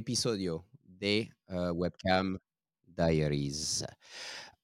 episodio 0.00 0.66
de 0.82 1.30
uh, 1.48 1.70
Webcam 1.72 2.38
Diaries. 2.86 3.84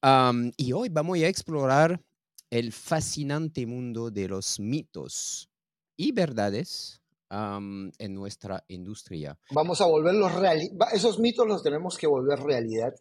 Um, 0.02 0.50
y 0.56 0.72
hoy 0.72 0.88
vamos 0.88 1.18
a 1.18 1.28
explorar 1.28 2.02
el 2.50 2.72
fascinante 2.72 3.66
mundo 3.66 4.10
de 4.10 4.28
los 4.28 4.58
mitos 4.60 5.48
y 5.96 6.12
verdades 6.12 7.00
um, 7.30 7.90
en 7.98 8.14
nuestra 8.14 8.64
industria. 8.68 9.38
Vamos 9.50 9.80
a 9.80 9.86
volverlos 9.86 10.34
realidad. 10.34 10.88
Esos 10.92 11.18
mitos 11.18 11.46
los 11.46 11.62
tenemos 11.62 11.96
que 11.96 12.06
volver 12.06 12.38
realidad 12.40 12.94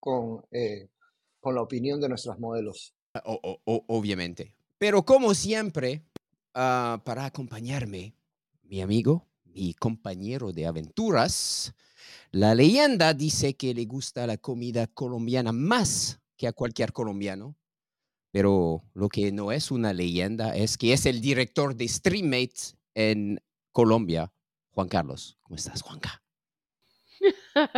con, 0.00 0.44
eh, 0.50 0.88
con 1.40 1.54
la 1.54 1.62
opinión 1.62 2.00
de 2.00 2.08
nuestros 2.08 2.38
modelos. 2.38 2.94
O- 3.24 3.40
o- 3.42 3.60
o- 3.64 3.84
obviamente. 3.88 4.54
Pero 4.78 5.04
como 5.04 5.34
siempre, 5.34 6.02
ah, 6.54 7.00
para 7.04 7.24
acompañarme, 7.24 8.14
mi 8.64 8.80
amigo, 8.80 9.26
mi 9.54 9.74
compañero 9.74 10.52
de 10.52 10.66
aventuras, 10.66 11.74
la 12.30 12.54
leyenda 12.54 13.14
dice 13.14 13.54
que 13.54 13.74
le 13.74 13.84
gusta 13.84 14.26
la 14.26 14.36
comida 14.36 14.86
colombiana 14.86 15.52
más 15.52 16.20
que 16.36 16.48
a 16.48 16.52
cualquier 16.52 16.92
colombiano. 16.92 17.56
Pero 18.32 18.82
lo 18.94 19.08
que 19.08 19.30
no 19.30 19.52
es 19.52 19.70
una 19.70 19.92
leyenda 19.92 20.56
es 20.56 20.76
que 20.76 20.92
es 20.92 21.06
el 21.06 21.20
director 21.20 21.76
de 21.76 21.86
Streammate 21.86 22.74
en 22.94 23.40
Colombia, 23.70 24.32
Juan 24.72 24.88
Carlos. 24.88 25.38
¿Cómo 25.44 25.54
estás, 25.54 25.82
Juanca? 25.82 26.20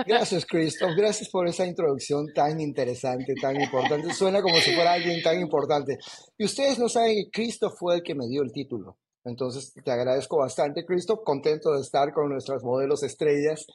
Gracias, 0.07 0.47
Christoph. 0.47 0.93
Gracias 0.97 1.29
por 1.29 1.47
esa 1.47 1.67
introducción 1.67 2.33
tan 2.35 2.59
interesante, 2.61 3.35
tan 3.41 3.61
importante. 3.61 4.15
Suena 4.15 4.41
como 4.41 4.57
si 4.57 4.73
fuera 4.75 4.95
alguien 4.95 5.23
tan 5.23 5.39
importante. 5.39 5.99
Y 6.39 6.47
ustedes 6.47 6.79
no 6.79 6.89
saben 6.89 7.15
que 7.17 7.31
Christoph 7.31 7.75
fue 7.79 7.97
el 7.97 8.03
que 8.03 8.15
me 8.15 8.27
dio 8.27 8.43
el 8.43 8.53
título. 8.53 8.99
Entonces, 9.27 9.73
te 9.85 9.91
agradezco 9.91 10.39
bastante, 10.39 10.87
Christoph. 10.87 11.25
Contento 11.25 11.73
de 11.75 11.83
estar 11.83 12.13
con 12.15 12.31
nuestras 12.31 12.63
modelos 12.63 13.03
estrellas, 13.03 13.67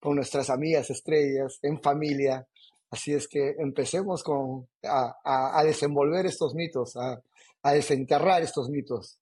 con 0.00 0.14
nuestras 0.16 0.50
amigas 0.50 0.90
estrellas, 0.90 1.58
en 1.62 1.80
familia. 1.80 2.46
Así 2.90 3.12
es 3.12 3.26
que 3.26 3.54
empecemos 3.58 4.22
con, 4.22 4.68
a, 4.84 5.16
a- 5.24 5.58
a 5.58 5.64
desenvolver 5.64 6.26
estos 6.26 6.54
mitos, 6.54 6.94
a, 6.96 7.20
a 7.62 7.72
desenterrar 7.72 8.42
estos 8.42 8.68
mitos. 8.68 9.18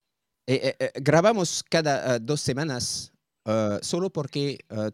Eh, 0.47 0.61
eh, 0.63 0.77
eh, 0.79 0.91
grabamos 1.01 1.65
cada 1.69 2.15
ah, 2.15 2.19
dos 2.21 2.41
semanas 2.41 3.13
ah, 3.45 3.79
solo 3.83 4.11
porque 4.11 4.59
eh, 4.69 4.91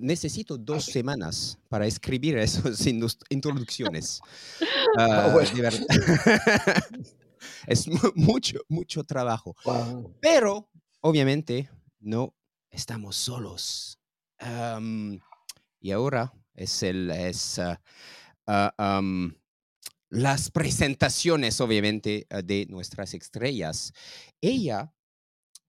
necesito 0.00 0.56
dos 0.56 0.84
semanas 0.86 1.58
para 1.68 1.86
escribir 1.86 2.38
esas 2.46 2.86
introducciones. 3.30 4.20
Ah, 4.96 5.30
bueno. 5.32 5.50
de 5.56 5.60
verdad. 5.62 5.80
es 7.66 7.88
mu- 7.88 7.98
mucho, 8.14 8.58
mucho 8.68 9.04
trabajo. 9.04 9.54
Wow. 9.64 10.14
Pero, 10.20 10.70
obviamente, 11.00 11.68
no 12.00 12.34
estamos 12.70 13.16
solos. 13.16 13.98
Y 15.80 15.90
ahora 15.90 16.32
es 16.54 16.82
el 16.82 17.10
es 17.10 17.58
ah, 17.58 17.80
ah, 18.46 19.00
las 20.10 20.50
presentaciones, 20.50 21.60
obviamente, 21.60 22.26
ah, 22.30 22.42
de 22.42 22.66
nuestras 22.68 23.14
estrellas. 23.14 23.92
Ella 24.40 24.94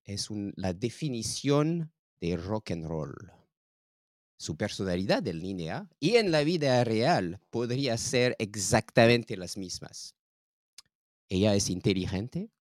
es 0.04 0.30
un- 0.30 0.54
la 0.56 0.74
definición 0.74 1.92
de 2.22 2.38
rock 2.38 2.72
and 2.72 2.86
roll. 2.86 3.14
Su 4.38 4.58
personalidad 4.58 5.26
en 5.28 5.40
línea 5.40 5.90
y 6.00 6.18
en 6.18 6.32
la 6.32 6.44
vida 6.44 6.84
real 6.84 7.40
podría 7.50 7.98
ser 7.98 8.36
exactamente 8.40 9.38
las 9.38 9.58
mismas. 9.58 10.14
Ella 11.30 11.56
es 11.56 11.70
inteligente, 11.70 12.52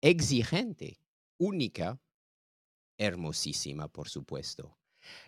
exigente, 0.00 0.98
única, 1.38 2.00
hermosísima, 2.98 3.88
por 3.88 4.08
supuesto. 4.08 4.76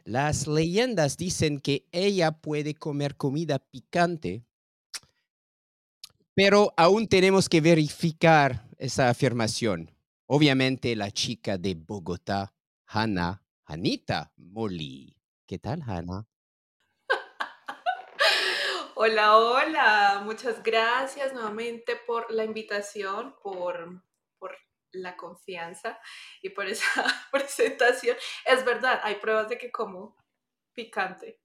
Las 0.05 0.47
leyendas 0.47 1.17
dicen 1.17 1.59
que 1.59 1.87
ella 1.91 2.33
puede 2.33 2.75
comer 2.75 3.17
comida 3.17 3.59
picante, 3.59 4.45
pero 6.35 6.73
aún 6.77 7.09
tenemos 7.09 7.49
que 7.49 7.61
verificar 7.61 8.69
esa 8.79 9.09
afirmación. 9.09 9.91
Obviamente 10.27 10.97
la 10.97 11.11
chica 11.11 11.59
de 11.59 11.75
Bogotá, 11.75 12.55
Hannah, 12.87 13.43
Hanita 13.65 14.33
Molly. 14.37 15.17
¿Qué 15.47 15.59
tal, 15.59 15.83
Hannah? 15.83 16.27
Hola, 18.97 19.37
hola. 19.37 20.23
Muchas 20.25 20.63
gracias 20.63 21.33
nuevamente 21.33 21.97
por 22.07 22.31
la 22.31 22.45
invitación, 22.45 23.35
por, 23.43 24.03
por 24.39 24.57
la 24.93 25.17
confianza 25.17 25.99
y 26.43 26.51
por 26.51 26.67
esa 26.67 26.85
presentación. 27.33 28.17
Es 28.45 28.65
verdad, 28.65 29.01
hay 29.03 29.17
pruebas 29.17 29.49
de 29.49 29.59
que 29.59 29.71
como 29.71 30.17
picante. 30.73 31.41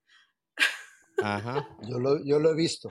Ajá. 1.22 1.68
Yo 1.82 2.00
lo, 2.00 2.24
yo 2.24 2.40
lo 2.40 2.52
he 2.52 2.56
visto. 2.56 2.90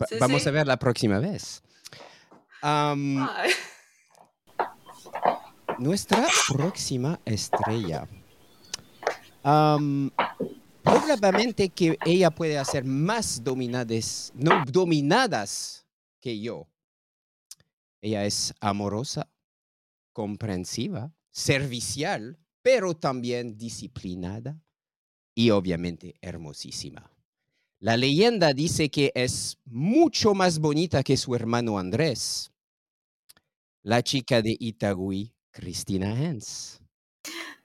Va- 0.00 0.06
Sí, 0.06 0.16
Vamos 0.18 0.42
sí. 0.42 0.48
a 0.48 0.52
ver 0.52 0.66
la 0.66 0.78
próxima 0.78 1.18
vez. 1.18 1.62
Nuestra 5.78 6.26
próxima 6.48 7.18
estrella. 7.24 8.06
Probablemente 10.82 11.70
que 11.70 11.96
ella 12.04 12.30
puede 12.30 12.58
hacer 12.58 12.84
más 12.84 13.42
dominadas, 13.42 14.32
no 14.34 14.64
dominadas 14.66 15.86
que 16.20 16.40
yo. 16.40 16.66
Ella 18.02 18.24
es 18.24 18.54
amorosa, 18.60 19.28
comprensiva, 20.12 21.12
servicial, 21.30 22.38
pero 22.62 22.94
también 22.94 23.56
disciplinada 23.56 24.60
y 25.34 25.50
obviamente 25.50 26.14
hermosísima. 26.20 27.10
La 27.78 27.96
leyenda 27.96 28.52
dice 28.52 28.90
que 28.90 29.10
es 29.14 29.58
mucho 29.64 30.34
más 30.34 30.58
bonita 30.58 31.02
que 31.02 31.16
su 31.16 31.34
hermano 31.34 31.78
Andrés, 31.78 32.52
la 33.82 34.02
chica 34.02 34.42
de 34.42 34.54
Itagüí, 34.58 35.32
Cristina 35.50 36.12
Hens. 36.14 36.79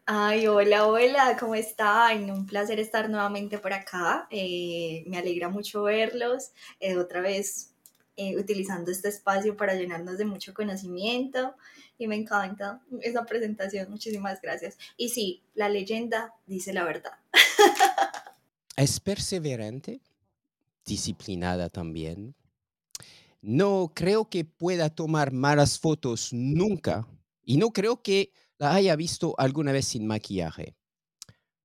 Ay, 0.08 0.46
hola, 0.48 0.86
hola, 0.88 1.36
¿cómo 1.40 1.56
están? 1.56 2.30
Un 2.30 2.46
placer 2.46 2.80
estar 2.80 3.10
nuevamente 3.10 3.58
por 3.58 3.74
acá. 3.74 4.28
eh, 4.30 5.04
me 5.08 5.18
alegra 5.18 5.50
mucho 5.50 5.84
verlos. 5.84 6.52
eh, 6.80 6.98
otra 6.98 7.22
vez 7.22 7.72
eh, 8.16 8.38
utilizando 8.38 8.92
este 8.92 9.10
espacio 9.10 9.58
para 9.58 9.74
llenarnos 9.74 10.18
de 10.18 10.26
mucho 10.26 10.54
conocimiento. 10.54 11.56
Y 11.98 12.08
me 12.08 12.16
encanta 12.18 12.82
esa 13.02 13.26
presentación. 13.26 13.90
Muchísimas 13.90 14.42
gracias. 14.42 14.78
Y 14.98 15.10
sí, 15.10 15.42
la 15.56 15.70
leyenda 15.70 16.34
dice 16.46 16.74
la 16.74 16.84
verdad. 16.84 17.14
Es 18.78 19.00
perseverante, 19.00 20.02
disciplinada 20.86 21.70
también. 21.70 22.36
No 23.42 23.92
creo 23.96 24.30
que 24.30 24.44
pueda 24.44 24.90
tomar 24.90 25.32
malas 25.32 25.80
fotos 25.80 26.34
nunca 26.34 27.08
y 27.46 27.58
no 27.58 27.72
creo 27.72 28.02
que 28.02 28.32
la 28.58 28.74
haya 28.74 28.96
visto 28.96 29.36
alguna 29.38 29.72
vez 29.72 29.86
sin 29.86 30.08
maquillaje. 30.08 30.76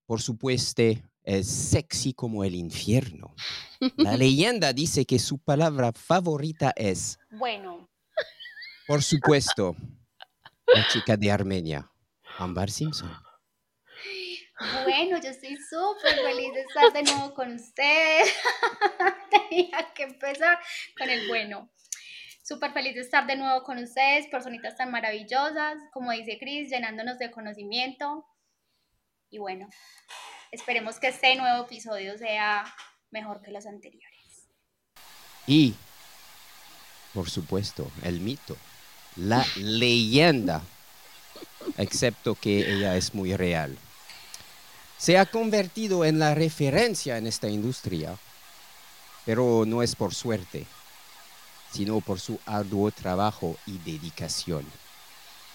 Por 0.06 0.20
supuesto, 0.20 0.82
es 1.22 1.46
sexy 1.46 2.12
como 2.14 2.44
el 2.44 2.54
infierno. 2.54 3.34
La 3.96 4.16
leyenda 4.16 4.72
dice 4.72 5.04
que 5.04 5.18
su 5.18 5.38
palabra 5.38 5.92
favorita 5.92 6.72
es, 6.76 7.18
Bueno, 7.30 7.88
por 8.86 9.02
supuesto, 9.02 9.76
la 10.74 10.86
chica 10.88 11.16
de 11.16 11.30
Armenia, 11.30 11.90
Ambar 12.38 12.70
Simpson. 12.70 13.12
bueno, 14.84 15.20
yo 15.22 15.30
estoy 15.30 15.56
súper 15.56 16.16
feliz 16.16 16.52
de 16.54 16.60
estar 16.62 16.92
de 16.92 17.02
nuevo 17.04 17.34
con 17.34 17.54
ustedes. 17.54 18.32
Tenía 19.30 19.92
que 19.94 20.02
empezar 20.02 20.58
con 20.98 21.08
el 21.08 21.28
bueno. 21.28 21.70
Súper 22.50 22.72
feliz 22.72 22.96
de 22.96 23.02
estar 23.02 23.28
de 23.28 23.36
nuevo 23.36 23.62
con 23.62 23.78
ustedes, 23.78 24.26
personitas 24.26 24.76
tan 24.76 24.90
maravillosas, 24.90 25.78
como 25.92 26.10
dice 26.10 26.36
Cris, 26.36 26.68
llenándonos 26.68 27.16
de 27.16 27.30
conocimiento. 27.30 28.26
Y 29.30 29.38
bueno, 29.38 29.68
esperemos 30.50 30.98
que 30.98 31.06
este 31.06 31.36
nuevo 31.36 31.66
episodio 31.66 32.18
sea 32.18 32.64
mejor 33.12 33.40
que 33.40 33.52
los 33.52 33.66
anteriores. 33.66 34.48
Y, 35.46 35.76
por 37.14 37.30
supuesto, 37.30 37.88
el 38.02 38.18
mito, 38.18 38.56
la 39.14 39.46
leyenda, 39.54 40.60
excepto 41.78 42.34
que 42.34 42.68
ella 42.72 42.96
es 42.96 43.14
muy 43.14 43.36
real. 43.36 43.78
Se 44.98 45.18
ha 45.18 45.26
convertido 45.26 46.04
en 46.04 46.18
la 46.18 46.34
referencia 46.34 47.16
en 47.16 47.28
esta 47.28 47.48
industria, 47.48 48.18
pero 49.24 49.62
no 49.68 49.84
es 49.84 49.94
por 49.94 50.16
suerte, 50.16 50.66
sino 51.70 52.00
por 52.00 52.20
su 52.20 52.38
arduo 52.46 52.90
trabajo 52.90 53.56
y 53.66 53.78
dedicación. 53.78 54.64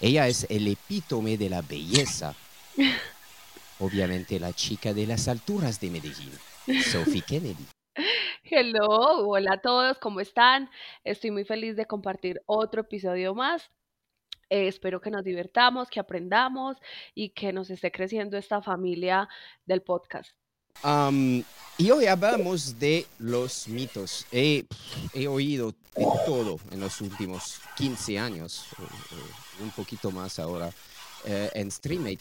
Ella 0.00 0.28
es 0.28 0.46
el 0.50 0.68
epítome 0.68 1.36
de 1.36 1.50
la 1.50 1.62
belleza. 1.62 2.34
Obviamente 3.78 4.40
la 4.40 4.52
chica 4.52 4.94
de 4.94 5.06
las 5.06 5.28
alturas 5.28 5.80
de 5.80 5.90
Medellín, 5.90 6.32
Sophie 6.90 7.22
Kennedy. 7.22 7.66
Hello, 8.44 9.28
hola 9.28 9.54
a 9.54 9.60
todos, 9.60 9.98
¿cómo 9.98 10.20
están? 10.20 10.70
Estoy 11.04 11.30
muy 11.30 11.44
feliz 11.44 11.76
de 11.76 11.86
compartir 11.86 12.40
otro 12.46 12.82
episodio 12.82 13.34
más. 13.34 13.70
Eh, 14.48 14.68
espero 14.68 15.00
que 15.00 15.10
nos 15.10 15.24
divertamos, 15.24 15.90
que 15.90 15.98
aprendamos 15.98 16.76
y 17.14 17.30
que 17.30 17.52
nos 17.52 17.70
esté 17.70 17.90
creciendo 17.90 18.36
esta 18.38 18.62
familia 18.62 19.28
del 19.64 19.82
podcast. 19.82 20.36
Am, 20.82 21.42
y 21.78 21.90
hoy 21.90 22.06
hablamos 22.06 22.78
de 22.78 23.06
los 23.18 23.68
mitos. 23.68 24.26
He, 24.32 24.64
he 25.12 25.26
oído 25.28 25.74
de 25.96 26.06
todo 26.24 26.58
en 26.70 26.80
los 26.80 27.00
últimos 27.00 27.54
15 27.76 28.18
años, 28.18 28.64
un 29.60 29.70
poquito 29.70 30.10
más 30.10 30.38
ahora, 30.38 30.70
eh, 31.24 31.50
en 31.54 31.70
StreamMate. 31.70 32.20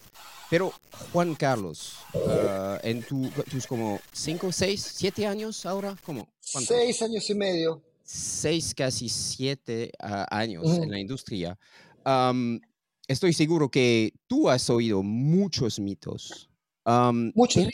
Pero, 0.50 0.74
Juan 1.12 1.36
Carlos, 1.36 1.94
ah, 2.28 2.80
en 2.84 3.04
tu- 3.04 3.30
tus 3.50 3.66
como 3.68 4.00
5, 4.12 4.52
6, 4.52 4.92
7 4.96 5.25
años 5.25 5.66
ahora, 5.66 5.96
¿cómo? 6.06 6.28
¿Cuántos? 6.52 6.75
Seis 6.78 7.02
años 7.02 7.30
y 7.30 7.36
medio. 7.36 7.81
seis, 8.04 8.74
casi 8.75 9.10
siete 9.10 9.92
ah, 10.00 10.28
años 10.30 10.63
Ujú. 10.63 10.84
en 10.84 10.92
la 10.92 11.00
industria, 11.00 11.57
am, 12.04 12.60
estoy 13.07 13.34
seguro 13.34 13.69
que 13.69 14.13
tú 14.28 14.48
has 14.50 14.69
oído 14.69 15.02
muchos 15.02 15.80
mitos. 15.80 16.48
Am, 16.84 17.31
Muchos. 17.34 17.66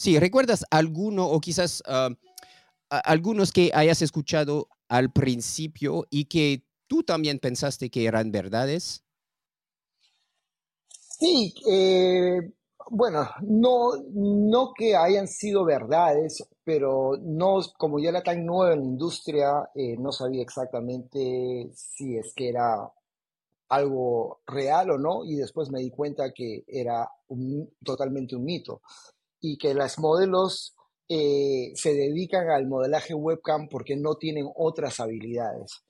¿Te 0.00 0.10
re- 0.10 0.18
Sí, 0.18 0.18
¿recuerdas 0.18 0.64
alguno 0.70 1.26
o 1.26 1.40
quizás 1.40 1.82
am, 1.86 2.16
a- 2.90 2.98
algunos 3.00 3.52
que 3.52 3.72
hayas 3.74 4.02
escuchado 4.02 4.68
al 4.88 5.12
principio 5.12 6.06
y 6.10 6.26
que 6.26 6.64
tú 6.88 7.02
también 7.04 7.38
pensaste 7.40 7.90
que 7.90 8.06
eran 8.06 8.32
verdades? 8.32 9.04
Sí, 11.18 11.54
eh, 11.68 12.40
bueno, 12.90 13.28
no, 13.42 13.92
no 14.12 14.72
que 14.76 14.96
hayan 14.96 15.28
sido 15.28 15.64
verdades, 15.64 16.44
pero 16.64 17.16
no, 17.22 17.60
como 17.78 17.98
yo 18.00 18.08
era 18.10 18.22
tan 18.22 18.44
nuevo 18.44 18.72
en 18.72 18.80
la 18.80 18.84
industria, 18.86 19.70
eh, 19.74 19.96
no 19.98 20.12
sabía 20.12 20.42
exactamente 20.42 21.70
si 21.74 22.16
es 22.18 22.34
que 22.34 22.48
era 22.50 22.90
algo 23.70 24.40
real 24.46 24.90
o 24.92 24.98
no, 24.98 25.24
y 25.24 25.36
después 25.36 25.70
me 25.70 25.80
di 25.80 25.90
cuenta 25.90 26.32
que 26.32 26.64
era 26.68 27.08
un- 27.28 27.70
totalmente 27.84 28.36
un 28.36 28.44
mito 28.44 28.82
y 29.44 29.58
que 29.58 29.74
las 29.74 29.98
modelos 29.98 30.74
eh, 31.06 31.72
se 31.74 31.92
dedican 31.92 32.48
al 32.48 32.66
modelaje 32.66 33.12
webcam 33.12 33.68
porque 33.68 33.94
no 33.94 34.14
tienen 34.16 34.48
otras 34.56 35.00
habilidades. 35.00 35.82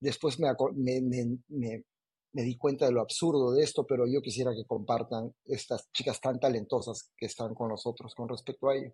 Después 0.00 0.40
me, 0.40 0.48
me, 0.74 1.00
me- 1.48 1.84
me- 2.32 2.42
di 2.42 2.56
cuenta 2.56 2.86
de 2.86 2.92
lo 2.92 3.00
absurdo 3.00 3.52
de 3.52 3.62
esto, 3.62 3.86
pero 3.86 4.06
yo 4.08 4.20
quisiera 4.20 4.50
que 4.56 4.64
compartan 4.66 5.32
estas 5.44 5.88
chicas 5.92 6.20
tan 6.20 6.40
talentosas 6.40 7.12
que 7.16 7.26
están 7.26 7.54
con 7.54 7.68
nosotros 7.68 8.12
con 8.14 8.28
respecto 8.28 8.68
a 8.68 8.74
ello. 8.74 8.92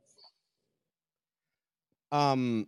Am, 2.11 2.67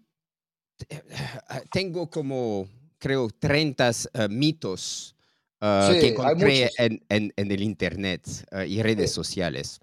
te- 0.79 1.02
ah, 1.49 1.61
tengo 1.70 2.08
como, 2.08 2.67
creo, 2.99 3.29
30 3.29 3.91
eh, 3.91 4.29
mitos 4.31 5.14
que 5.61 5.67
Sí, 6.00 6.06
hay 6.06 6.08
encontré 6.08 6.70
en, 6.79 7.05
en- 7.11 7.32
en 7.37 7.50
el 7.52 7.62
Internet 7.62 8.26
ah, 8.50 8.64
y 8.64 8.82
redes 8.82 9.11
Sí. 9.11 9.14
sociales. 9.14 9.79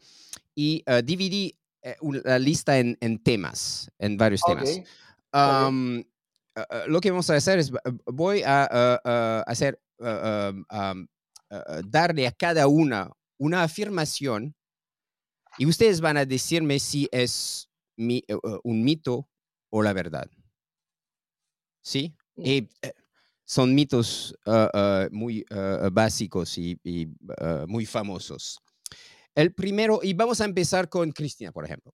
Y 0.55 0.83
ah, 0.85 1.01
dividí 1.01 1.57
eh, 1.83 1.95
la 2.23 2.37
lista 2.37 2.77
en, 2.77 2.97
en 3.01 3.17
temas, 3.17 3.89
en 3.97 4.17
varios 4.17 4.41
temas. 4.41 4.81
Am, 5.31 6.03
ah, 6.55 6.65
ah, 6.69 6.83
lo 6.87 7.01
que 7.01 7.09
vamos 7.09 7.29
a 7.29 7.35
hacer 7.35 7.59
es, 7.59 7.71
voy 8.05 8.43
a 8.43 8.67
ah, 8.71 9.43
hacer, 9.47 9.81
ah, 9.99 10.53
darle 11.85 12.27
a 12.27 12.31
cada 12.31 12.67
una 12.67 13.11
una 13.37 13.63
afirmación 13.63 14.55
y 15.57 15.65
ustedes 15.65 15.99
van 15.99 16.17
a 16.17 16.25
decirme 16.25 16.79
si 16.79 17.09
es 17.11 17.67
mi- 17.97 18.23
un 18.63 18.83
mito 18.83 19.27
o 19.71 19.81
la 19.81 19.93
verdad. 19.93 20.29
¿Sí? 21.81 22.15
Mm. 22.35 22.45
Y, 22.45 22.69
son 23.43 23.75
mitos 23.75 24.33
muy 25.11 25.43
básicos 25.91 26.57
y, 26.57 26.79
y, 26.83 27.07
muy 27.67 27.85
famosos. 27.85 28.61
El 29.35 29.53
primero, 29.53 29.99
y 30.03 30.13
vamos 30.13 30.41
a 30.41 30.45
empezar 30.45 30.89
con 30.89 31.11
Cristina, 31.11 31.51
por 31.51 31.65
ejemplo. 31.65 31.93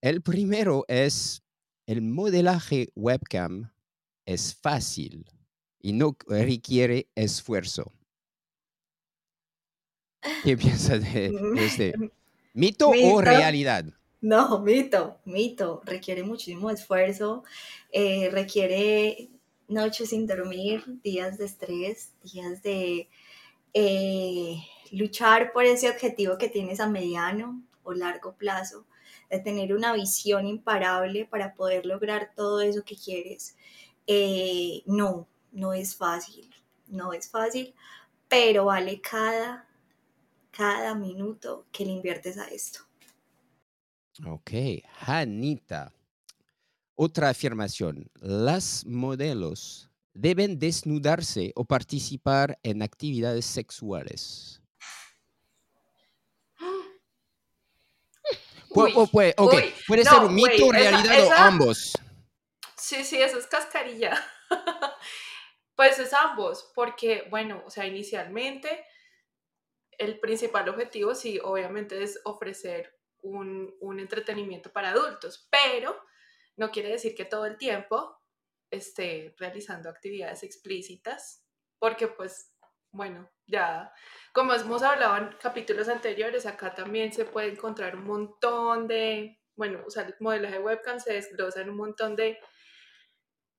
El 0.00 0.22
primero 0.22 0.84
es 0.88 1.42
el 1.86 2.02
modelaje 2.02 2.88
webcam 2.94 3.72
es 4.26 4.54
fácil 4.54 5.26
y 5.80 5.92
no 5.92 6.16
requiere 6.26 7.08
esfuerzo. 7.14 7.92
¿Qué 10.44 10.56
piensas 10.56 11.02
de, 11.12 11.30
de 11.30 11.66
este? 11.66 11.94
¿Mito 12.54 12.90
o 12.90 13.20
realidad? 13.20 13.86
No, 14.20 14.60
mito, 14.60 15.18
mito. 15.24 15.82
Requiere 15.84 16.22
muchísimo 16.22 16.70
esfuerzo, 16.70 17.42
eh, 17.90 18.30
requiere 18.30 19.30
noches 19.68 20.10
sin 20.10 20.26
dormir, 20.26 20.84
días 21.02 21.38
de 21.38 21.46
estrés, 21.46 22.12
días 22.22 22.62
de 22.62 23.08
eh, 23.74 24.56
luchar 24.92 25.52
por 25.52 25.64
ese 25.64 25.88
objetivo 25.90 26.38
que 26.38 26.48
tienes 26.48 26.78
a 26.78 26.86
mediano 26.86 27.62
o 27.82 27.92
largo 27.94 28.36
plazo, 28.36 28.86
de 29.30 29.40
tener 29.40 29.74
una 29.74 29.94
visión 29.94 30.46
imparable 30.46 31.24
para 31.24 31.54
poder 31.54 31.86
lograr 31.86 32.32
todo 32.36 32.60
eso 32.60 32.84
que 32.84 32.94
quieres. 32.94 33.56
Eh, 34.06 34.82
no, 34.86 35.26
no 35.50 35.72
es 35.72 35.96
fácil, 35.96 36.48
no 36.86 37.12
es 37.12 37.28
fácil, 37.28 37.74
pero 38.28 38.66
vale 38.66 39.00
cada, 39.00 39.66
cada 40.50 40.94
minuto 40.94 41.66
que 41.72 41.86
le 41.86 41.92
inviertes 41.92 42.36
a 42.36 42.46
esto. 42.48 42.80
Ok, 44.26 44.50
Janita. 45.00 45.92
Otra 46.94 47.30
afirmación. 47.30 48.10
Las 48.20 48.84
modelos 48.84 49.90
deben 50.12 50.58
desnudarse 50.58 51.52
o 51.56 51.64
participar 51.64 52.58
en 52.62 52.82
actividades 52.82 53.46
sexuales. 53.46 54.61
Uy, 58.74 58.92
o 58.96 59.06
puede, 59.06 59.34
ok, 59.36 59.52
uy, 59.54 59.74
puede 59.86 60.04
no, 60.04 60.10
ser 60.10 60.20
un 60.20 60.34
mito, 60.34 60.50
esa- 60.50 60.72
realidad 60.72 61.26
o 61.26 61.32
ambos. 61.32 61.92
Sí, 62.76 63.04
sí, 63.04 63.20
eso 63.20 63.38
es 63.38 63.46
cascarilla. 63.46 64.12
Pues 65.74 65.98
es 65.98 66.12
ambos, 66.12 66.70
porque, 66.74 67.26
bueno, 67.30 67.62
o 67.66 67.70
sea, 67.70 67.86
inicialmente 67.86 68.84
el 69.98 70.20
principal 70.20 70.68
objetivo, 70.68 71.14
sí, 71.14 71.40
obviamente 71.42 72.02
es 72.02 72.20
ofrecer 72.24 72.94
un, 73.22 73.74
un 73.80 73.98
entretenimiento 73.98 74.70
para 74.70 74.90
adultos, 74.90 75.48
pero 75.50 75.98
no 76.56 76.70
quiere 76.70 76.90
decir 76.90 77.14
que 77.14 77.24
todo 77.24 77.46
el 77.46 77.56
tiempo 77.56 78.16
esté 78.70 79.34
realizando 79.38 79.88
actividades 79.88 80.42
explícitas, 80.42 81.42
porque 81.78 82.06
pues, 82.06 82.51
bueno, 82.92 83.30
ya, 83.46 83.92
como 84.32 84.52
hemos 84.52 84.82
hablado 84.82 85.16
en 85.16 85.36
capítulos 85.38 85.88
anteriores, 85.88 86.46
acá 86.46 86.74
también 86.74 87.12
se 87.12 87.24
puede 87.24 87.48
encontrar 87.52 87.96
un 87.96 88.04
montón 88.04 88.86
de, 88.86 89.40
bueno, 89.56 89.82
o 89.86 89.90
sea, 89.90 90.04
el 90.04 90.14
modelaje 90.20 90.58
webcam 90.58 91.00
se 91.00 91.14
desglosa 91.14 91.62
en 91.62 91.70
un 91.70 91.76
montón 91.76 92.14
de 92.14 92.38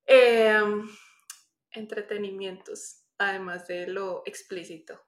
em, 0.05 0.87
entretenimientos, 1.71 3.03
además 3.17 3.67
de 3.67 3.87
lo 3.87 4.23
explícito. 4.25 4.99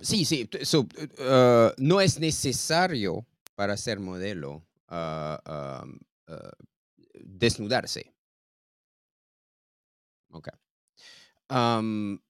Sí, 0.00 0.24
sí. 0.24 0.48
uh, 0.74 1.72
no 1.78 2.00
es 2.00 2.18
necesario 2.18 3.26
para 3.54 3.76
ser 3.76 3.98
modelo 3.98 4.66
uh, 4.90 5.36
um, 5.50 5.98
uh, 6.28 6.50
desnudarse. 7.14 8.12
Ok. 10.30 10.48
Um, 11.50 12.20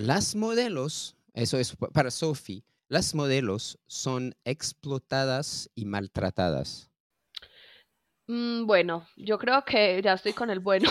las 0.00 0.34
modelos, 0.34 1.16
eso 1.34 1.58
es 1.58 1.76
pa- 1.76 1.88
para 1.88 2.10
Sophie, 2.10 2.64
las 2.88 3.14
modelos 3.14 3.78
son 3.86 4.34
explotadas 4.44 5.70
y 5.74 5.84
maltratadas. 5.84 6.90
Mm, 8.28 8.66
bueno, 8.66 9.06
yo 9.16 9.38
creo 9.38 9.64
que 9.64 10.00
ya 10.02 10.14
estoy 10.14 10.32
con 10.32 10.50
el 10.50 10.60
bueno. 10.60 10.90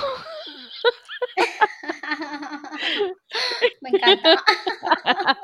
Me 3.82 3.90
encanta. 3.90 4.44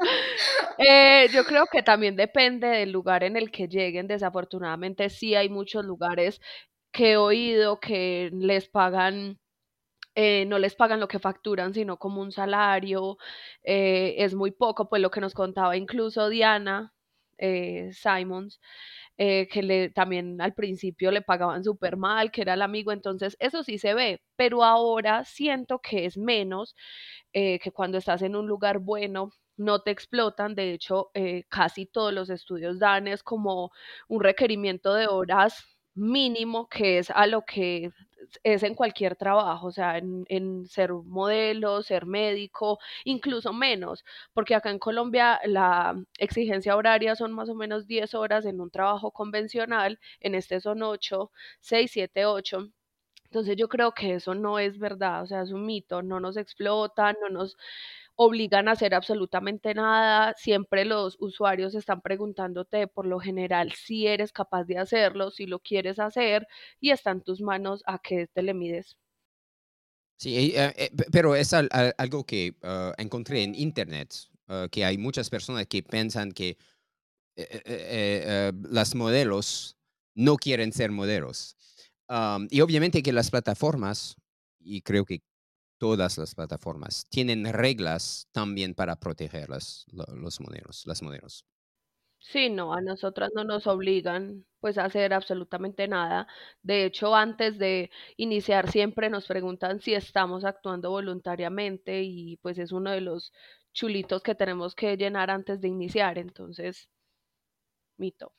Eh, 0.77 1.29
yo 1.34 1.43
creo 1.45 1.65
que 1.72 1.84
también 1.84 2.15
depende 2.15 2.67
del 2.67 2.91
lugar 2.91 3.24
en 3.24 3.38
el 3.38 3.51
que 3.51 3.67
lleguen. 3.67 4.07
Desafortunadamente, 4.07 5.10
sí 5.10 5.36
hay 5.36 5.50
muchos 5.50 5.86
lugares 5.86 6.41
que 6.91 7.13
he 7.13 7.17
oído 7.17 7.79
que 7.79 8.29
les 8.34 8.67
pagan, 8.67 9.39
eh, 10.15 10.45
no 10.48 10.60
les 10.60 10.75
pagan 10.75 11.00
lo 11.00 11.07
que 11.07 11.19
facturan, 11.19 11.74
sino 11.74 11.98
como 11.98 12.22
un 12.22 12.31
salario. 12.31 13.17
eh, 13.63 14.15
es 14.19 14.34
muy 14.36 14.51
poco, 14.51 14.89
pues 14.89 15.01
lo 15.01 15.12
que 15.12 15.22
nos 15.22 15.34
contaba 15.34 15.77
incluso 15.77 16.29
Diana 16.29 16.93
eh, 17.38 17.89
Simons, 17.93 18.60
que 19.17 19.62
le, 19.63 19.89
también 19.89 20.41
al 20.41 20.53
principio 20.53 21.12
le 21.12 21.22
pagaban 21.22 21.63
súper 21.63 21.98
mal, 21.98 22.31
que 22.31 22.41
era 22.41 22.53
el 22.55 22.62
amigo, 22.62 22.91
entonces 22.91 23.38
eso 23.39 23.63
sí 23.63 23.77
se 23.77 23.93
ve, 23.93 24.22
pero 24.36 24.63
ahora 24.63 25.24
siento 25.25 25.79
que 25.79 26.05
es 26.05 26.17
menos 26.17 26.75
que 27.34 27.72
cuando 27.74 27.98
estás 27.98 28.22
en 28.22 28.36
un 28.36 28.48
lugar 28.48 28.79
bueno 28.79 29.31
no 29.57 29.79
te 29.81 29.91
explotan, 29.91 30.55
de 30.55 30.74
hecho 30.74 31.12
casi 31.50 31.86
todos 31.86 32.13
los 32.13 32.29
estudios 32.29 32.79
dan 32.79 33.07
es 33.07 33.24
como 33.24 33.72
un 34.10 34.22
requerimiento 34.24 34.93
de 34.93 35.07
horas 35.07 35.63
mínimo 35.93 36.67
que 36.67 36.98
es 37.00 37.10
a 37.12 37.25
lo 37.27 37.43
que 37.45 37.91
es 38.44 38.63
en 38.63 38.75
cualquier 38.75 39.15
trabajo, 39.15 39.67
o 39.67 39.72
sea, 39.72 39.98
en, 39.98 40.25
en, 40.29 40.65
ser 40.67 40.91
modelo, 40.94 41.84
ser 41.84 42.05
médico, 42.05 42.79
incluso 43.03 43.53
menos, 43.53 44.03
porque 44.34 44.55
acá 44.55 44.70
en 44.72 44.79
Colombia 44.79 45.39
la 45.46 45.96
exigencia 46.17 46.75
horaria 46.75 47.15
son 47.15 47.34
más 47.34 47.50
o 47.50 47.55
menos 47.55 47.88
10 47.88 48.13
horas 48.15 48.46
en 48.46 48.62
un 48.62 48.72
trabajo 48.72 49.12
convencional, 49.12 50.00
en 50.20 50.36
este 50.36 50.60
son 50.62 50.84
8, 50.84 51.32
6, 51.60 51.91
7, 51.91 52.25
8. 52.25 52.70
Entonces 53.25 53.58
yo 53.58 53.67
creo 53.67 53.91
que 53.94 54.15
eso 54.15 54.34
no 54.36 54.60
es 54.60 54.79
verdad, 54.79 55.24
o 55.24 55.27
sea, 55.27 55.41
es 55.41 55.51
un 55.51 55.65
mito, 55.65 56.01
no 56.01 56.20
nos 56.20 56.38
explotan, 56.38 57.15
no 57.22 57.29
nos 57.29 57.58
obligan 58.15 58.67
a 58.67 58.72
hacer 58.72 58.93
absolutamente 58.93 59.74
nada, 59.74 60.34
siempre 60.38 60.86
los 60.86 61.17
usuarios 61.19 61.75
están 61.75 62.01
preguntándote 62.01 62.88
por 62.88 63.05
lo 63.05 63.19
general 63.19 63.74
si 63.74 64.07
eres 64.07 64.31
capaz 64.31 64.63
de 64.63 64.77
hacerlo, 64.77 65.31
si 65.31 65.45
lo 65.45 65.60
quieres 65.60 66.00
hacer 66.00 66.48
y 66.79 66.91
está 66.91 67.12
en 67.12 67.22
tus 67.22 67.41
manos 67.41 67.84
a 67.86 68.00
que 68.00 68.27
te 68.27 68.41
le 68.41 68.53
mides. 68.53 68.98
Sí, 70.17 70.53
eh, 70.55 70.74
eh, 70.77 70.91
pero 71.12 71.36
es 71.36 71.53
al, 71.53 71.67
al, 71.72 71.93
algo 71.98 72.24
que 72.24 72.55
uh, 72.63 72.93
encontré 72.98 73.43
en 73.43 73.53
Internet, 73.53 74.15
uh, 74.48 74.69
que 74.69 74.86
hay 74.86 74.98
muchas 74.98 75.29
personas 75.29 75.67
que 75.67 75.84
piensan 75.84 76.31
que 76.31 76.57
eh, 77.36 78.53
las 78.69 78.95
modelos 78.95 79.77
no 80.13 80.38
quieren 80.38 80.72
ser 80.72 80.91
modelos. 80.91 81.57
Um, 82.07 82.48
y 82.50 82.62
obviamente 82.62 83.03
que 83.03 83.12
las 83.12 83.29
plataformas, 83.29 84.15
y 84.60 84.81
creo 84.81 85.03
que 85.03 85.22
todas 85.77 86.17
las 86.17 86.36
plataformas 86.36 87.08
tienen 87.10 87.46
reglas 87.53 88.27
también 88.32 88.74
para 88.75 88.96
proteger 88.98 89.50
las, 89.50 89.86
los 89.91 90.39
modelos, 90.41 90.86
las 90.86 91.01
modelos. 91.01 91.46
Sí, 92.20 92.50
no, 92.50 92.74
a 92.74 92.82
nosotras 92.82 93.32
no 93.36 93.44
nos 93.46 93.67
obligan 93.67 94.46
pues 94.60 94.77
a 94.77 94.86
hacer 94.86 95.13
absolutamente 95.13 95.88
nada. 95.88 96.27
De 96.63 96.84
hecho, 96.86 97.15
antes 97.15 97.58
de 97.60 97.91
iniciar 98.17 98.70
siempre 98.72 99.10
nos 99.10 99.27
preguntan 99.27 99.79
si 99.79 99.94
estamos 99.94 100.44
actuando 100.44 100.89
voluntariamente 100.89 102.01
y 102.03 102.38
pues 102.38 102.58
es 102.58 102.72
uno 102.72 102.91
de 102.91 103.01
los 103.01 103.32
chulitos 103.74 104.24
que 104.24 104.36
tenemos 104.36 104.74
que 104.75 104.98
llenar 104.98 105.29
antes 105.29 105.62
de 105.62 105.67
iniciar. 105.70 106.17
Entonces, 106.17 106.89
mito. 107.98 108.32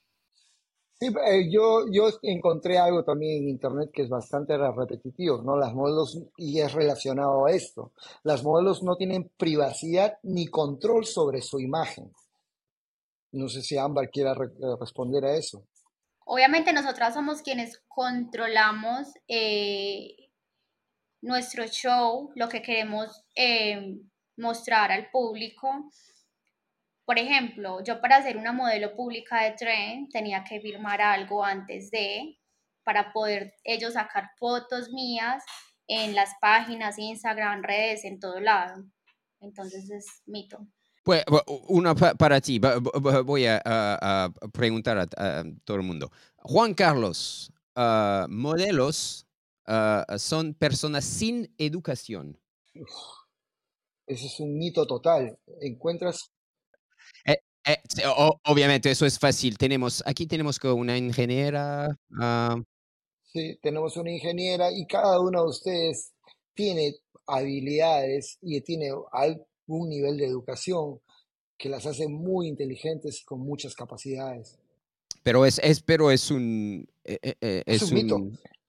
Sí, 0.98 1.08
eh, 1.08 1.50
yo, 1.50 1.84
yo 1.92 2.08
encontré 2.22 2.78
algo 2.78 3.04
también 3.04 3.42
en 3.42 3.48
internet 3.50 3.90
que 3.92 4.02
es 4.02 4.08
bastante 4.08 4.56
repetitivo, 4.56 5.42
¿no? 5.42 5.54
Las 5.58 5.74
modelos, 5.74 6.18
y 6.38 6.60
es 6.60 6.72
relacionado 6.72 7.44
a 7.44 7.52
esto, 7.52 7.92
las 8.22 8.42
modelos 8.42 8.82
no 8.82 8.96
tienen 8.96 9.30
privacidad 9.36 10.18
ni 10.22 10.46
control 10.46 11.04
sobre 11.04 11.42
su 11.42 11.60
imagen. 11.60 12.10
No 13.32 13.48
sé 13.48 13.60
si 13.60 13.76
Ámbar 13.76 14.08
quiera 14.10 14.32
eh, 14.32 14.76
responder 14.80 15.26
a 15.26 15.34
eso. 15.36 15.66
Obviamente 16.24 16.72
nosotras 16.72 17.12
somos 17.12 17.42
quienes 17.42 17.78
controlamos 17.88 19.08
eh, 19.28 20.30
nuestro 21.20 21.66
show, 21.66 22.30
lo 22.34 22.48
que 22.48 22.62
queremos 22.62 23.22
mostrar 24.38 24.92
al 24.92 25.10
público 25.10 25.90
por 27.06 27.20
ejemplo, 27.20 27.82
yo 27.84 28.00
para 28.00 28.20
ser 28.20 28.36
una 28.36 28.52
modelo 28.52 28.94
pública 28.96 29.44
de 29.44 29.52
tren 29.52 30.08
tenía 30.08 30.42
que 30.42 30.60
firmar 30.60 31.00
algo 31.00 31.44
antes 31.44 31.88
de, 31.92 32.36
para 32.84 33.12
poder 33.12 33.54
ellos 33.62 33.92
sacar 33.92 34.30
fotos 34.38 34.90
mías 34.90 35.44
en 35.86 36.16
las 36.16 36.30
páginas, 36.40 36.98
Instagram, 36.98 37.62
redes, 37.62 38.04
en 38.04 38.18
todo 38.18 38.40
lado. 38.40 38.84
Entonces 39.40 39.88
es 39.88 40.22
mito. 40.26 40.66
Pues 41.04 41.24
una 41.68 41.94
para 41.94 42.40
ti, 42.40 42.58
voy 42.58 43.46
a, 43.46 44.32
preguntar 44.52 44.98
a, 44.98 45.44
todo 45.64 45.76
el 45.76 45.84
mundo. 45.84 46.10
Juan 46.38 46.74
Carlos, 46.74 47.52
ah, 47.76 48.26
modelos 48.28 49.28
ah, 49.66 50.04
son 50.18 50.54
personas 50.54 51.04
sin 51.04 51.54
educación. 51.56 52.36
Ese 54.08 54.26
es 54.26 54.40
un 54.40 54.58
mito 54.58 54.84
total. 54.88 55.38
Encuentras 55.60 56.32
eh, 57.24 57.38
obviamente, 58.44 58.90
eso 58.90 59.06
es 59.06 59.18
fácil. 59.18 59.58
Tenemos, 59.58 60.02
aquí 60.06 60.26
tenemos 60.26 60.58
una 60.62 60.96
ingeniera. 60.96 61.96
Uh... 62.10 62.62
Sí, 63.24 63.58
tenemos 63.60 63.96
una 63.96 64.12
ingeniera 64.12 64.70
y 64.70 64.86
cada 64.86 65.20
uno 65.20 65.42
de 65.42 65.48
ustedes 65.48 66.12
tiene 66.54 66.94
habilidades 67.26 68.38
y 68.40 68.60
tiene 68.60 68.90
algún 69.12 69.88
nivel 69.88 70.16
de 70.16 70.26
educación 70.26 71.00
que 71.58 71.68
las 71.68 71.86
hace 71.86 72.08
muy 72.08 72.48
inteligentes 72.48 73.20
y 73.20 73.24
con 73.24 73.40
muchas 73.40 73.74
capacidades. 73.74 74.58
Pero 75.22 75.44
es, 75.44 75.58
es, 75.58 75.82
pero 75.82 76.10
es 76.10 76.30
un... 76.30 76.88
Eh, 77.04 77.18
eh, 77.40 77.62
es, 77.66 77.82
un, 77.82 77.94
mito. 77.94 78.20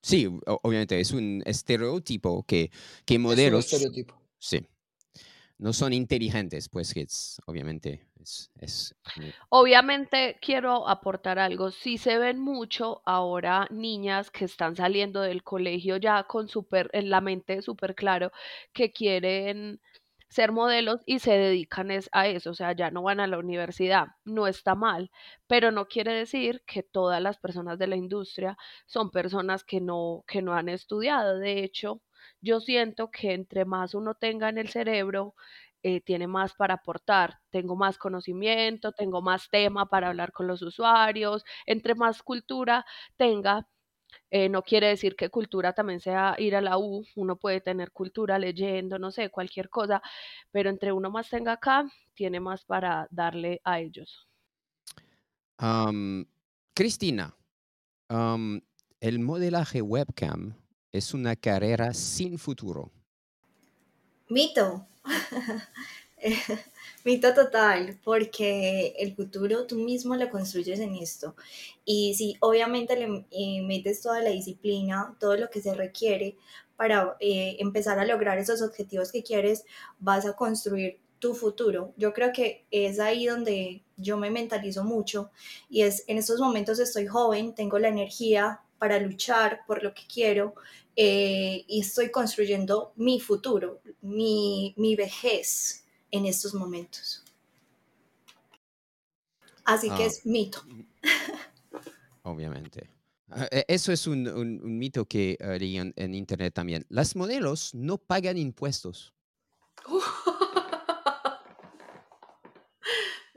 Sí, 0.01 0.27
obviamente, 0.45 0.99
es 0.99 1.11
un 1.11 1.43
estereotipo 1.45 2.43
que, 2.43 2.71
que 3.05 3.19
modelos... 3.19 3.65
Es 3.65 3.73
un 3.73 3.77
estereotipo. 3.77 4.21
Sí. 4.39 4.65
No 5.59 5.73
son 5.73 5.93
inteligentes, 5.93 6.69
pues 6.69 6.95
es, 6.95 7.41
obviamente 7.45 8.07
es, 8.59 8.95
Obviamente 9.49 10.37
quiero 10.41 10.87
aportar 10.87 11.39
algo. 11.39 11.71
Si 11.71 11.97
se 11.97 12.17
ven 12.17 12.39
mucho 12.39 13.01
ahora 13.05 13.67
niñas 13.71 14.29
que 14.31 14.45
están 14.45 14.75
saliendo 14.75 15.21
del 15.21 15.43
colegio 15.43 15.97
ya 15.97 16.23
con 16.23 16.47
súper, 16.47 16.89
en 16.93 17.09
la 17.09 17.21
mente 17.21 17.61
súper 17.61 17.95
claro 17.95 18.31
que 18.73 18.91
quieren 18.91 19.79
ser 20.29 20.51
modelos 20.51 21.01
y 21.05 21.19
se 21.19 21.31
dedican 21.31 21.89
a 22.11 22.27
eso, 22.27 22.51
o 22.51 22.53
sea, 22.53 22.73
ya 22.73 22.91
no 22.91 23.01
van 23.01 23.21
a 23.21 23.27
la 23.27 23.37
universidad, 23.37 24.07
no 24.25 24.45
está 24.47 24.75
mal, 24.75 25.09
pero 25.47 25.71
no 25.71 25.87
quiere 25.87 26.13
decir 26.13 26.63
que 26.65 26.83
todas 26.83 27.21
las 27.21 27.37
personas 27.37 27.79
de 27.79 27.87
la 27.87 27.95
industria 27.95 28.57
son 28.85 29.09
personas 29.09 29.63
que 29.63 29.79
no, 29.79 30.25
que 30.27 30.41
no 30.41 30.53
han 30.53 30.67
estudiado. 30.67 31.39
De 31.39 31.63
hecho, 31.63 32.01
yo 32.41 32.59
siento 32.59 33.09
que 33.11 33.33
entre 33.33 33.65
más 33.65 33.93
uno 33.93 34.15
tenga 34.15 34.49
en 34.49 34.57
el 34.57 34.69
cerebro, 34.69 35.35
eh, 35.83 36.01
tiene 36.01 36.27
más 36.27 36.53
para 36.53 36.75
aportar, 36.75 37.39
tengo 37.51 37.75
más 37.75 37.97
conocimiento, 37.97 38.91
tengo 38.91 39.21
más 39.21 39.49
tema 39.49 39.85
para 39.87 40.09
hablar 40.09 40.31
con 40.31 40.47
los 40.47 40.61
usuarios, 40.61 41.43
entre 41.65 41.93
más 41.95 42.23
cultura 42.23 42.85
tenga, 43.15 43.67
eh, 44.31 44.49
no 44.49 44.63
quiere 44.63 44.87
decir 44.87 45.15
que 45.15 45.29
cultura 45.29 45.73
también 45.73 45.99
sea 45.99 46.35
ir 46.39 46.55
a 46.55 46.61
la 46.61 46.77
U, 46.77 47.05
uno 47.15 47.35
puede 47.37 47.61
tener 47.61 47.91
cultura 47.91 48.39
leyendo, 48.39 48.97
no 48.97 49.11
sé, 49.11 49.29
cualquier 49.29 49.69
cosa, 49.69 50.01
pero 50.51 50.69
entre 50.69 50.91
uno 50.91 51.11
más 51.11 51.29
tenga 51.29 51.53
acá, 51.53 51.85
tiene 52.15 52.39
más 52.39 52.65
para 52.65 53.07
darle 53.11 53.61
a 53.63 53.79
ellos. 53.79 54.27
Cristina, 56.73 57.35
el 58.09 59.19
modelaje 59.19 59.81
webcam 59.81 60.55
es 60.91 61.13
una 61.13 61.35
carrera 61.35 61.93
sin 61.93 62.37
futuro. 62.37 62.91
Mito. 64.29 64.85
Mito 67.05 67.33
total, 67.33 67.97
porque 68.03 68.95
el 68.99 69.15
futuro 69.15 69.65
tú 69.65 69.75
mismo 69.75 70.15
lo 70.15 70.29
construyes 70.29 70.79
en 70.79 70.95
esto. 70.95 71.35
Y 71.85 72.15
si 72.15 72.35
obviamente 72.41 72.97
le 72.97 73.25
eh, 73.31 73.61
metes 73.61 74.01
toda 74.01 74.21
la 74.21 74.31
disciplina, 74.31 75.15
todo 75.19 75.37
lo 75.37 75.49
que 75.49 75.61
se 75.61 75.73
requiere 75.73 76.35
para 76.75 77.15
eh, 77.19 77.55
empezar 77.59 77.99
a 77.99 78.05
lograr 78.05 78.37
esos 78.37 78.61
objetivos 78.61 79.11
que 79.11 79.23
quieres, 79.23 79.63
vas 79.99 80.25
a 80.25 80.33
construir 80.33 80.99
tu 81.19 81.33
futuro. 81.33 81.93
Yo 81.97 82.13
creo 82.13 82.31
que 82.31 82.65
es 82.71 82.99
ahí 82.99 83.25
donde 83.25 83.83
yo 83.95 84.17
me 84.17 84.29
mentalizo 84.29 84.83
mucho 84.83 85.31
y 85.69 85.81
es 85.81 86.03
en 86.07 86.17
estos 86.17 86.39
momentos 86.39 86.79
estoy 86.79 87.07
joven, 87.07 87.55
tengo 87.55 87.79
la 87.79 87.87
energía 87.87 88.61
para 88.77 88.99
luchar 88.99 89.61
por 89.65 89.83
lo 89.83 89.93
que 89.93 90.03
quiero 90.11 90.55
eh, 90.95 91.63
y 91.67 91.81
estoy 91.81 92.11
construyendo 92.11 92.93
mi 92.95 93.19
futuro, 93.19 93.81
mi, 94.01 94.73
mi, 94.77 94.95
vejez 94.95 95.85
en 96.11 96.25
estos 96.25 96.53
momentos. 96.53 97.23
Así 99.63 99.89
que 99.89 100.03
ah, 100.03 100.07
es 100.07 100.25
mito. 100.25 100.63
Obviamente. 102.23 102.89
Ah, 103.29 103.47
e, 103.51 103.65
eso 103.67 103.91
es 103.91 104.07
un, 104.07 104.27
un, 104.27 104.77
mito 104.77 105.05
que 105.05 105.37
leí 105.59 105.77
en, 105.77 106.15
internet 106.15 106.53
también. 106.53 106.85
Las 106.89 107.15
modelos 107.15 107.75
no 107.75 107.97
pagan 107.97 108.37
impuestos. 108.37 109.13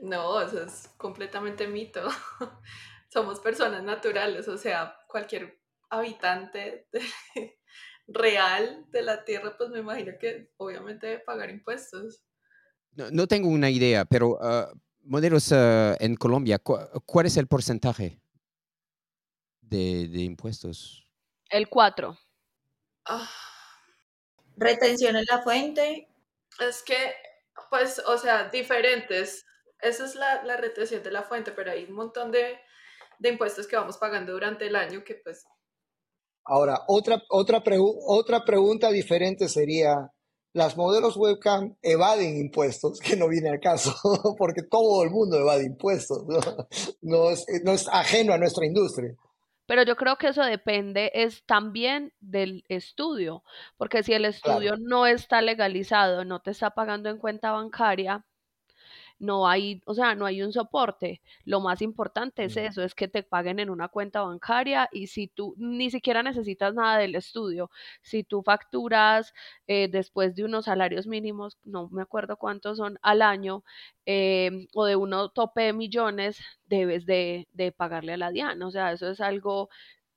No, 0.01 0.41
eso 0.41 0.63
es 0.63 0.89
completamente 0.97 1.67
mito. 1.67 2.01
Somos 3.07 3.39
personas 3.39 3.83
naturales, 3.83 4.47
o 4.47 4.57
sea, 4.57 4.97
cualquier 5.11 5.59
habitante 5.89 6.87
real 8.07 8.85
de 8.89 9.01
la 9.01 9.23
tierra, 9.23 9.55
pues 9.57 9.69
me 9.69 9.79
imagino 9.79 10.13
que 10.19 10.51
obviamente 10.57 11.07
debe 11.07 11.19
pagar 11.19 11.49
impuestos. 11.49 12.23
No, 12.93 13.27
tengo 13.27 13.47
una 13.47 13.69
idea, 13.69 14.03
pero 14.05 14.31
uh, 14.31 14.77
modelos 15.03 15.51
uh, 15.51 15.95
en 15.99 16.15
Colombia, 16.15 16.59
¿cuál 16.59 17.25
es 17.25 17.37
el 17.37 17.47
porcentaje 17.47 18.21
de, 19.61 20.23
impuestos? 20.23 21.07
El 21.49 21.69
4. 21.69 22.17
Ah. 23.05 23.29
Retención 24.57 25.15
en 25.15 25.25
la 25.29 25.41
fuente. 25.41 26.09
Es 26.59 26.83
que, 26.83 27.13
pues, 27.69 27.99
o 27.99 28.17
sea, 28.17 28.49
diferentes. 28.49 29.45
Esa 29.79 30.05
es 30.05 30.15
la, 30.15 30.43
la 30.43 30.57
retención 30.57 31.01
de 31.01 31.11
la 31.11 31.23
fuente, 31.23 31.51
pero 31.51 31.71
hay 31.71 31.85
un 31.85 31.93
montón 31.93 32.31
de, 32.31 32.59
de 33.21 33.29
impuestos 33.29 33.67
que 33.67 33.75
vamos 33.75 33.97
pagando 33.97 34.33
durante 34.33 34.65
el 34.65 34.75
año 34.75 35.03
que 35.03 35.15
pues 35.15 35.45
Ahora, 36.43 36.81
otra, 36.87 37.21
otra, 37.29 37.61
otra 38.07 38.43
pregunta 38.43 38.89
diferente 38.89 39.47
sería, 39.47 40.11
las 40.53 40.75
modelos 40.75 41.15
webcam 41.15 41.75
evaden 41.83 42.37
impuestos, 42.37 42.99
que 43.05 43.15
no 43.15 43.27
viene 43.27 43.49
al 43.49 43.59
caso, 43.59 43.93
porque 44.37 44.63
todo 44.63 45.03
el 45.03 45.11
mundo 45.11 45.37
evade 45.37 45.65
impuestos, 45.65 46.25
¿no? 47.01 47.29
es, 47.29 47.45
no 47.63 47.71
es 47.73 47.87
ajeno 47.89 48.33
a 48.33 48.37
nuestra 48.37 48.65
industria. 48.65 49.15
Pero 49.67 49.83
yo 49.83 49.95
creo 49.95 50.17
que 50.17 50.29
eso 50.29 50.43
depende 50.43 51.11
es 51.13 51.45
también 51.45 52.11
del 52.19 52.65
estudio, 52.67 53.43
porque 53.77 54.03
si 54.03 54.11
el 54.11 54.25
estudio 54.25 54.73
no 54.77 55.05
está 55.05 55.41
legalizado, 55.41 56.25
no 56.25 56.41
te 56.41 56.51
está 56.51 56.71
pagando 56.71 57.09
en 57.09 57.19
cuenta 57.19 57.51
bancaria, 57.51 58.25
no 59.21 59.47
hay, 59.47 59.81
o 59.85 59.93
sea, 59.93 60.15
no 60.15 60.25
hay 60.25 60.41
un 60.41 60.51
soporte. 60.51 61.21
Lo 61.45 61.61
más 61.61 61.81
importante 61.83 62.43
es 62.43 62.57
eso, 62.57 62.83
es 62.83 62.95
que 62.95 63.07
te 63.07 63.21
paguen 63.21 63.59
en 63.59 63.69
una 63.69 63.87
cuenta 63.87 64.21
bancaria 64.21 64.89
y 64.91 65.07
si 65.07 65.27
tú 65.27 65.53
ni 65.57 65.91
siquiera 65.91 66.23
necesitas 66.23 66.73
nada 66.73 66.97
del 66.97 67.13
estudio, 67.15 67.69
si 68.01 68.23
tú 68.23 68.41
facturas 68.41 69.33
eh, 69.67 69.87
después 69.89 70.35
de 70.35 70.43
unos 70.43 70.65
salarios 70.65 71.05
mínimos, 71.05 71.59
no 71.63 71.87
me 71.89 72.01
acuerdo 72.01 72.35
cuántos 72.35 72.77
son 72.77 72.97
al 73.03 73.21
año, 73.21 73.63
em, 74.05 74.67
o 74.73 74.85
de 74.85 74.95
uno 74.95 75.29
tope 75.29 75.61
de 75.61 75.73
millones, 75.73 76.39
debes 76.65 77.05
de, 77.05 77.47
de 77.53 77.71
pagarle 77.71 78.13
a 78.13 78.17
la 78.17 78.31
DIAN. 78.31 78.61
O 78.63 78.71
sea, 78.71 78.91
eso 78.91 79.07
es 79.11 79.21
algo 79.21 79.69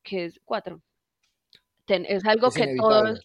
que 0.02 0.24
es 0.24 0.40
cuatro. 0.46 0.80
es 1.88 2.24
algo 2.24 2.50
que 2.50 2.74
todos... 2.76 3.20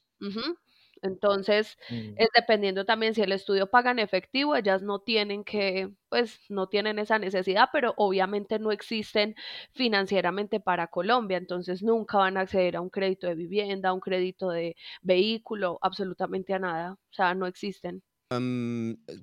Entonces, 1.02 1.78
mm. 1.90 2.14
es 2.18 2.30
dependiendo 2.36 2.86
también 2.86 3.14
si 3.14 3.22
el 3.22 3.32
estudio 3.32 3.70
paga 3.70 3.92
en 3.92 4.00
efectivo, 4.00 4.56
ellas 4.56 4.82
no 4.82 5.00
tienen 5.00 5.44
que, 5.44 5.92
pues, 6.10 6.40
no 6.50 6.68
tienen 6.68 7.00
esa 7.00 7.20
necesidad, 7.20 7.70
pero 7.72 7.94
obviamente 7.98 8.60
no 8.60 8.72
existen 8.72 9.36
financieramente 9.74 10.60
para 10.60 10.88
Colombia, 10.88 11.38
entonces 11.38 11.84
nunca 11.84 12.18
van 12.18 12.38
a 12.38 12.42
acceder 12.42 12.76
a 12.76 12.82
un 12.82 12.90
crédito 12.90 13.28
de 13.28 13.36
vivienda, 13.36 13.90
a 13.90 13.94
un 13.94 14.00
crédito 14.00 14.50
de 14.50 14.76
vehículo, 15.02 15.78
absolutamente 15.82 16.54
a 16.54 16.60
nada, 16.60 16.94
o 16.94 17.14
sea, 17.14 17.34
no 17.34 17.48
existen. 17.48 18.02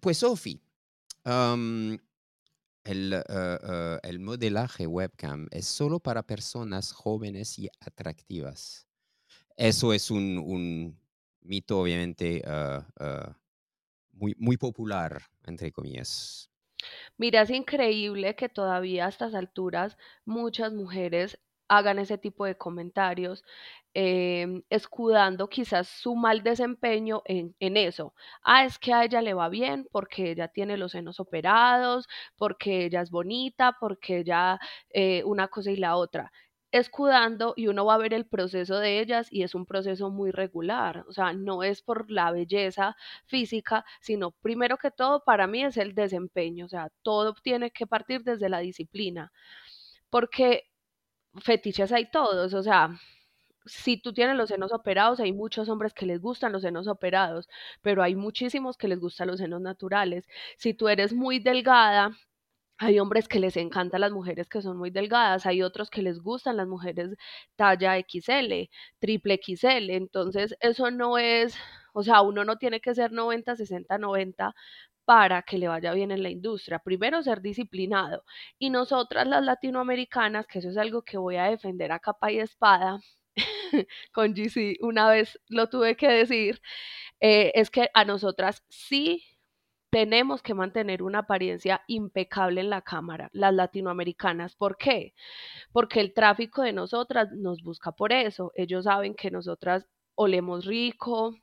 pues, 0.00 0.18
Sofi, 0.18 0.61
el, 2.85 3.12
eh, 3.12 3.23
eh, 3.28 3.99
el 4.04 4.21
modelaje 4.21 4.87
webcam 4.87 5.49
es 5.50 5.66
solo 5.66 5.99
para 6.00 6.23
personas 6.23 6.92
jóvenes 6.92 7.59
y 7.59 7.68
atractivas. 7.80 8.87
Eso 9.56 9.92
es 9.92 10.11
un 10.11 10.97
mito 11.47 11.81
obviamente 11.81 12.43
ah, 12.47 12.87
ah, 12.99 13.37
muy, 14.12 14.35
muy 14.38 14.57
popular, 14.57 15.23
entre 15.45 15.73
comillas. 15.73 16.50
Mira, 17.17 17.43
es 17.43 17.50
increíble 17.50 18.35
que 18.37 18.49
todavía 18.49 19.07
a 19.07 19.09
estas 19.09 19.35
alturas 19.35 19.97
muchas 20.25 20.73
mujeres 20.73 21.38
hagan 21.69 21.99
ese 21.99 22.19
tipo 22.19 22.45
de 22.45 22.57
comentarios, 22.57 23.45
em, 23.95 24.62
escudando 24.71 25.49
quizás 25.49 25.88
su 25.88 26.15
mal 26.15 26.43
desempeño 26.43 27.23
en, 27.25 27.57
en, 27.61 27.76
eso. 27.76 28.15
Ah, 28.43 28.65
es 28.65 28.79
que 28.79 28.93
a 28.93 29.05
ella 29.05 29.23
le 29.23 29.35
va 29.35 29.49
bien 29.49 29.88
porque 29.91 30.33
ella 30.33 30.49
tiene 30.49 30.76
los 30.76 30.93
senos 30.93 31.19
operados, 31.19 32.07
porque 32.37 32.85
ella 32.87 33.00
es 33.03 33.11
bonita, 33.11 33.76
porque 33.81 34.19
ella 34.19 34.59
eh, 34.91 35.23
una 35.25 35.49
cosa 35.49 35.71
y 35.73 35.76
la 35.76 35.97
otra 35.97 36.31
escudando 36.73 37.55
y 37.57 37.69
uno 37.69 37.85
va 37.87 37.95
a 37.95 37.99
ver 37.99 38.13
el 38.15 38.26
proceso 38.26 38.79
de 38.79 39.00
ellas 39.00 39.29
y 39.31 39.43
es 39.43 39.55
un 39.55 39.67
proceso 39.67 40.11
muy 40.11 40.31
regular, 40.33 41.05
o 41.09 41.13
sea, 41.13 41.33
no 41.33 41.63
es 41.63 41.83
por 41.83 42.11
la 42.11 42.31
belleza 42.33 42.97
física, 43.26 43.85
sino 44.00 44.33
primero 44.33 44.76
que 44.79 44.91
todo 44.91 45.25
para 45.25 45.47
mí 45.47 45.65
es 45.65 45.76
el 45.76 45.95
desempeño, 45.95 46.67
o 46.67 46.69
sea, 46.69 46.91
todo 47.02 47.35
tiene 47.43 47.71
que 47.71 47.87
partir 47.87 48.23
desde 48.25 48.49
la 48.49 48.59
disciplina, 48.61 49.33
porque 50.11 50.65
fetiches 51.43 51.93
hay 51.93 52.11
todos, 52.11 52.55
o 52.55 52.63
sea, 52.63 52.91
si 53.67 53.97
tú 54.00 54.13
tienes 54.13 54.37
los 54.37 54.49
senos 54.50 54.73
operados, 54.73 55.21
hay 55.21 55.33
muchos 55.33 55.69
hombres 55.69 55.93
que 55.95 56.07
les 56.07 56.21
gustan 56.21 56.52
los 56.52 56.63
senos 56.63 56.87
operados, 56.89 57.49
pero 57.83 58.02
hay 58.02 58.15
muchísimos 58.17 58.76
que 58.76 58.89
les 58.89 59.00
gustan 59.00 59.29
los 59.29 59.39
senos 59.41 59.61
naturales. 59.61 60.26
Si 60.59 60.75
tú 60.75 60.89
eres 60.89 61.13
muy 61.13 61.39
delgada, 61.41 62.13
hay 62.78 62.99
hombres 62.99 63.28
que 63.28 63.41
les 63.41 63.56
encantan 63.56 64.02
las 64.02 64.12
mujeres 64.12 64.49
que 64.49 64.62
son 64.62 64.76
muy 64.76 64.91
delgadas, 64.91 65.47
hay 65.47 65.62
otros 65.62 65.91
que 65.91 66.02
les 66.02 66.21
gustan 66.21 66.56
las 66.56 66.69
mujeres 66.69 67.10
talla 67.56 67.99
XL, 67.99 68.69
triple 68.99 69.41
XL, 69.43 69.91
entonces 69.91 70.54
eso 70.60 70.91
no 70.91 71.19
es, 71.19 71.56
o 71.95 72.02
sea, 72.02 72.21
uno 72.23 72.45
no 72.45 72.56
tiene 72.58 72.80
que 72.80 72.95
ser 72.95 73.12
90, 73.12 73.56
60, 73.56 73.99
90 73.99 74.54
para 75.06 75.43
que 75.43 75.58
le 75.58 75.69
vaya 75.69 75.93
bien 75.95 76.10
en 76.10 76.23
la 76.23 76.30
industria. 76.30 76.80
Primero 76.80 77.23
ser 77.23 77.41
disciplinado. 77.41 78.25
Y 78.58 78.71
nosotras 78.71 79.26
las 79.28 79.45
latinoamericanas, 79.45 80.47
que 80.47 80.58
eso 80.58 80.69
es 80.71 80.76
algo 80.76 81.02
que 81.02 81.17
voy 81.19 81.36
a 81.36 81.45
defender 81.45 81.93
a 81.93 82.00
capa 82.00 82.32
y 82.32 82.41
espada, 82.41 82.99
con 84.12 84.34
GC 84.34 84.78
una 84.80 85.08
vez 85.08 85.39
lo 85.49 85.69
tuve 85.69 85.97
que 85.97 86.08
decir, 86.08 86.60
eh, 87.21 87.52
es 87.54 87.71
que 87.71 87.91
a 87.95 88.04
nosotras 88.04 88.65
sí 88.69 89.25
tenemos 89.97 90.43
que 90.43 90.52
mantener 90.52 91.02
una 91.02 91.21
apariencia 91.21 91.80
impecable 91.87 92.61
en 92.61 92.69
la 92.69 92.82
cámara, 92.82 93.30
las 93.32 93.54
latinoamericanas. 93.54 94.54
¿Por 94.54 94.76
qué? 94.76 95.15
Porque 95.73 96.00
el 96.00 96.13
tráfico 96.13 96.61
de 96.61 96.75
nosotras 96.75 97.32
nos 97.32 97.63
busca 97.63 97.93
por 97.93 98.13
eso. 98.13 98.52
Ellos 98.56 98.85
saben 98.85 99.15
que 99.15 99.30
nosotras 99.30 99.87
olemos 100.15 100.67
rico, 100.67 101.35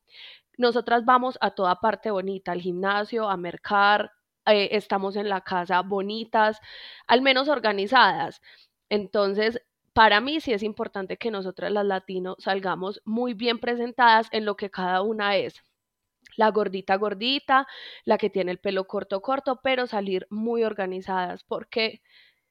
nosotras 0.56 1.04
vamos 1.04 1.40
a 1.42 1.50
toda 1.50 1.78
parte 1.80 2.12
bonita, 2.12 2.52
al 2.52 2.62
gimnasio, 2.62 3.28
a 3.28 3.38
mercar, 3.38 4.12
eh, 4.46 4.70
estamos 4.74 5.16
en 5.16 5.30
la 5.30 5.42
casa 5.42 5.82
bonitas, 5.82 6.60
al 7.08 7.24
menos 7.24 7.48
organizadas. 7.50 8.40
Entonces, 8.88 9.64
para 9.94 10.22
mí 10.22 10.42
sí 10.42 10.54
es 10.54 10.62
importante 10.62 11.18
que 11.18 11.32
nosotras 11.32 11.72
las 11.72 11.86
latinos 11.88 12.36
salgamos 12.38 13.02
muy 13.04 13.34
bien 13.34 13.58
presentadas 13.60 14.28
en 14.32 14.46
lo 14.46 14.56
que 14.56 14.70
cada 14.70 15.02
una 15.02 15.38
es 15.38 15.64
la 16.38 16.50
gordita 16.52 16.96
gordita, 16.98 17.68
la 18.06 18.18
que 18.18 18.30
tiene 18.30 18.52
el 18.52 18.60
pelo 18.60 18.86
corto 18.86 19.22
corto, 19.22 19.60
pero 19.64 19.88
salir 19.88 20.28
muy 20.30 20.64
organizadas, 20.64 21.44
porque 21.44 22.02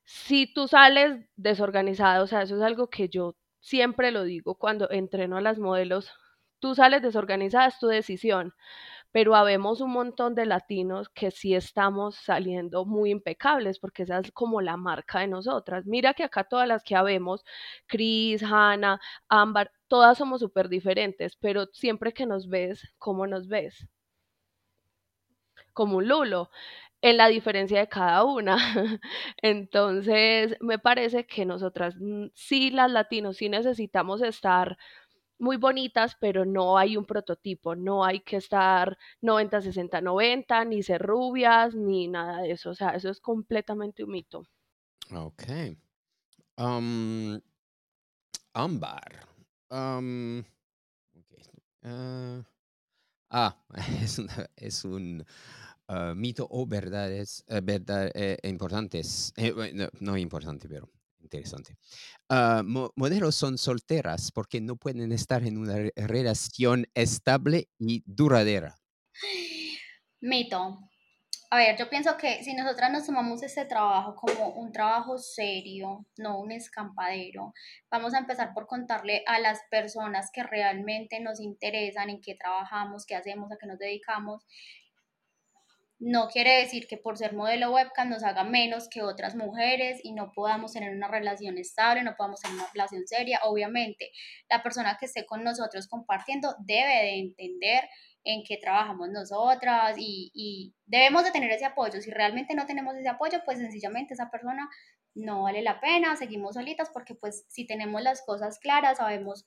si 0.05 0.53
tú 0.53 0.69
sales 0.69 1.27
desorganizada, 1.37 2.23
o 2.23 2.27
sea, 2.27 2.43
eso 2.43 2.57
es 2.57 2.63
algo 2.63 2.89
que 2.91 3.09
yo 3.09 3.37
siempre 3.61 4.11
lo 4.11 4.25
digo 4.25 4.57
cuando 4.57 4.91
entreno 4.91 5.37
a 5.37 5.41
las 5.41 5.59
modelos, 5.59 6.13
tú 6.61 6.75
sales 6.75 7.03
desorganizada, 7.03 7.67
es 7.69 7.79
tu 7.79 7.89
decisión, 7.89 8.55
pero 9.13 9.37
habemos 9.37 9.81
un 9.81 9.93
montón 9.93 10.35
de 10.35 10.47
latinos 10.47 11.09
que 11.11 11.31
sí 11.31 11.55
estamos 11.55 12.17
saliendo 12.17 12.85
muy 12.85 13.11
impecables, 13.11 13.79
porque 13.79 14.03
esa 14.05 14.19
es 14.19 14.33
como 14.33 14.61
la 14.61 14.77
marca 14.77 15.21
de 15.21 15.29
nosotras. 15.29 15.87
Mira 15.87 16.15
que 16.15 16.25
acá 16.25 16.45
todas 16.45 16.67
las 16.69 16.83
que 16.83 16.97
habemos, 16.97 17.45
Chris, 17.87 18.43
Hannah, 18.43 19.01
Ámbar, 19.29 19.71
todas 19.89 20.19
somos 20.19 20.41
súper 20.41 20.69
diferentes, 20.69 21.37
pero 21.37 21.67
siempre 21.73 22.13
que 22.13 22.27
nos 22.27 22.49
ves, 22.49 22.83
¿cómo 22.99 23.27
nos 23.27 23.49
ves? 23.49 23.87
Como 25.75 25.97
un 25.99 26.09
lulo, 26.09 26.51
en 27.03 27.19
la 27.19 27.29
diferencia 27.29 27.81
de 27.81 27.89
cada 27.89 28.25
una. 28.25 28.57
Entonces, 29.43 30.57
me 30.61 30.79
parece 30.81 31.27
que 31.27 31.47
nosotras, 31.47 31.97
mm, 32.01 32.29
sí, 32.35 32.71
las 32.71 32.91
latinos, 32.91 33.39
sí 33.39 33.51
necesitamos 33.51 34.23
estar 34.23 34.79
muy 35.43 35.57
bonitas, 35.57 36.17
pero 36.21 36.45
no 36.45 36.79
hay 36.79 36.97
un 36.97 37.05
prototipo, 37.05 37.75
no 37.75 38.05
hay 38.05 38.21
que 38.21 38.37
estar 38.37 38.97
90, 39.21 39.61
60, 39.61 40.01
90, 40.01 40.65
ni 40.67 40.85
ser 40.85 41.03
rubias, 41.03 41.75
ni 41.75 42.07
nada 42.07 42.43
de 42.43 42.53
eso. 42.53 42.71
O 42.71 42.75
sea, 42.75 42.91
eso 42.91 43.11
es 43.11 43.21
completamente 43.21 44.05
un 44.05 44.13
mito. 44.13 44.47
Ok. 45.13 45.43
Um, 46.57 47.41
ámbar. 48.53 49.27
Um, 49.69 50.45
ah, 53.31 53.57
es, 54.57 54.85
un 54.85 55.25
uh, 55.89 56.15
mito 56.15 56.47
o 56.49 56.67
verdades, 56.67 57.45
uh, 57.49 57.61
verdad, 57.61 58.13
eh, 58.15 58.39
importantes, 58.45 59.33
eh, 59.37 59.73
no, 59.75 59.89
no, 59.99 60.17
importante, 60.17 60.69
pero 60.69 60.89
interesante. 61.23 61.77
Uh, 62.29 62.91
modelos 62.97 63.35
son 63.35 63.59
solteras 63.59 64.31
porque 64.33 64.61
no 64.61 64.77
pueden 64.77 65.13
estar 65.13 65.45
en 65.45 65.59
una 65.59 65.91
relación 65.97 66.87
estable 66.95 67.69
y 67.79 68.03
duradera. 68.07 68.77
Mito. 70.21 70.79
A 71.53 71.59
ver, 71.59 71.77
yo 71.77 71.91
pienso 71.91 72.17
que 72.17 72.43
si 72.43 72.55
nosotras 72.55 72.91
nos 72.91 73.05
tomamos 73.05 73.43
este 73.43 73.67
trabajo 73.67 74.15
como 74.15 74.55
un 74.55 74.73
trabajo 74.73 75.19
serio, 75.19 76.07
no 76.17 76.41
un 76.41 76.51
escampadero, 76.51 77.53
vamos 77.91 78.15
a 78.15 78.21
empezar 78.21 78.55
por 78.55 78.67
contarle 78.67 79.23
a 79.27 79.39
las 79.39 79.61
personas 79.71 80.31
que 80.33 80.43
realmente 80.45 81.21
nos 81.21 81.41
interesan, 81.41 82.09
en 82.09 82.23
qué 82.23 82.37
trabajamos, 82.37 83.05
qué 83.05 83.17
hacemos, 83.17 83.53
a 83.53 83.59
qué 83.61 83.67
nos 83.67 83.79
dedicamos. 83.79 84.47
No 86.05 86.27
quiere 86.27 86.57
decir 86.57 86.89
que 86.89 86.97
por 86.97 87.17
ser 87.17 87.33
modelo 87.33 87.71
webcam 87.71 88.09
nos 88.11 88.25
haga 88.25 88.43
menos 88.43 88.89
que 88.89 89.03
otras 89.03 89.37
mujeres 89.37 90.01
y 90.03 90.13
no 90.13 90.33
podamos 90.33 90.73
tener 90.73 90.93
una 90.93 91.07
relación 91.07 91.59
estable, 91.59 92.03
no 92.03 92.17
podamos 92.17 92.41
tener 92.41 92.57
una 92.57 92.67
relación 92.75 93.07
seria. 93.07 93.39
Obviamente, 93.45 94.11
la 94.51 94.65
persona 94.65 94.97
que 94.99 95.07
esté 95.07 95.25
con 95.25 95.45
nosotros 95.45 95.87
compartiendo 95.87 96.57
debe 96.59 96.93
de 96.93 97.19
entender 97.21 97.89
en 98.25 98.43
qué 98.43 98.57
trabajamos 98.57 99.11
nosotras 99.11 99.95
y, 99.97 100.33
y 100.35 100.75
debemos 100.87 101.23
de 101.23 101.31
tener 101.31 101.53
ese 101.53 101.67
apoyo. 101.67 102.01
Si 102.01 102.11
realmente 102.11 102.57
no 102.57 102.67
tenemos 102.67 102.97
ese 102.97 103.09
apoyo, 103.09 103.41
pues 103.45 103.59
sencillamente 103.59 104.15
esa 104.15 104.29
persona 104.29 104.69
no 105.15 105.43
vale 105.43 105.63
la 105.63 105.81
pena, 105.81 106.17
seguimos 106.17 106.55
solitas 106.55 106.91
porque 106.93 107.15
pues 107.15 107.45
si 107.49 107.67
tenemos 107.67 108.03
las 108.03 108.23
cosas 108.23 108.59
claras, 108.59 108.99
sabemos, 108.99 109.45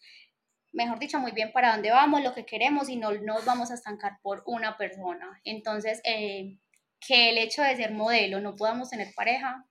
mejor 0.76 1.00
dicho, 1.00 1.20
muy 1.20 1.32
bien 1.32 1.52
para 1.52 1.72
dónde 1.72 1.90
vamos, 1.90 2.22
lo 2.22 2.34
que 2.34 2.46
queremos 2.46 2.90
y 2.90 2.98
no 2.98 3.12
nos 3.12 3.46
vamos 3.46 3.72
a 3.72 3.76
estancar 3.76 4.20
por 4.22 4.44
una 4.46 4.78
persona. 4.78 5.40
Entonces, 5.44 6.02
eh, 6.04 6.60
que 7.00 7.30
el 7.30 7.38
hecho 7.38 7.62
de 7.62 7.76
ser 7.76 7.92
modelo 7.92 8.40
no 8.42 8.56
podamos 8.56 8.90
tener 8.90 9.14
pareja, 9.16 9.66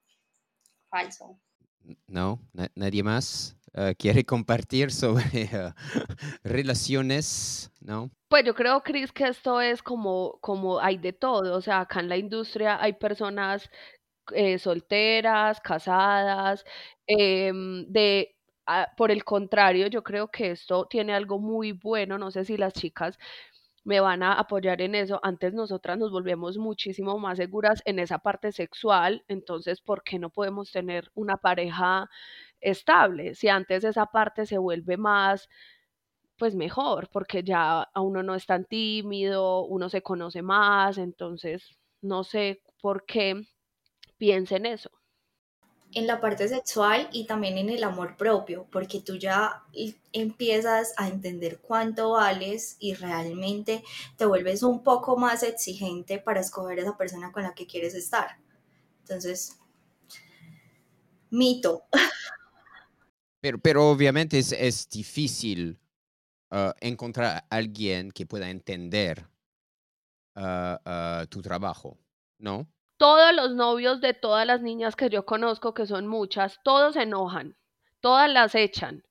falso. 0.89 1.39
No, 2.07 2.39
nadie 2.73 3.03
más 3.03 3.55
uh, 3.75 3.93
quiere 3.97 4.23
compartir 4.23 4.91
sobre 4.91 5.43
uh, 5.53 5.73
relaciones, 6.43 7.71
¿no? 7.79 8.09
Pues 8.27 8.43
yo 8.43 8.55
creo, 8.55 8.81
Cris, 8.81 9.11
que 9.11 9.25
esto 9.27 9.61
es 9.61 9.83
como, 9.83 10.39
como 10.41 10.79
hay 10.79 10.97
de 10.97 11.13
todo. 11.13 11.55
O 11.55 11.61
sea, 11.61 11.81
acá 11.81 11.99
en 11.99 12.09
la 12.09 12.17
industria 12.17 12.81
hay 12.81 12.93
personas 12.93 13.69
eh, 14.33 14.57
solteras, 14.57 15.59
casadas, 15.61 16.65
em, 17.05 17.85
de 17.87 18.34
ah, 18.67 18.89
por 18.97 19.11
el 19.11 19.23
contrario, 19.23 19.87
yo 19.87 20.03
creo 20.03 20.29
que 20.29 20.51
esto 20.51 20.85
tiene 20.87 21.13
algo 21.13 21.39
muy 21.39 21.71
bueno, 21.73 22.17
no 22.17 22.31
sé 22.31 22.45
si 22.45 22.57
las 22.57 22.73
chicas 22.73 23.17
me 23.83 23.99
van 24.01 24.23
a 24.23 24.33
apoyar 24.33 24.81
en 24.81 24.95
eso. 24.95 25.19
Antes 25.23 25.53
nosotras 25.53 25.97
nos 25.99 26.11
volvemos 26.11 26.57
muchísimo 26.57 27.19
más 27.19 27.37
seguras 27.37 27.81
en 27.85 27.99
esa 27.99 28.19
parte 28.19 28.51
sexual, 28.51 29.23
entonces, 29.27 29.81
¿por 29.81 30.03
qué 30.03 30.19
no 30.19 30.29
podemos 30.31 30.71
tener 30.71 31.11
una 31.15 31.37
pareja 31.37 32.09
estable? 32.61 33.35
Si 33.35 33.47
antes 33.49 33.83
esa 33.83 34.07
parte 34.07 34.45
se 34.45 34.57
vuelve 34.57 34.97
más, 34.97 35.49
pues 36.37 36.55
mejor, 36.55 37.09
porque 37.11 37.43
ya 37.43 37.81
a 37.83 38.01
uno 38.01 38.23
no 38.23 38.35
es 38.35 38.45
tan 38.45 38.65
tímido, 38.65 39.65
uno 39.65 39.89
se 39.89 40.01
conoce 40.01 40.41
más, 40.41 40.97
entonces, 40.97 41.77
no 42.01 42.23
sé 42.23 42.61
por 42.81 43.05
qué 43.05 43.41
piensen 44.17 44.65
eso 44.67 44.91
en 45.95 46.07
la 46.07 46.19
parte 46.19 46.47
sexual 46.49 47.09
y 47.13 47.25
también 47.25 47.57
en 47.57 47.69
el 47.69 47.83
amor 47.83 48.17
propio, 48.17 48.67
porque 48.69 48.99
tú 48.99 49.15
ya 49.15 49.63
empiezas 50.11 50.93
a 50.97 51.07
entender 51.07 51.59
cuánto 51.61 52.11
vales 52.11 52.75
y 52.79 52.93
realmente 52.95 53.81
te 54.17 54.25
vuelves 54.25 54.61
un 54.61 54.83
poco 54.83 55.15
más 55.15 55.41
exigente 55.41 56.19
para 56.19 56.41
escoger 56.41 56.79
a 56.79 56.81
esa 56.81 56.97
persona 56.97 57.31
con 57.31 57.43
la 57.43 57.55
que 57.55 57.65
quieres 57.65 57.95
estar. 57.95 58.37
Entonces, 58.99 59.57
mito. 61.29 61.85
Pero, 63.41 63.59
pero 63.59 63.91
obviamente 63.91 64.39
es, 64.39 64.89
difícil 64.89 65.79
uh, 66.49 66.71
encontrar 66.81 67.27
a 67.27 67.45
alguien 67.55 68.09
que 68.09 68.25
pueda 68.25 68.49
entender 68.49 69.23
uh, 70.35 70.77
uh, 70.83 71.27
tu 71.27 71.43
trabajo, 71.43 71.99
¿no? 72.39 72.67
Todos 72.97 73.33
los 73.33 73.55
novios 73.55 74.01
de 74.01 74.13
todas 74.13 74.45
las 74.47 74.61
niñas 74.61 74.95
que 74.95 75.09
yo 75.09 75.25
conozco, 75.25 75.73
que 75.73 75.85
son 75.85 76.07
muchas, 76.07 76.59
todos 76.63 76.93
se 76.95 77.03
enojan, 77.03 77.55
todas 78.01 78.29
las 78.31 78.55
echan. 78.55 79.03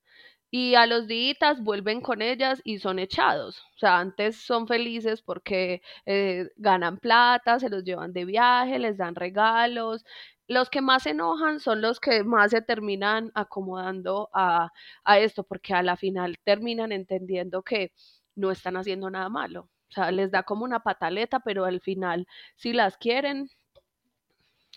Y 0.51 0.75
a 0.75 0.85
los 0.87 1.07
días 1.07 1.61
vuelven 1.61 2.01
con 2.01 2.21
ellas 2.21 2.61
y 2.63 2.79
son 2.79 2.99
echados. 2.99 3.59
O 3.75 3.79
sea, 3.79 3.99
antes 3.99 4.37
son 4.37 4.67
felices 4.67 5.21
porque 5.21 5.81
eh, 6.05 6.49
ganan 6.55 6.97
plata, 6.97 7.59
se 7.59 7.69
los 7.69 7.83
llevan 7.83 8.13
de 8.13 8.25
viaje, 8.25 8.79
les 8.79 8.97
dan 8.97 9.15
regalos. 9.15 10.05
Los 10.47 10.69
que 10.69 10.81
más 10.81 11.03
se 11.03 11.09
enojan 11.11 11.59
son 11.59 11.81
los 11.81 11.99
que 11.99 12.23
más 12.23 12.51
se 12.51 12.61
terminan 12.61 13.31
acomodando 13.35 14.29
a, 14.33 14.71
a 15.03 15.19
esto, 15.19 15.43
porque 15.43 15.73
a 15.73 15.83
la 15.83 15.97
final 15.97 16.37
terminan 16.43 16.91
entendiendo 16.91 17.63
que 17.63 17.91
no 18.35 18.51
están 18.51 18.77
haciendo 18.77 19.09
nada 19.09 19.29
malo. 19.29 19.69
O 19.89 19.91
sea, 19.93 20.11
les 20.11 20.31
da 20.31 20.43
como 20.43 20.63
una 20.65 20.81
pataleta, 20.81 21.39
pero 21.41 21.65
al 21.65 21.81
final, 21.81 22.27
si 22.55 22.73
las 22.73 22.97
quieren, 22.97 23.49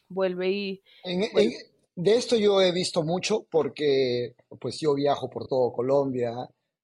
vuelve 0.09 0.51
y... 0.51 0.83
de 1.97 2.17
esto 2.17 2.37
yo 2.37 2.61
he 2.61 2.73
visto 2.73 3.03
mucho 3.03 3.47
porque 3.51 4.35
pues 4.61 4.79
yo 4.81 4.95
viajo 4.95 5.29
por 5.29 5.47
todo 5.47 5.73
Colombia 5.73 6.33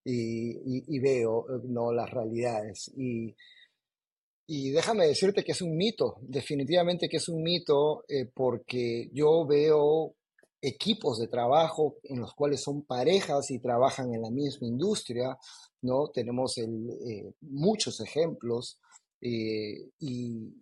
y, 0.05 0.99
veo 0.99 1.47
¿no? 1.65 1.93
las 1.93 2.11
realidades. 2.11 2.93
Y, 2.97 3.35
y, 4.47 4.71
déjame 4.71 5.07
decirte 5.07 5.43
que 5.43 5.53
es 5.53 5.63
un 5.63 5.77
mito, 5.77 6.17
definitivamente 6.21 7.09
que 7.09 7.17
es 7.17 7.29
un 7.29 7.43
mito 7.43 8.05
eh, 8.09 8.27
porque 8.35 9.09
yo 9.13 9.47
veo 9.47 10.15
equipos 10.61 11.19
de 11.19 11.29
trabajo 11.29 11.97
en 12.05 12.21
los 12.21 12.35
cuales 12.35 12.63
son 12.63 12.83
parejas 12.83 13.51
y 13.51 13.59
trabajan 13.59 14.15
en 14.15 14.23
la 14.23 14.31
misma 14.31 14.67
industria, 14.67 15.37
¿no? 15.83 16.09
Tenemos 16.09 16.57
el, 16.59 16.91
eh, 17.07 17.33
muchos 17.43 18.01
ejemplos 18.01 18.79
eh, 19.21 19.91
y, 20.01 20.55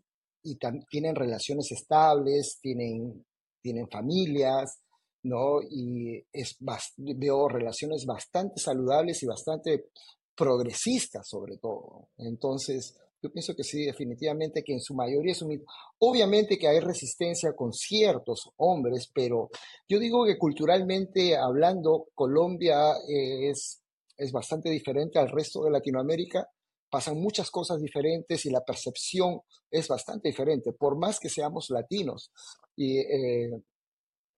y 0.43 0.59
tienen 0.89 1.15
relaciones 1.15 1.71
estables, 1.73 2.59
tienen, 2.61 3.25
tienen 3.61 3.89
familias, 3.89 4.81
¿no? 5.23 5.61
Y 5.63 6.25
es, 6.33 6.57
veo 6.97 7.49
relaciones 7.49 8.05
bastante 8.07 8.61
saludables 8.61 9.23
y 9.23 9.27
bastante 9.27 9.87
progresistas 10.35 11.29
sobre 11.29 11.59
todo. 11.59 12.09
Entonces, 12.19 12.97
yo 13.23 13.31
pienso 13.31 13.55
que 13.55 13.63
sí, 13.63 13.85
definitivamente 13.85 14.65
que 14.65 14.73
en 14.73 14.81
su 14.81 14.95
mayoría 14.95 15.33
es 15.33 15.43
un 15.43 15.65
Obviamente 15.99 16.59
que 16.59 16.67
hay 16.67 16.81
resistencia 16.81 17.55
con 17.55 17.73
ciertos 17.73 18.51
hombres, 18.57 19.09
pero 19.15 19.51
yo 19.89 20.01
digo 20.01 20.25
que 20.25 20.39
culturalmente 20.39 21.37
hablando, 21.37 22.09
Colombia 22.15 22.95
es, 23.09 23.81
es 24.17 24.33
bastante 24.33 24.71
diferente 24.71 25.21
al 25.21 25.31
resto 25.31 25.63
de 25.63 25.71
Latinoamérica 25.71 26.49
pasan 26.93 27.19
muchas 27.19 27.51
cosas 27.51 27.81
diferentes 27.81 28.45
y 28.45 28.51
la 28.51 28.61
percepción 28.61 29.41
es 29.71 29.89
bastante 29.89 30.29
diferente, 30.29 30.75
por 30.75 30.99
más 30.99 31.19
que 31.19 31.31
seamos 31.31 31.71
latinos. 31.71 32.31
Y, 32.77 32.99
eh, 32.99 33.63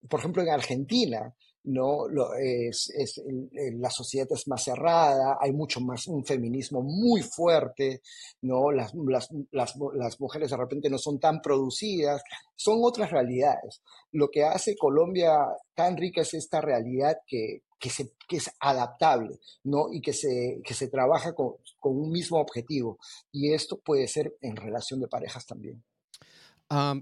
por 0.08 0.20
ejemplo, 0.20 0.40
en 0.40 0.50
Argentina, 0.50 1.34
¿no? 1.64 2.06
la 2.08 3.90
sociedad 3.90 4.28
es 4.30 4.46
más 4.46 4.62
cerrada, 4.62 5.36
hay 5.40 5.52
mucho 5.52 5.80
más 5.80 6.06
un 6.06 6.24
feminismo 6.24 6.80
muy 6.80 7.22
fuerte, 7.22 8.02
¿no? 8.42 8.70
Las, 8.70 8.92
las, 8.94 9.28
las, 9.50 9.74
las, 9.94 10.20
mujeres 10.20 10.50
de 10.50 10.56
repente 10.56 10.88
no 10.88 10.98
son 10.98 11.18
tan 11.18 11.40
producidas, 11.40 12.22
son 12.54 12.78
otras 12.82 13.10
realidades. 13.10 13.82
Lo 14.12 14.28
que 14.28 14.44
hace 14.44 14.76
Colombia 14.76 15.38
tan 15.74 15.96
rica 15.96 16.20
es 16.20 16.34
esta 16.34 16.60
realidad 16.60 17.16
que, 17.26 17.62
que, 17.84 17.90
se, 17.90 18.14
que 18.26 18.38
es 18.38 18.50
adaptable, 18.60 19.38
¿no? 19.62 19.92
Y 19.92 20.00
que 20.00 20.14
se, 20.14 20.62
que 20.64 20.72
se 20.72 20.88
trabaja 20.88 21.34
con, 21.34 21.56
con 21.78 21.94
un 21.94 22.10
mismo 22.10 22.38
objetivo. 22.38 22.98
Y 23.30 23.52
esto 23.52 23.78
puede 23.78 24.08
ser 24.08 24.34
en 24.40 24.56
relación 24.56 25.00
de 25.00 25.08
parejas 25.08 25.44
también. 25.44 25.84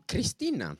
Cristina, 0.07 0.77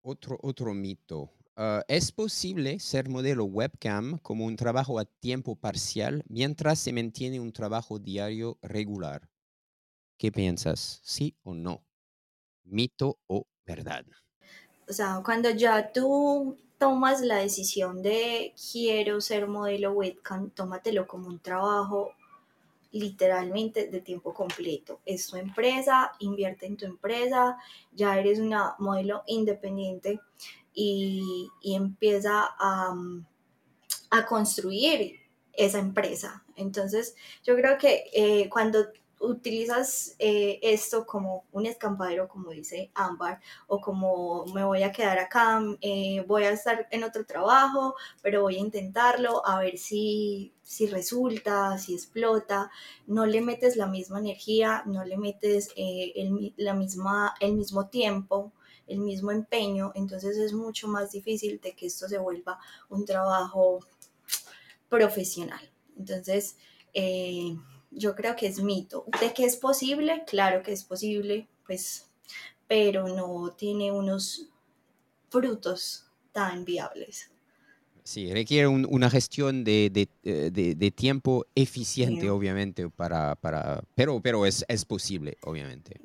otro, 0.00 0.38
otro 0.40 0.72
mito. 0.72 1.30
Ah, 1.54 1.82
¿Es 1.86 2.12
posible 2.12 2.80
ser 2.80 3.10
modelo 3.10 3.44
webcam 3.44 4.18
como 4.20 4.46
un 4.46 4.56
trabajo 4.56 4.98
a 4.98 5.04
tiempo 5.04 5.54
parcial 5.54 6.24
mientras 6.26 6.78
se 6.78 6.94
mantiene 6.94 7.40
un 7.40 7.52
trabajo 7.52 7.98
diario 7.98 8.56
regular? 8.62 9.28
¿Qué 10.16 10.32
piensas? 10.32 11.02
¿Sí 11.04 11.36
o 11.42 11.52
no? 11.52 11.84
¿Mito 12.62 13.18
o 13.26 13.46
verdad? 13.66 14.06
O 14.88 14.92
sea, 14.94 15.20
cuando 15.22 15.50
ya 15.50 15.92
tú 15.92 16.56
tomas 16.78 17.20
la 17.20 17.36
decisión 17.36 18.02
de 18.02 18.54
quiero 18.72 19.20
ser 19.20 19.46
modelo 19.46 19.92
webcam, 19.92 20.50
tómatelo 20.50 21.06
como 21.06 21.28
un 21.28 21.38
trabajo 21.38 22.12
literalmente 22.92 23.88
de 23.88 24.00
tiempo 24.00 24.32
completo. 24.32 25.00
Es 25.04 25.26
tu 25.26 25.36
empresa, 25.36 26.12
invierte 26.20 26.66
en 26.66 26.76
tu 26.76 26.86
empresa, 26.86 27.58
ya 27.92 28.18
eres 28.18 28.38
una 28.38 28.76
modelo 28.78 29.24
independiente 29.26 30.20
y, 30.72 31.48
empieza 31.62 32.48
a, 32.58 32.94
a, 34.10 34.26
construir 34.26 35.16
esa 35.52 35.78
empresa. 35.78 36.44
Entonces, 36.56 37.16
yo 37.42 37.56
creo 37.56 37.78
que 37.78 38.04
eh, 38.12 38.48
cuando 38.48 38.86
utilizas 39.24 40.14
eh, 40.18 40.58
esto 40.62 41.06
como 41.06 41.44
un 41.52 41.66
escampadero, 41.66 42.28
como 42.28 42.50
dice 42.50 42.90
Ámbar, 42.94 43.40
o 43.66 43.80
como 43.80 44.44
me 44.54 44.64
voy 44.64 44.82
a 44.82 44.92
quedar 44.92 45.18
acá, 45.18 45.60
eh, 45.80 46.24
voy 46.26 46.44
a 46.44 46.50
estar 46.50 46.86
en 46.90 47.04
otro 47.04 47.24
trabajo, 47.24 47.94
pero 48.22 48.42
voy 48.42 48.56
a 48.56 48.60
intentarlo 48.60 49.46
a 49.46 49.60
ver 49.60 49.78
si, 49.78 50.52
si 50.62 50.86
resulta, 50.86 51.78
si 51.78 51.94
explota, 51.94 52.70
no 53.06 53.26
le 53.26 53.40
metes 53.40 53.76
la 53.76 53.86
misma 53.86 54.18
energía, 54.18 54.82
no 54.86 55.04
le 55.04 55.16
metes 55.16 55.70
el, 55.76 56.54
la 56.56 56.74
misma, 56.74 57.34
el 57.40 57.54
mismo 57.54 57.88
tiempo 57.88 58.52
el 58.86 58.98
mismo 58.98 59.30
empeño, 59.30 59.92
entonces 59.94 60.36
es 60.36 60.52
mucho 60.52 60.88
más 60.88 61.12
difícil 61.12 61.58
de 61.62 61.74
que 61.74 61.86
esto 61.86 62.06
se 62.06 62.18
vuelva 62.18 62.58
un 62.90 63.06
trabajo 63.06 63.80
profesional. 64.88 65.70
Entonces, 65.96 66.56
eh, 66.92 67.56
yo 67.94 68.14
creo 68.14 68.36
que 68.36 68.46
es 68.46 68.62
mito. 68.62 69.04
¿De 69.20 69.32
que 69.32 69.44
es 69.44 69.56
posible? 69.56 70.24
Claro 70.26 70.62
que 70.62 70.72
es 70.72 70.84
posible, 70.84 71.48
pues, 71.66 72.10
pero 72.66 73.08
no 73.08 73.52
tiene 73.52 73.92
unos 73.92 74.48
frutos 75.28 76.06
tan 76.32 76.64
viables. 76.64 77.30
Sí, 78.02 78.30
requiere 78.34 78.68
una 78.68 79.08
gestión 79.08 79.64
de, 79.64 79.88
de, 79.90 80.90
tiempo 80.90 81.46
eficiente, 81.54 82.28
obviamente, 82.28 82.90
para, 82.90 83.34
para, 83.34 83.82
pero, 83.94 84.20
pero 84.20 84.44
es, 84.44 84.62
es 84.68 84.84
posible, 84.84 85.38
obviamente. 85.42 85.98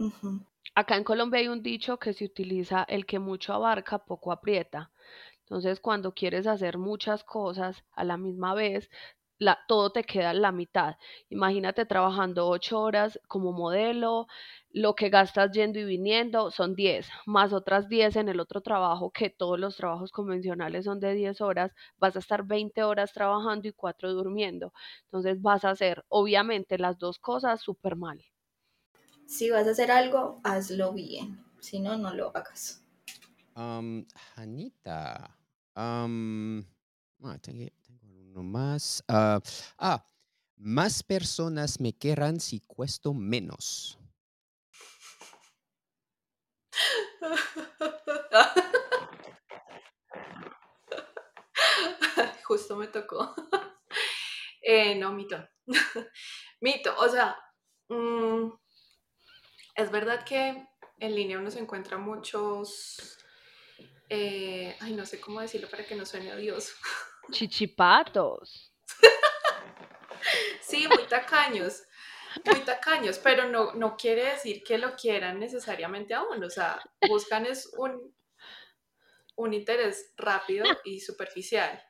Acá 0.75 0.95
en 0.95 1.03
Colombia 1.03 1.41
hay 1.41 1.49
un 1.49 1.61
dicho 1.61 1.99
que 1.99 2.13
se 2.13 2.23
utiliza, 2.23 2.83
el 2.83 3.05
que 3.05 3.19
mucho 3.19 3.53
abarca, 3.53 4.05
poco 4.05 4.31
aprieta. 4.31 4.91
Entonces, 5.41 5.81
cuando 5.81 6.13
quieres 6.13 6.47
hacer 6.47 6.77
muchas 6.77 7.25
cosas 7.25 7.83
a 7.91 8.05
la 8.05 8.15
misma 8.15 8.53
vez, 8.53 8.89
todo 9.67 9.91
te 9.91 10.03
queda 10.03 10.31
en 10.31 10.41
la 10.41 10.51
mitad. 10.51 10.95
Imagínate 11.29 11.85
trabajando 11.85 12.47
ocho 12.47 12.81
horas 12.81 13.19
como 13.27 13.51
modelo, 13.51 14.27
lo 14.71 14.95
que 14.95 15.09
gastas 15.09 15.51
yendo 15.51 15.79
y 15.79 15.85
viniendo 15.85 16.51
son 16.51 16.75
10, 16.75 17.07
más 17.25 17.53
otras 17.53 17.89
10 17.89 18.15
en 18.17 18.29
el 18.29 18.39
otro 18.39 18.61
trabajo, 18.61 19.11
que 19.11 19.29
todos 19.29 19.59
los 19.59 19.75
trabajos 19.75 20.11
convencionales 20.11 20.85
son 20.85 20.99
de 20.99 21.13
10 21.13 21.41
horas, 21.41 21.71
vas 21.97 22.15
a 22.15 22.19
estar 22.19 22.43
20 22.43 22.83
horas 22.83 23.13
trabajando 23.13 23.67
y 23.67 23.71
4 23.71 24.13
durmiendo. 24.13 24.73
Entonces 25.05 25.41
vas 25.41 25.65
a 25.65 25.71
hacer, 25.71 26.05
obviamente, 26.09 26.77
las 26.77 26.99
dos 26.99 27.17
cosas 27.17 27.61
súper 27.61 27.95
mal. 27.95 28.23
Si 29.25 29.49
vas 29.49 29.67
a 29.67 29.71
hacer 29.71 29.91
algo, 29.91 30.39
hazlo 30.43 30.93
bien, 30.93 31.43
si 31.59 31.79
no, 31.79 31.97
no 31.97 32.13
lo 32.13 32.35
hagas. 32.35 32.83
Um, 33.55 34.05
Anita, 34.35 35.35
um, 35.75 36.63
más. 38.43 39.03
ah, 39.07 39.39
ah 39.77 40.03
más 40.59 41.01
personas 41.03 41.79
me 41.79 41.93
querrán 41.93 42.41
si 42.41 42.59
cuesto 42.59 43.13
menos. 43.13 43.97
Justo 52.43 52.75
me 52.75 52.87
tocó. 52.87 53.33
Eh, 54.61 54.93
no, 54.93 55.13
mito. 55.13 55.49
mito, 56.61 56.93
o 56.99 57.09
sea, 57.09 57.35
mm, 57.87 58.51
es 59.73 59.89
verdad 59.89 60.23
que 60.23 60.67
en 60.99 61.15
línea 61.15 61.39
uno 61.39 61.49
se 61.49 61.57
encuentra 61.57 61.97
muchos, 61.97 63.17
eh, 64.09 64.77
ay, 64.79 64.93
no 64.93 65.07
sé 65.07 65.19
cómo 65.19 65.41
decirlo 65.41 65.67
para 65.69 65.87
que 65.87 65.95
no 65.95 66.05
suene 66.05 66.31
odioso. 66.33 66.75
Chichipatos. 67.31 68.73
sí, 70.61 70.87
muy 70.87 71.03
tacaños 71.05 71.83
muy 72.45 72.59
tacaños, 72.61 73.19
pero 73.19 73.47
no, 73.49 73.73
no 73.73 73.95
quiere 73.97 74.25
decir 74.25 74.63
que 74.63 74.77
lo 74.77 74.95
quieran 74.95 75.39
necesariamente 75.39 76.13
a 76.13 76.23
uno, 76.23 76.47
o 76.47 76.49
sea, 76.49 76.79
buscan 77.07 77.45
es 77.45 77.69
un, 77.77 78.13
un 79.35 79.53
interés 79.53 80.13
rápido 80.17 80.65
y 80.83 80.99
superficial. 80.99 81.81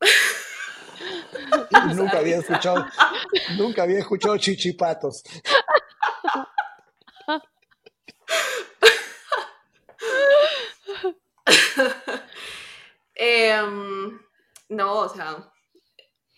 nunca 1.94 2.18
había 2.18 2.38
escuchado, 2.38 2.86
nunca 3.56 3.82
había 3.82 3.98
escuchado 4.00 4.36
chichipatos. 4.38 5.22
Em, 13.16 14.20
no, 14.68 14.98
o 14.98 15.08
sea, 15.08 15.52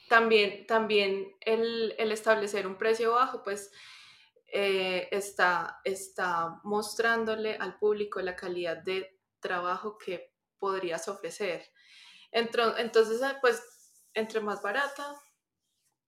también, 0.09 0.67
también 0.67 1.37
el, 1.41 1.95
establecer 1.99 2.67
un 2.67 2.79
precio 2.79 3.13
bajo, 3.13 3.43
pues 3.43 3.73
eh, 4.53 5.09
está, 5.11 5.81
está 5.85 6.61
mostrándole 6.65 7.57
al 7.57 7.79
público 7.79 8.21
la 8.21 8.37
calidad 8.37 8.79
de 8.79 9.21
trabajo 9.41 9.99
que 9.99 10.33
podrías 10.59 11.09
ofrecer. 11.09 11.65
Entonces, 12.31 13.23
ah, 13.23 13.39
pues, 13.41 13.63
entre 14.15 14.41
más 14.41 14.63
barata, 14.63 15.21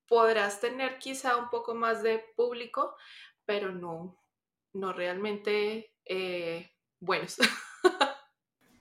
podrás 0.06 0.61
tener 0.61 0.98
quizá 0.98 1.37
un 1.37 1.50
poco 1.50 1.74
más 1.74 2.02
de 2.02 2.24
público, 2.37 2.96
pero 3.44 3.72
no, 3.72 4.22
no 4.72 4.92
realmente 4.92 5.94
eh, 6.04 6.70
buenos. 7.00 7.37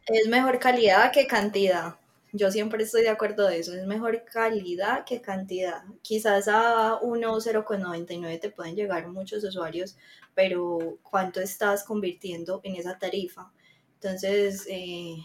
Es 0.09 0.27
mejor 0.27 0.59
calidad 0.59 1.11
que 1.11 1.27
cantidad. 1.27 1.95
Yo 2.31 2.51
siempre 2.51 2.83
estoy 2.83 3.03
de 3.03 3.09
acuerdo 3.09 3.47
de 3.47 3.59
eso, 3.59 3.73
es 3.73 3.85
mejor 3.85 4.23
calidad 4.25 5.05
que 5.05 5.21
cantidad. 5.21 5.83
Quizás 6.01 6.47
a 6.47 6.99
1.099 7.01 8.39
te 8.39 8.49
pueden 8.51 8.75
llegar 8.75 9.07
muchos 9.07 9.43
usuarios, 9.43 9.97
pero 10.35 10.97
¿cuánto 11.03 11.41
estás 11.41 11.83
convirtiendo 11.83 12.59
en 12.63 12.75
esa 12.75 12.97
tarifa? 12.99 13.51
Entonces, 13.95 14.65
eh, 14.69 15.17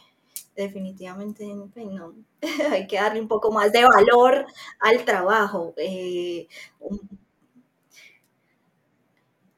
definitivamente 0.57 1.47
pues, 1.73 1.87
no, 1.87 2.15
hay 2.71 2.87
que 2.87 2.97
darle 2.97 3.21
un 3.21 3.29
poco 3.29 3.53
más 3.53 3.73
de 3.73 3.85
valor 3.85 4.47
al 4.81 5.05
trabajo. 5.05 5.75
Eh, 5.79 6.47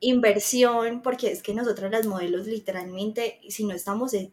inversión, 0.01 1.01
porque 1.01 1.33
es 1.33 1.43
que 1.43 1.55
nosotros 1.55 1.91
las 1.91 2.07
modelos 2.07 2.47
literalmente, 2.47 3.41
si 3.49 3.65
no 3.65 3.75
estamos 3.75 4.13
en, 4.15 4.31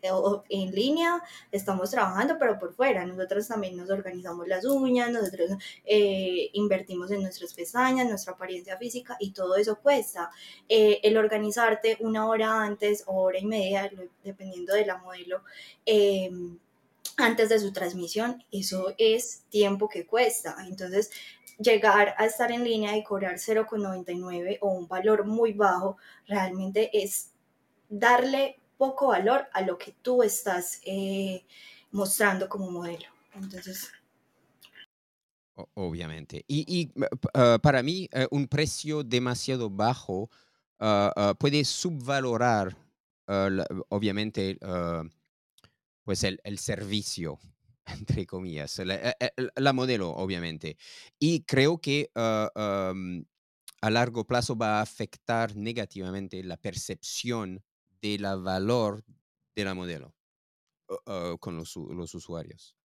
línea, 0.73 1.21
estamos 1.51 1.91
trabajando, 1.91 2.37
pero 2.37 2.59
por 2.59 2.73
fuera, 2.73 3.05
nosotros 3.05 3.47
también 3.47 3.77
nos 3.77 3.89
organizamos 3.89 4.47
las 4.47 4.65
uñas, 4.65 5.11
nosotros 5.11 5.51
eh, 5.85 6.49
invertimos 6.53 7.11
en 7.11 7.21
nuestras 7.21 7.53
pestañas, 7.53 8.09
nuestra 8.09 8.33
apariencia 8.33 8.77
física 8.77 9.15
y 9.19 9.31
todo 9.31 9.55
eso 9.55 9.79
cuesta. 9.79 10.31
Eh, 10.67 10.99
el 11.03 11.17
organizarte 11.17 11.97
una 12.01 12.27
hora 12.27 12.61
antes 12.61 13.03
o 13.07 13.21
hora 13.23 13.39
y 13.39 13.45
media, 13.45 13.89
dependiendo 14.23 14.73
de 14.73 14.85
la 14.85 14.97
modelo, 14.97 15.43
em, 15.85 16.57
antes 17.17 17.49
de 17.49 17.59
su 17.59 17.71
transmisión, 17.71 18.43
eso 18.51 18.93
es 18.97 19.43
tiempo 19.49 19.87
que 19.87 20.05
cuesta. 20.05 20.55
Entonces, 20.67 21.11
llegar 21.57 22.15
a 22.17 22.25
estar 22.25 22.51
en 22.51 22.63
línea 22.63 22.97
y 22.97 23.03
cobrar 23.03 23.35
0,99 23.35 24.57
o 24.61 24.69
un 24.69 24.87
valor 24.87 25.25
muy 25.25 25.53
bajo, 25.53 25.97
realmente 26.27 26.89
es 26.93 27.31
darle 27.89 28.59
poco 28.77 29.07
valor 29.07 29.47
a 29.53 29.61
lo 29.61 29.77
que 29.77 29.95
tú 30.01 30.23
estás 30.23 30.81
eh, 30.85 31.45
mostrando 31.91 32.49
como 32.49 32.71
modelo. 32.71 33.07
Entonces... 33.35 33.91
Obviamente. 35.75 36.43
Y, 36.47 36.91
ah, 37.35 37.59
para 37.61 37.83
mí, 37.83 38.09
eh, 38.11 38.27
un 38.31 38.47
precio 38.47 39.03
demasiado 39.03 39.69
bajo 39.69 40.29
puede 41.37 41.63
subvalorar, 41.63 42.75
obviamente, 43.87 44.59
pues 46.03 46.23
el 46.25 46.57
servicio 46.57 47.39
entre 47.99 48.25
comillas, 48.25 48.79
la, 48.79 48.95
eh, 48.95 49.15
eh, 49.37 49.73
modelo, 49.73 50.09
obviamente. 50.11 50.77
Y 51.19 51.43
creo 51.43 51.79
que 51.79 52.09
ah, 52.15 52.93
a 53.81 53.89
largo 53.89 54.25
plazo 54.25 54.55
va 54.55 54.79
a 54.79 54.81
afectar 54.81 55.55
negativamente 55.55 56.43
la 56.43 56.57
percepción 56.57 57.61
de 58.01 58.17
la 58.19 58.35
valor 58.35 59.03
de 59.55 59.65
la 59.65 59.73
modelo 59.73 60.13
ah, 61.05 61.35
con 61.39 61.57
los, 61.57 61.75
usuarios. 61.75 62.75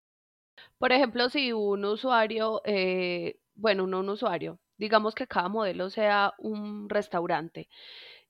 Por 0.79 0.93
ejemplo, 0.93 1.29
si 1.29 1.53
un 1.53 1.85
usuario, 1.85 2.63
eh, 2.65 3.39
bueno, 3.55 3.87
no 3.87 4.01
un 4.01 4.09
usuario, 4.09 4.59
digamos 4.77 5.15
que 5.15 5.27
cada 5.27 5.49
modelo 5.49 5.91
sea 5.91 6.35
un 6.39 6.89
restaurante 6.89 7.69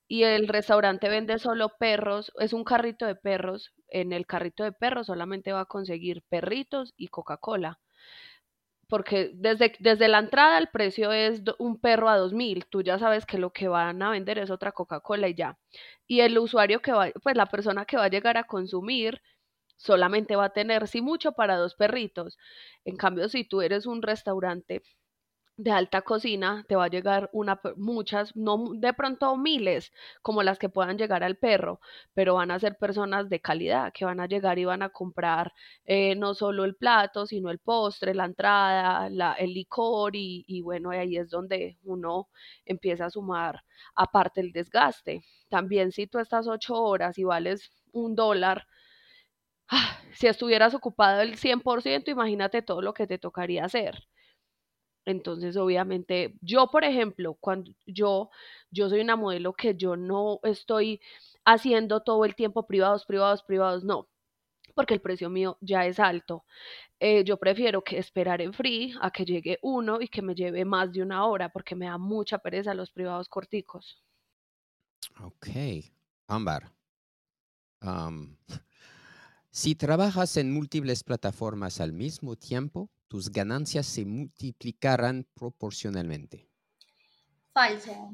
y 0.09 0.23
el 0.23 0.47
restaurante 0.47 1.07
vende 1.07 1.37
solo 1.37 1.69
perros, 1.77 2.31
es 2.39 2.51
un 2.53 2.63
carrito 2.63 3.05
de 3.05 3.15
perros, 3.15 3.73
en 3.89 4.11
el 4.11 4.25
carrito 4.25 4.63
de 4.63 4.71
perros 4.71 5.05
solamente 5.05 5.53
va 5.53 5.61
a 5.61 5.65
conseguir 5.65 6.23
perritos 6.29 6.95
y 6.97 7.09
Coca-Cola. 7.09 7.79
Porque 8.87 9.29
desde, 9.35 9.73
desde 9.79 10.07
la 10.07 10.17
entrada 10.17 10.57
el 10.57 10.69
precio 10.69 11.11
es 11.11 11.43
un 11.59 11.79
perro 11.79 12.09
a 12.09 12.17
dos 12.17 12.33
mil, 12.33 12.65
tú 12.65 12.81
ya 12.81 12.97
sabes 12.97 13.27
que 13.27 13.37
lo 13.37 13.53
que 13.53 13.67
van 13.67 14.01
a 14.01 14.09
vender 14.09 14.39
es 14.39 14.49
otra 14.49 14.71
Coca-Cola 14.71 15.27
y 15.27 15.35
ya. 15.35 15.59
Y 16.07 16.21
el 16.21 16.39
usuario 16.39 16.81
que 16.81 16.91
va, 16.91 17.11
pues 17.21 17.35
la 17.35 17.45
persona 17.45 17.85
que 17.85 17.97
va 17.97 18.05
a 18.05 18.09
llegar 18.09 18.37
a 18.37 18.45
consumir 18.45 19.21
solamente 19.77 20.35
va 20.35 20.45
a 20.45 20.53
tener, 20.53 20.87
si 20.87 21.01
mucho, 21.01 21.33
para 21.33 21.55
dos 21.57 21.75
perritos. 21.75 22.35
En 22.83 22.97
cambio, 22.97 23.29
si 23.29 23.43
tú 23.43 23.61
eres 23.61 23.85
un 23.85 24.01
restaurante 24.01 24.81
de 25.59 25.71
alta 25.71 26.01
cocina 26.01 26.65
te 26.67 26.75
va 26.75 26.85
a 26.85 26.87
llegar 26.89 27.29
una, 27.33 27.59
muchas, 27.75 28.35
no 28.35 28.71
de 28.75 28.93
pronto 28.93 29.35
miles, 29.37 29.91
como 30.21 30.41
las 30.43 30.57
que 30.57 30.69
puedan 30.69 30.97
llegar 30.97 31.23
al 31.23 31.37
perro, 31.37 31.79
pero 32.13 32.35
van 32.35 32.51
a 32.51 32.59
ser 32.59 32.77
personas 32.77 33.29
de 33.29 33.41
calidad 33.41 33.91
que 33.93 34.05
van 34.05 34.19
a 34.21 34.25
llegar 34.27 34.57
y 34.57 34.65
van 34.65 34.81
a 34.83 34.89
comprar 34.89 35.51
eh, 35.85 36.15
no 36.15 36.33
solo 36.33 36.63
el 36.65 36.75
plato, 36.75 37.25
sino 37.25 37.49
el 37.51 37.59
postre, 37.59 38.13
la 38.15 38.25
entrada, 38.25 39.09
la, 39.09 39.33
el 39.33 39.53
licor 39.53 40.15
y, 40.15 40.45
y 40.47 40.61
bueno, 40.61 40.91
ahí 40.91 41.17
es 41.17 41.29
donde 41.29 41.77
uno 41.83 42.29
empieza 42.65 43.05
a 43.05 43.09
sumar 43.09 43.61
aparte 43.95 44.41
el 44.41 44.51
desgaste. 44.53 45.23
También 45.49 45.91
si 45.91 46.07
tú 46.07 46.19
estás 46.19 46.47
ocho 46.47 46.75
horas 46.75 47.17
y 47.17 47.23
vales 47.25 47.69
un 47.91 48.15
dólar, 48.15 48.65
si 50.13 50.27
estuvieras 50.27 50.73
ocupado 50.73 51.21
el 51.21 51.37
100%, 51.37 52.11
imagínate 52.11 52.61
todo 52.61 52.81
lo 52.81 52.93
que 52.93 53.07
te 53.07 53.17
tocaría 53.17 53.65
hacer. 53.65 54.03
Entonces, 55.09 55.57
obviamente, 55.57 56.35
yo, 56.39 56.67
por 56.67 56.83
ejemplo, 56.83 57.33
cuando 57.39 57.71
yo, 57.87 58.29
yo 58.69 58.89
soy 58.89 59.01
una 59.01 59.15
modelo 59.15 59.53
que 59.53 59.73
yo 59.75 59.95
no 59.95 60.39
estoy 60.43 61.01
haciendo 61.45 62.01
todo 62.01 62.25
el 62.25 62.35
tiempo 62.35 62.67
privados, 62.67 63.07
privados, 63.07 63.41
privados, 63.41 63.83
no. 63.83 64.07
porque 64.75 64.93
el 64.93 65.01
precio 65.01 65.31
mío 65.31 65.57
ya 65.61 65.87
es 65.87 65.99
alto. 65.99 66.45
Eh, 66.99 67.23
yo 67.23 67.37
prefiero 67.37 67.83
que 67.83 67.97
esperar 67.97 68.39
en 68.39 68.53
free 68.53 68.93
a 69.01 69.09
que 69.09 69.25
llegue 69.25 69.57
uno 69.63 69.99
y 69.99 70.09
que 70.09 70.21
me 70.21 70.35
lleve 70.35 70.63
más 70.63 70.93
de 70.93 71.01
una 71.01 71.25
hora 71.25 71.49
porque 71.49 71.75
me 71.75 71.87
da 71.87 71.97
mucha 71.97 72.37
pereza 72.37 72.75
los 72.75 72.91
privados 72.91 73.27
corticos. 73.29 74.03
Ok, 75.23 75.47
Ámbar. 76.27 76.71
si 79.49 79.73
trabajas 79.73 80.37
en 80.37 80.53
múltiples 80.53 81.03
plataformas 81.03 81.81
al 81.81 81.93
mismo 81.93 82.35
tiempo, 82.35 82.91
tus 83.09 83.29
ganancias 83.31 83.85
se 83.85 84.05
multiplicarán 84.05 85.27
proporcionalmente. 85.33 86.47
Falso. 87.51 88.13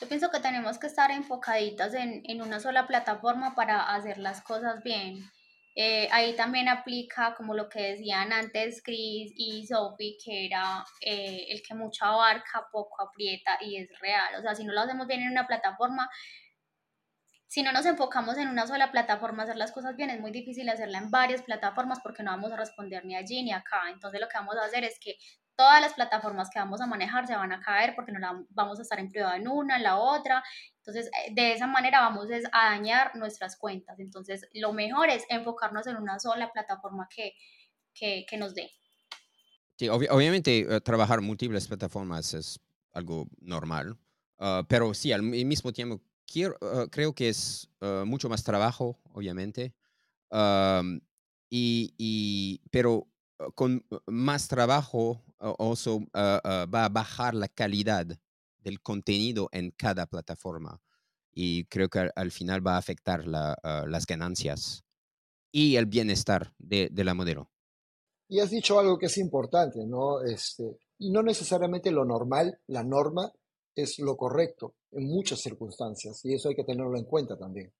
Yo 0.00 0.08
pienso 0.08 0.30
que 0.30 0.38
tenemos 0.38 0.78
que 0.78 0.86
estar 0.86 1.10
enfocaditas 1.10 1.94
en, 1.94 2.22
en 2.24 2.40
una 2.40 2.60
sola 2.60 2.86
plataforma 2.86 3.54
para 3.54 3.94
hacer 3.94 4.18
las 4.18 4.40
cosas 4.42 4.82
bien. 4.84 5.28
Eh, 5.74 6.06
ahí 6.12 6.36
también 6.36 6.68
aplica 6.68 7.34
como 7.34 7.54
lo 7.54 7.68
que 7.68 7.92
decían 7.92 8.30
antes 8.32 8.82
Chris 8.82 9.32
y 9.34 9.66
Sophie, 9.66 10.18
que 10.22 10.46
era 10.46 10.84
eh, 11.00 11.46
el 11.48 11.62
que 11.62 11.74
mucho 11.74 12.04
abarca, 12.04 12.68
poco 12.70 13.02
aprieta 13.02 13.58
y 13.60 13.78
es 13.78 13.88
real. 14.00 14.34
O 14.38 14.42
sea, 14.42 14.54
si 14.54 14.64
no 14.64 14.72
lo 14.72 14.82
hacemos 14.82 15.06
bien 15.06 15.22
en 15.22 15.30
una 15.30 15.46
plataforma, 15.46 16.10
si 17.52 17.62
no 17.62 17.70
nos 17.70 17.84
enfocamos 17.84 18.38
en 18.38 18.48
una 18.48 18.66
sola 18.66 18.90
plataforma 18.90 19.42
hacer 19.42 19.56
las 19.56 19.72
cosas 19.72 19.94
bien, 19.94 20.08
es 20.08 20.18
muy 20.18 20.30
difícil 20.30 20.66
hacerla 20.70 20.96
en 20.96 21.10
varias 21.10 21.42
plataformas 21.42 22.00
porque 22.02 22.22
no 22.22 22.30
vamos 22.30 22.50
a 22.50 22.56
responder 22.56 23.04
ni 23.04 23.14
allí 23.14 23.42
ni 23.42 23.52
acá. 23.52 23.90
Entonces 23.92 24.22
lo 24.22 24.26
que 24.26 24.38
vamos 24.38 24.56
a 24.56 24.64
hacer 24.64 24.84
es 24.84 24.98
que 24.98 25.18
todas 25.54 25.82
las 25.82 25.92
plataformas 25.92 26.48
que 26.48 26.58
vamos 26.58 26.80
a 26.80 26.86
manejar 26.86 27.26
se 27.26 27.36
van 27.36 27.52
a 27.52 27.60
caer 27.60 27.94
porque 27.94 28.10
no 28.10 28.20
la, 28.20 28.42
vamos 28.48 28.78
a 28.78 28.82
estar 28.82 28.98
en 28.98 29.10
privado 29.10 29.34
en 29.34 29.46
una, 29.48 29.76
en 29.76 29.82
la 29.82 29.98
otra. 29.98 30.42
Entonces, 30.78 31.10
eh, 31.26 31.34
de 31.34 31.52
esa 31.52 31.66
manera 31.66 32.00
vamos 32.00 32.28
a 32.52 32.70
dañar 32.70 33.14
nuestras 33.16 33.58
cuentas. 33.58 34.00
Entonces, 34.00 34.48
lo 34.54 34.72
mejor 34.72 35.10
es 35.10 35.26
enfocarnos 35.28 35.86
en 35.86 35.96
una 35.96 36.18
sola 36.18 36.50
plataforma 36.50 37.06
que, 37.14 37.34
que, 37.92 38.24
que 38.26 38.38
nos 38.38 38.54
dé. 38.54 38.70
Sí, 39.76 39.90
obviamente 39.90 40.60
eh, 40.60 40.80
trabajar 40.80 41.20
múltiples 41.20 41.68
plataformas 41.68 42.32
es 42.32 42.58
algo 42.94 43.26
normal, 43.42 43.98
ah, 44.38 44.64
pero 44.66 44.94
sí, 44.94 45.12
al 45.12 45.22
mismo 45.22 45.70
tiempo 45.70 46.00
quiero, 46.32 46.56
ah, 46.62 46.86
creo 46.90 47.14
que 47.14 47.28
es 47.28 47.68
ah, 47.80 48.04
mucho 48.06 48.28
más 48.28 48.42
trabajo, 48.42 48.98
obviamente, 49.12 49.74
y, 51.50 51.94
y, 51.98 52.62
pero 52.70 53.06
con 53.54 53.84
más 54.06 54.48
trabajo 54.48 55.22
also, 55.38 56.00
va 56.14 56.84
a 56.84 56.88
bajar 56.88 57.34
la 57.34 57.48
calidad 57.48 58.06
del 58.60 58.80
contenido 58.80 59.48
en 59.52 59.72
cada 59.72 60.06
plataforma 60.06 60.80
y 61.34 61.64
creo 61.66 61.88
que 61.88 62.10
al, 62.14 62.30
final 62.30 62.66
va 62.66 62.74
a 62.74 62.78
afectar 62.78 63.26
las 63.26 64.06
ganancias 64.06 64.84
y 65.50 65.76
el 65.76 65.86
bienestar 65.86 66.54
de, 66.58 66.90
la 66.94 67.14
modelo. 67.14 67.50
Y 68.28 68.40
has 68.40 68.50
dicho 68.50 68.78
algo 68.78 68.98
que 68.98 69.06
es 69.06 69.18
importante, 69.18 69.84
¿no? 69.86 70.22
Este, 70.22 70.78
y 70.98 71.10
no 71.10 71.22
necesariamente 71.22 71.90
lo 71.90 72.06
normal, 72.06 72.58
la 72.66 72.84
norma, 72.84 73.32
es 73.74 73.98
lo 73.98 74.16
correcto 74.16 74.74
en 74.92 75.06
muchas 75.06 75.40
circunstancias 75.40 76.20
y 76.24 76.34
eso 76.34 76.48
hay 76.48 76.54
que 76.54 76.64
tenerlo 76.64 76.96
en 76.96 77.04
cuenta 77.04 77.36
también. 77.36 77.72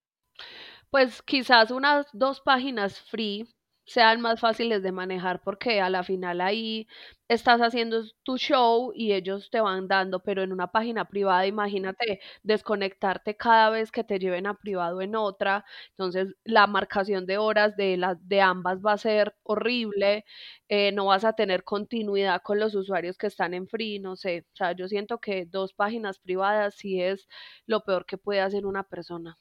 Pues 0.89 1.21
quizás 1.21 1.71
unas 1.71 2.07
dos 2.13 2.41
páginas 2.41 2.99
free 3.09 3.47
sean 3.85 4.21
más 4.21 4.39
fáciles 4.39 4.81
de 4.83 4.91
manejar 4.91 5.41
porque 5.43 5.81
a 5.81 5.89
la 5.89 6.03
final 6.03 6.41
ahí 6.41 6.87
estás 7.27 7.61
haciendo 7.61 8.03
tu 8.23 8.37
show 8.37 8.91
y 8.95 9.13
ellos 9.13 9.49
te 9.51 9.59
van 9.61 9.87
dando, 9.87 10.21
pero 10.21 10.41
en 10.43 10.51
una 10.53 10.67
página 10.71 11.05
privada, 11.05 11.45
imagínate 11.47 12.19
desconectarte 12.43 13.35
cada 13.35 13.69
vez 13.71 13.91
que 13.91 14.03
te 14.03 14.19
lleven 14.19 14.47
a 14.47 14.53
privado 14.55 15.01
en 15.01 15.15
otra, 15.15 15.65
entonces 15.91 16.35
la 16.43 16.67
marcación 16.67 17.25
de 17.25 17.37
horas 17.37 17.75
de, 17.75 17.97
las 17.97 18.17
de 18.27 18.41
ambas 18.41 18.79
va 18.85 18.93
a 18.93 18.97
ser 18.97 19.35
horrible, 19.43 20.25
eh, 20.69 20.91
no 20.91 21.05
vas 21.07 21.23
a 21.25 21.33
tener 21.33 21.63
continuidad 21.63 22.41
con 22.43 22.59
los 22.59 22.75
usuarios 22.75 23.17
que 23.17 23.27
están 23.27 23.53
en 23.53 23.67
free, 23.67 23.99
no 23.99 24.15
sé, 24.15 24.45
o 24.53 24.55
sea, 24.55 24.71
yo 24.73 24.87
siento 24.87 25.19
que 25.19 25.45
dos 25.45 25.73
páginas 25.73 26.19
privadas 26.19 26.75
sí 26.75 27.01
es 27.01 27.27
lo 27.65 27.81
peor 27.83 28.05
que 28.05 28.17
puede 28.17 28.41
hacer 28.41 28.65
una 28.65 28.83
persona 28.83 29.37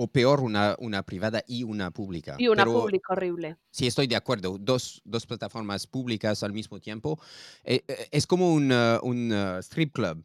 o 0.00 0.06
peor, 0.06 0.40
una, 0.40 0.76
una 0.78 1.02
privada 1.02 1.42
y 1.46 1.64
una 1.64 1.90
pública. 1.90 2.36
Y 2.38 2.46
una 2.46 2.64
pública 2.64 3.14
horrible. 3.14 3.56
Sí, 3.70 3.88
estoy 3.88 4.06
de 4.06 4.14
acuerdo. 4.14 4.56
Dos, 4.56 5.02
dos 5.04 5.26
plataformas 5.26 5.88
públicas 5.88 6.44
al 6.44 6.52
mismo 6.52 6.78
tiempo. 6.78 7.18
Eh, 7.64 7.82
eh, 7.88 8.08
es 8.12 8.24
como 8.24 8.54
un, 8.54 8.70
uh, 8.70 9.00
un 9.02 9.32
uh, 9.32 9.58
strip 9.58 9.92
club. 9.92 10.24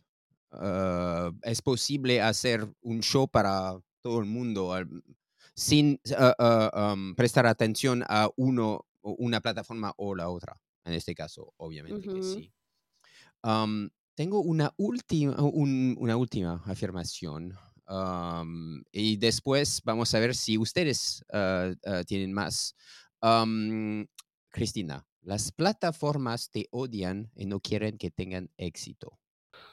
Uh, 0.51 1.35
es 1.41 1.63
posible 1.63 2.21
hacer 2.21 2.71
un 2.81 3.01
show 3.01 3.27
para 3.27 3.81
todo 4.01 4.19
el 4.19 4.27
mundo 4.27 4.75
sin 5.55 5.99
um, 6.73 7.15
prestar 7.15 7.47
atención 7.47 8.03
a 8.07 8.29
uno, 8.35 8.85
una 9.01 9.41
plataforma 9.41 9.91
o 9.97 10.13
la 10.13 10.29
otra. 10.29 10.61
En 10.85 10.93
este 10.93 11.15
caso, 11.15 11.51
obviamente 11.57 12.07
que 12.07 12.21
sí. 12.21 12.53
Um, 13.43 13.89
tengo 14.13 14.41
una 14.41 14.71
última, 14.77 15.35
una 15.41 16.15
última 16.15 16.61
afirmación 16.65 17.55
y 18.91 19.17
después 19.17 19.81
vamos 19.83 20.13
a 20.13 20.19
ver 20.19 20.35
si 20.35 20.57
ustedes 20.57 21.23
ah, 21.31 21.73
ah, 21.85 22.03
tienen 22.05 22.33
más. 22.33 22.75
Cristina, 24.49 25.05
las 25.21 25.51
plataformas 25.51 26.49
te 26.51 26.67
odian 26.71 27.31
y 27.35 27.45
no 27.45 27.59
quieren 27.59 27.97
que 27.97 28.11
tengan 28.11 28.51
éxito. 28.57 29.17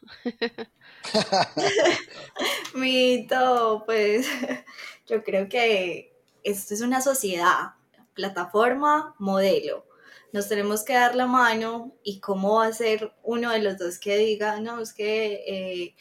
Mito, 2.74 3.82
pues 3.84 4.26
yo 5.06 5.22
creo 5.24 5.48
que 5.48 6.10
esto 6.42 6.74
es 6.74 6.80
una 6.80 7.00
sociedad, 7.00 7.74
plataforma, 8.14 9.14
modelo. 9.18 9.86
Nos 10.32 10.48
tenemos 10.48 10.84
que 10.84 10.92
dar 10.92 11.16
la 11.16 11.26
mano 11.26 11.92
y 12.04 12.20
cómo 12.20 12.56
va 12.56 12.66
a 12.66 12.72
ser 12.72 13.12
uno 13.22 13.50
de 13.50 13.60
los 13.60 13.78
dos 13.78 13.98
que 13.98 14.16
diga, 14.16 14.60
no, 14.60 14.80
es 14.80 14.92
que, 14.92 15.42
eh, 15.46 15.94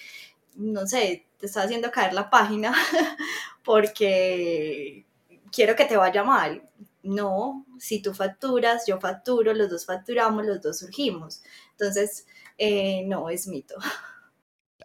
no 0.55 0.85
sé, 0.85 1.25
te 1.39 1.45
está 1.45 1.63
haciendo 1.63 1.89
caer 1.89 2.13
la 2.13 2.29
página 2.29 2.73
porque 3.63 5.05
quiero 5.51 5.75
que 5.75 5.85
te 5.85 5.97
vaya 5.97 6.23
mal. 6.23 6.69
No, 7.01 7.65
si 7.79 8.01
tú 8.01 8.13
facturas, 8.13 8.85
yo 8.85 8.99
facturo, 8.99 9.53
los 9.53 9.69
dos 9.69 9.85
facturamos, 9.85 10.45
los 10.45 10.61
dos 10.61 10.79
surgimos. 10.79 11.41
Entonces, 11.71 12.27
eh, 12.57 13.03
no, 13.05 13.29
es 13.29 13.47
mito. 13.47 13.75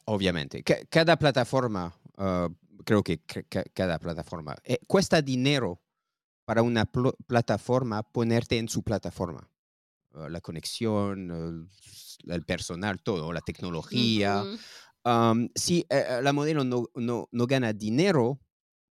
Obviamente, 0.07 0.63
cada 0.89 1.17
plataforma, 1.17 1.93
ah, 2.17 2.49
creo 2.85 3.03
que 3.03 3.21
cada 3.75 3.99
plataforma, 3.99 4.55
eh, 4.63 4.79
cuesta 4.87 5.21
dinero 5.21 5.81
para 6.45 6.63
una 6.63 6.85
plataforma 7.27 8.03
ponerte 8.05 8.59
en 8.59 8.69
su 8.69 8.83
plataforma. 8.83 9.51
Ah, 10.13 10.29
la 10.29 10.41
conexión, 10.41 11.69
el, 12.27 12.45
personal, 12.45 13.01
todo, 13.03 13.33
la 13.33 13.41
tecnología 13.41 14.45
si 15.55 15.81
eh, 15.91 16.05
eh, 16.09 16.23
la 16.23 16.33
modelo 16.33 16.65
no, 16.65 16.87
no, 16.95 17.29
no, 17.31 17.47
gana 17.47 17.73
dinero, 17.73 18.41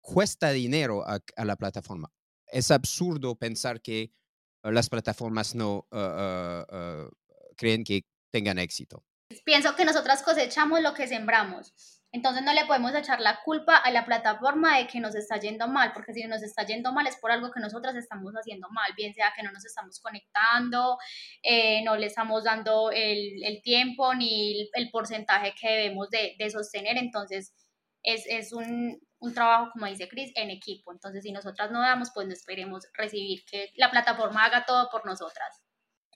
cuesta 0.01 0.51
dinero 0.51 1.03
a, 1.05 1.21
la 1.43 1.55
plataforma. 1.55 2.11
Es 2.47 2.71
absurdo 2.71 3.35
pensar 3.35 3.81
que 3.81 4.11
las 4.63 4.89
plataformas 4.89 5.55
no 5.55 5.87
ah, 5.91 7.09
creen 7.55 7.83
que 7.83 8.05
tengan 8.31 8.59
éxito. 8.59 9.03
Pienso 9.45 9.75
que 9.75 9.85
nosotras 9.85 10.23
cosechamos 10.23 10.81
lo 10.81 10.93
que 10.93 11.07
sembramos. 11.07 11.73
Entonces 12.13 12.43
no 12.43 12.53
le 12.53 12.65
podemos 12.65 12.93
echar 12.93 13.21
la 13.21 13.41
culpa 13.41 13.77
a 13.77 13.89
la 13.89 14.05
plataforma 14.05 14.77
de 14.77 14.87
que 14.87 14.99
nos 14.99 15.15
está 15.15 15.39
yendo 15.39 15.69
mal, 15.69 15.93
porque 15.93 16.13
si 16.13 16.23
nos 16.25 16.43
está 16.43 16.65
yendo 16.65 16.91
mal 16.91 17.07
es 17.07 17.15
por 17.15 17.31
algo 17.31 17.51
que 17.51 17.61
nosotras 17.61 17.95
estamos 17.95 18.33
haciendo 18.33 18.67
mal, 18.69 18.91
bien 18.97 19.13
sea 19.13 19.31
que 19.33 19.43
no 19.43 19.51
nos 19.51 19.65
estamos 19.65 20.01
conectando, 20.01 20.97
eh, 21.41 21.81
no 21.83 21.95
le 21.95 22.07
estamos 22.07 22.43
dando 22.43 22.91
el, 22.91 23.41
el 23.45 23.61
tiempo 23.61 24.13
ni 24.13 24.69
el, 24.73 24.91
porcentaje 24.91 25.53
que 25.59 25.69
debemos 25.69 26.09
de, 26.09 26.35
de 26.37 26.49
sostener. 26.49 26.97
Entonces 26.97 27.53
es, 28.03 28.25
es 28.27 28.51
un, 28.51 28.99
un, 29.19 29.33
trabajo, 29.33 29.69
como 29.71 29.85
dice 29.85 30.09
Cris, 30.09 30.33
en 30.35 30.49
equipo. 30.49 30.91
Entonces 30.91 31.23
si 31.23 31.31
nosotras 31.31 31.71
no 31.71 31.79
damos, 31.79 32.11
pues 32.13 32.27
no 32.27 32.33
esperemos 32.33 32.85
recibir 32.93 33.45
que 33.49 33.71
la 33.75 33.89
plataforma 33.89 34.43
haga 34.43 34.65
todo 34.65 34.89
por 34.91 35.05
nosotras. 35.05 35.61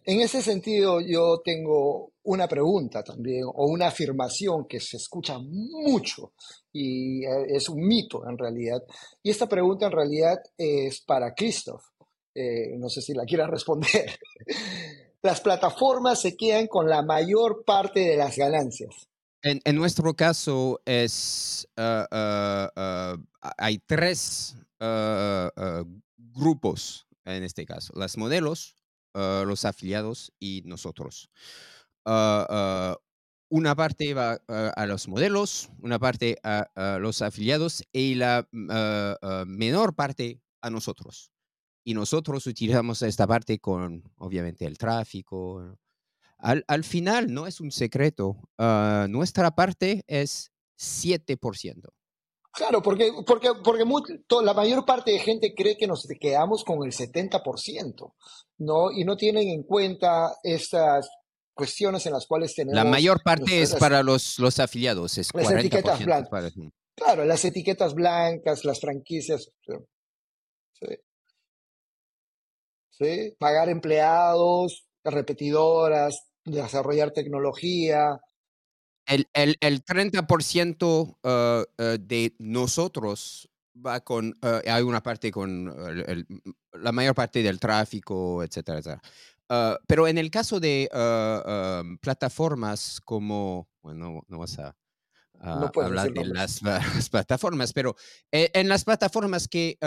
En 0.08 0.22
ese 0.22 0.43
sentido, 0.43 1.01
yo 1.01 1.41
tengo 1.43 2.14
una 2.24 2.47
pregunta 2.47 3.03
también, 3.03 3.43
o 3.45 3.66
una 3.66 3.88
afirmación 3.88 4.68
que 4.68 4.80
se 4.80 4.97
escucha 4.97 5.39
mucho 5.39 6.34
y 6.72 7.26
eh, 7.26 7.45
es 7.49 7.70
un 7.70 7.82
mito 7.82 8.22
en 8.30 8.38
realidad. 8.38 8.84
Y 9.24 9.32
esta 9.32 9.49
pregunta 9.49 9.88
en 9.88 9.91
realidad 9.91 10.38
es 10.58 11.01
para 11.01 11.34
Christoph. 11.34 11.84
Eh, 12.36 12.78
no 12.78 12.88
sé 12.89 13.01
si 13.01 13.14
la 13.16 13.26
quiera 13.26 13.47
responder. 13.47 14.20
Las 15.24 15.41
plataformas 15.41 16.22
se 16.22 16.38
quedan 16.38 16.68
con 16.68 16.88
la 16.88 17.01
mayor 17.01 17.64
parte 17.66 18.01
de 18.01 18.16
las 18.16 18.38
ganancias. 18.38 19.10
En, 19.41 19.76
nuestro 19.76 20.14
caso 20.14 20.82
es, 20.86 21.68
ah, 21.78 23.18
hay 23.58 23.80
tres 23.80 24.56
grupos 26.18 27.08
en 27.26 27.43
este 27.43 27.66
caso. 27.66 27.93
Las 27.95 28.18
modelos, 28.18 28.76
Ah, 29.16 29.45
los 29.47 29.63
afiliados 29.63 30.34
y 30.39 30.61
nosotros. 30.66 31.30
Ah, 32.05 32.97
una 33.49 33.76
parte 33.76 34.13
va 34.13 34.41
a 34.47 34.86
los 34.86 35.07
modelos, 35.07 35.70
una 35.80 35.99
parte 35.99 36.38
a, 36.43 36.97
los 36.99 37.22
afiliados 37.22 37.84
y 37.93 38.16
la 38.16 38.47
menor 38.51 39.95
parte 39.95 40.41
a 40.61 40.70
nosotros. 40.70 41.32
y 41.86 41.93
nosotros 41.93 42.47
utilizamos 42.47 43.01
esta 43.03 43.28
parte 43.28 43.59
con, 43.59 44.03
obviamente, 44.18 44.66
el 44.66 44.78
tráfico. 44.78 45.78
Al, 46.39 46.66
al 46.68 46.84
final, 46.84 47.32
no 47.32 47.47
es 47.47 47.61
un 47.61 47.72
secreto, 47.72 48.49
nuestra 49.07 49.51
parte 49.55 50.03
es 50.07 50.51
7%. 50.78 51.95
Claro, 52.56 52.82
porque, 52.82 53.12
porque, 53.26 53.49
porque 53.64 53.84
la 54.43 54.53
mayor 54.53 54.86
parte 54.86 55.12
de 55.12 55.20
gente 55.20 55.53
cree 55.53 55.76
que 55.76 55.88
nos 55.88 56.08
quedamos 56.20 56.64
con 56.64 56.86
el 56.86 56.93
70%, 56.93 58.14
¿no? 58.60 58.91
Y 58.91 59.03
no 59.03 59.18
tienen 59.18 59.49
en 59.49 59.64
cuenta 59.64 60.38
estas 60.41 61.10
cuestiones 61.53 62.06
en 62.06 62.14
las 62.14 62.26
cuales 62.26 62.56
tenemos... 62.56 62.76
La 62.76 62.89
mayor 62.89 63.22
parte 63.24 63.62
es 63.62 63.76
para 63.76 64.03
los, 64.03 64.39
los 64.39 64.60
afiliados, 64.60 65.18
es 65.18 65.30
las 65.34 65.51
etiquetas 65.51 66.03
blancas. 66.03 66.53
Claro, 66.95 67.26
las 67.26 67.43
etiquetas 67.43 67.93
blancas, 67.93 68.64
las 68.64 68.80
franquicias. 68.80 69.49
Sí. 70.72 70.86
¿Sí? 72.91 73.36
Pagar 73.38 73.68
empleados, 73.68 74.86
repetidoras, 75.03 76.28
desarrollar 76.45 77.12
tecnología, 77.12 78.22
el, 79.06 79.28
el, 79.34 79.58
el 79.60 79.84
30% 79.86 80.84
uh, 80.84 81.28
uh, 81.28 81.97
de 81.99 82.36
nosotros 82.39 83.49
va 83.86 83.99
con, 83.99 84.30
uh, 84.41 84.70
hay 84.70 84.84
una 84.84 85.01
parte 85.01 85.32
con 85.32 85.74
el, 86.08 86.26
la 86.74 86.91
mayor 86.91 87.14
parte 87.14 87.43
del 87.43 87.60
tráfico, 87.60 88.43
etcétera, 88.43 88.80
etcétera. 88.80 89.82
pero 89.88 90.08
en 90.08 90.18
el 90.18 90.32
caso 90.32 90.60
de 90.60 90.89
um, 90.91 91.97
plataformas 91.97 92.99
como, 93.03 93.68
bueno, 93.82 94.24
no 94.28 94.39
vas 94.39 94.58
a, 94.60 94.76
hablar 95.39 96.12
de 96.12 96.26
las, 96.26 96.62
las, 96.64 97.10
plataformas, 97.10 97.74
pero 97.74 97.95
eh, 98.32 98.49
en 98.53 98.70
las 98.70 98.84
plataformas 98.86 99.47
que 99.47 99.78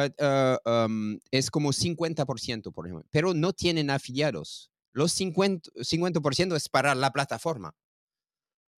um, 0.65 1.19
es 1.31 1.51
como 1.51 1.71
50%, 1.71 2.73
por 2.73 2.87
ejemplo, 2.87 3.07
pero 3.11 3.35
no 3.35 3.53
tienen 3.53 3.91
afiliados. 3.91 4.71
Los 4.93 5.19
50%, 5.19 5.83
50 5.83 6.57
es 6.57 6.69
para 6.69 6.95
la 6.95 7.13
plataforma. 7.13 7.75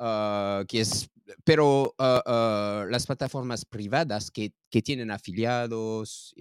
Ah, 0.03 0.64
que 0.66 0.80
es, 0.80 1.11
pero 1.44 1.94
ah, 1.98 2.86
las 2.88 3.07
plataformas 3.07 3.66
privadas 3.66 4.30
que, 4.30 4.55
que 4.70 4.80
tienen 4.80 5.11
afiliados, 5.11 6.34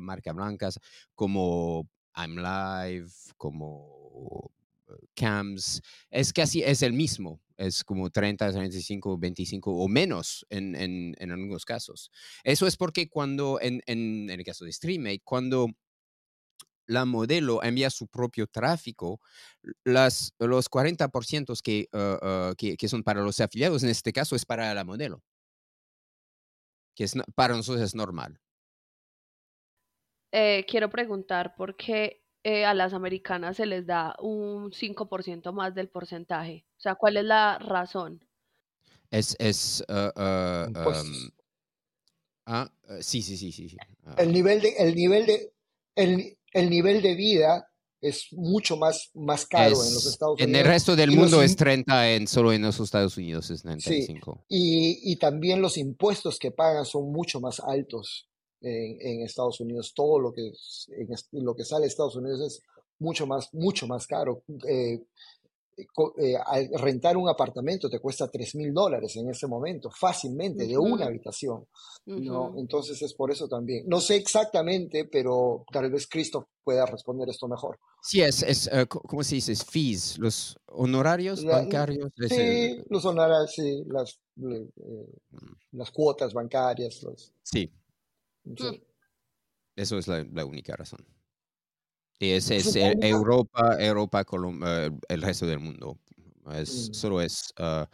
marcas 0.00 0.34
blancas, 0.34 0.78
como 1.16 1.88
I'm 2.16 2.36
Live, 2.36 3.10
como 3.36 4.52
Cams, 5.16 5.82
es 6.10 6.32
casi 6.32 6.62
es 6.62 6.82
el 6.82 6.92
mismo, 6.92 7.40
es 7.56 7.82
como 7.82 8.10
30, 8.10 8.52
35, 8.52 9.18
25 9.18 9.72
o 9.72 9.88
menos 9.88 10.46
en, 10.48 10.76
en, 10.76 11.16
en 11.18 11.30
algunos 11.32 11.64
casos. 11.64 12.12
Eso 12.44 12.68
es 12.68 12.76
porque 12.76 13.08
cuando, 13.08 13.58
en, 13.60 13.82
en, 13.86 14.30
en 14.30 14.38
el 14.38 14.44
caso 14.44 14.64
de 14.64 14.72
StreamMate, 14.72 15.22
cuando 15.24 15.66
la 16.86 17.04
modelo 17.04 17.62
envía 17.62 17.90
su 17.90 18.06
propio 18.06 18.46
tráfico, 18.46 19.20
las, 19.84 20.34
los 20.38 20.70
40% 20.70 21.60
que, 21.62 21.88
ah, 21.92 22.18
ah, 22.22 22.54
que, 22.56 22.76
que, 22.76 22.88
son 22.88 23.02
para 23.02 23.22
los 23.22 23.40
afiliados, 23.40 23.82
en 23.82 23.90
este 23.90 24.12
caso 24.12 24.36
es 24.36 24.44
para 24.44 24.72
la 24.74 24.84
modelo, 24.84 25.22
que 26.94 27.04
es, 27.04 27.14
para 27.34 27.54
nosotros 27.54 27.82
es 27.82 27.94
normal. 27.94 28.40
Eh, 30.36 30.66
quiero 30.68 30.90
preguntar 30.90 31.54
por 31.54 31.76
qué 31.76 32.24
eh, 32.42 32.64
a 32.64 32.74
las 32.74 32.92
americanas 32.92 33.56
se 33.56 33.66
les 33.66 33.86
da 33.86 34.16
un 34.18 34.72
5% 34.72 35.52
más 35.52 35.74
del 35.74 35.88
porcentaje. 35.88 36.66
O 36.76 36.80
sea, 36.80 36.96
¿cuál 36.96 37.16
es 37.16 37.24
la 37.24 37.58
razón? 37.58 38.22
Es, 39.10 39.36
es 39.38 39.84
uh, 39.88 40.10
ah, 42.46 42.68
sí, 43.00 43.22
sí, 43.22 43.36
sí, 43.36 43.52
sí. 43.52 43.76
El 44.16 44.32
nivel 44.32 44.60
de, 44.60 44.70
el 44.76 44.94
nivel 44.96 45.24
de, 45.24 45.52
el, 45.94 46.36
el 46.54 46.70
nivel 46.70 47.02
de 47.02 47.14
vida 47.14 47.68
es 48.00 48.28
mucho 48.32 48.76
más, 48.76 49.10
más 49.14 49.46
caro 49.46 49.72
en 49.72 49.94
los 49.94 50.06
Estados 50.06 50.34
Unidos. 50.34 50.48
En 50.48 50.56
el 50.56 50.64
resto 50.66 50.94
del 50.94 51.10
mundo 51.10 51.42
es 51.42 51.56
30, 51.56 52.12
en, 52.12 52.26
solo 52.26 52.52
en 52.52 52.62
los 52.62 52.78
Estados 52.78 53.16
Unidos 53.16 53.50
es 53.50 53.64
95. 53.64 54.44
y, 54.48 55.12
y, 55.12 55.16
también 55.16 55.62
los 55.62 55.78
impuestos 55.78 56.38
que 56.38 56.50
pagan 56.50 56.84
son 56.84 57.10
mucho 57.10 57.40
más 57.40 57.60
altos 57.60 58.28
en, 58.60 58.98
en 59.00 59.22
Estados 59.22 59.58
Unidos. 59.60 59.92
Todo 59.94 60.18
lo 60.18 60.32
que, 60.32 60.42
en, 60.42 61.44
lo 61.44 61.54
que 61.56 61.64
sale 61.64 61.82
de 61.82 61.88
Estados 61.88 62.16
Unidos 62.16 62.40
es 62.40 62.62
mucho 62.98 63.26
más, 63.26 63.52
mucho 63.54 63.86
más 63.86 64.06
caro. 64.06 64.44
Eh, 64.68 65.02
eh, 65.76 66.38
rentar 66.78 67.16
un 67.16 67.28
apartamento 67.28 67.88
te 67.90 67.98
cuesta 67.98 68.30
3 68.30 68.54
mil 68.56 68.72
dólares 68.72 69.16
en 69.16 69.28
ese 69.28 69.46
momento, 69.46 69.90
fácilmente, 69.90 70.66
de 70.66 70.78
una 70.78 71.06
habitación. 71.06 71.66
¿no? 72.06 72.54
Entonces 72.56 73.00
es 73.02 73.14
por 73.14 73.30
eso 73.30 73.48
también. 73.48 73.84
No 73.86 74.00
sé 74.00 74.16
exactamente, 74.16 75.06
pero 75.06 75.64
tal 75.72 75.90
vez 75.90 76.06
Cristo 76.06 76.48
pueda 76.62 76.86
responder 76.86 77.28
esto 77.28 77.48
mejor. 77.48 77.78
Sí, 78.02 78.20
es, 78.20 78.42
es 78.42 78.66
uh, 78.72 78.86
¿cómo 78.86 79.22
se 79.24 79.36
dice? 79.36 79.54
Fees, 79.56 80.18
los 80.18 80.58
honorarios 80.66 81.44
bancarios. 81.44 82.12
Sí, 82.28 82.82
los 82.90 83.04
honorarios, 83.04 83.52
sí, 83.52 83.84
las, 83.86 84.20
eh, 84.36 84.68
mm. 85.30 85.78
las 85.78 85.90
cuotas 85.90 86.32
bancarias. 86.34 87.02
Los, 87.02 87.32
sí. 87.42 87.70
sí. 88.56 88.82
Eso 89.76 89.98
es 89.98 90.06
la, 90.06 90.24
la 90.32 90.44
única 90.44 90.76
razón. 90.76 91.04
Y 92.24 92.30
ese 92.32 92.56
es 92.56 92.74
e, 92.74 92.96
Europa, 93.02 93.76
Europa, 93.78 94.24
Colombia, 94.24 94.90
el 95.08 95.22
resto 95.22 95.46
del 95.46 95.58
mundo. 95.58 95.98
Es, 96.52 96.88
mm. 96.88 96.94
Solo 96.94 97.20
es 97.20 97.52
uh, 97.58 97.84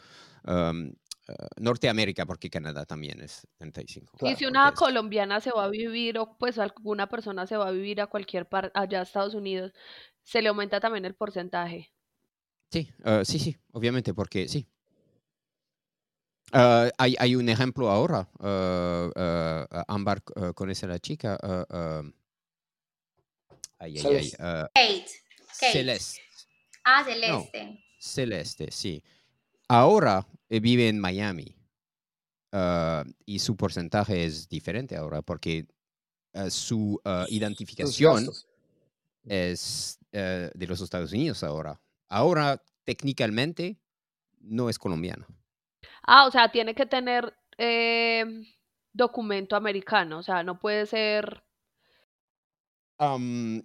um, 0.49 0.89
uh, 1.29 1.33
Norteamérica, 1.57 2.27
porque 2.27 2.49
Canadá 2.49 2.85
también 2.85 3.21
es 3.21 3.45
35. 3.59 4.19
y 4.29 4.37
si 4.37 4.47
una 4.47 4.73
colombiana 4.73 5.41
se 5.41 5.51
va 5.51 5.65
a 5.65 5.69
vivir, 5.69 6.17
o 6.19 6.37
pues 6.39 6.59
alguna 6.59 7.09
persona 7.09 7.45
se 7.49 7.57
va 7.57 7.69
a 7.69 7.73
vivir 7.73 8.01
a 8.01 8.07
cualquier 8.07 8.49
parte, 8.49 8.71
allá 8.79 9.01
a 9.01 9.03
Estados 9.03 9.35
Unidos, 9.35 9.73
¿se 10.23 10.43
le 10.43 10.49
aumenta 10.49 10.79
también 10.79 11.05
el 11.05 11.15
porcentaje? 11.15 11.93
Sí, 12.71 12.89
uh, 13.05 13.25
sí, 13.25 13.41
sí, 13.41 13.57
obviamente, 13.73 14.15
porque 14.15 14.49
sí. 14.49 14.65
hay, 16.53 17.17
hay 17.19 17.35
un 17.35 17.49
ejemplo 17.49 17.91
ahora, 17.91 18.29
Ámbar 19.89 20.23
conoce 20.55 20.87
a 20.87 20.89
la 20.89 21.01
chica, 21.01 21.37
Ay, 23.81 23.99
ay, 23.99 24.33
ay. 24.39 24.69
Kate. 24.75 25.07
Celeste. 25.73 26.21
Ah, 26.85 27.03
Celeste. 27.05 27.85
Celeste, 27.99 28.71
sí. 28.71 29.03
Ahora 29.69 30.27
eh, 30.49 30.61
vive 30.61 30.89
en 30.89 31.01
Miami. 31.01 31.57
Ah, 32.53 33.05
y 33.25 33.39
su 33.39 33.57
porcentaje 33.57 34.25
es 34.25 34.49
diferente 34.49 34.97
ahora 34.97 35.23
porque 35.23 35.67
ah, 36.35 36.51
su 36.51 37.01
ah, 37.05 37.27
identificación 37.29 38.29
es 39.25 39.99
de 40.13 40.67
los 40.67 40.81
Estados 40.81 41.13
Unidos 41.13 41.43
ahora. 41.45 41.81
Ahora, 42.09 42.63
técnicamente, 42.85 43.79
no 44.41 44.69
es 44.69 44.79
colombiana. 44.79 45.27
Ah, 46.03 46.27
o 46.27 46.31
sea, 46.31 46.51
tiene 46.51 46.75
que 46.75 46.87
tener 46.87 47.33
eh, 47.57 48.25
documento 48.93 49.55
americano, 49.55 50.19
o 50.19 50.23
sea, 50.23 50.43
no 50.43 50.59
puede 50.59 50.87
ser 50.87 51.45
Um, 53.01 53.63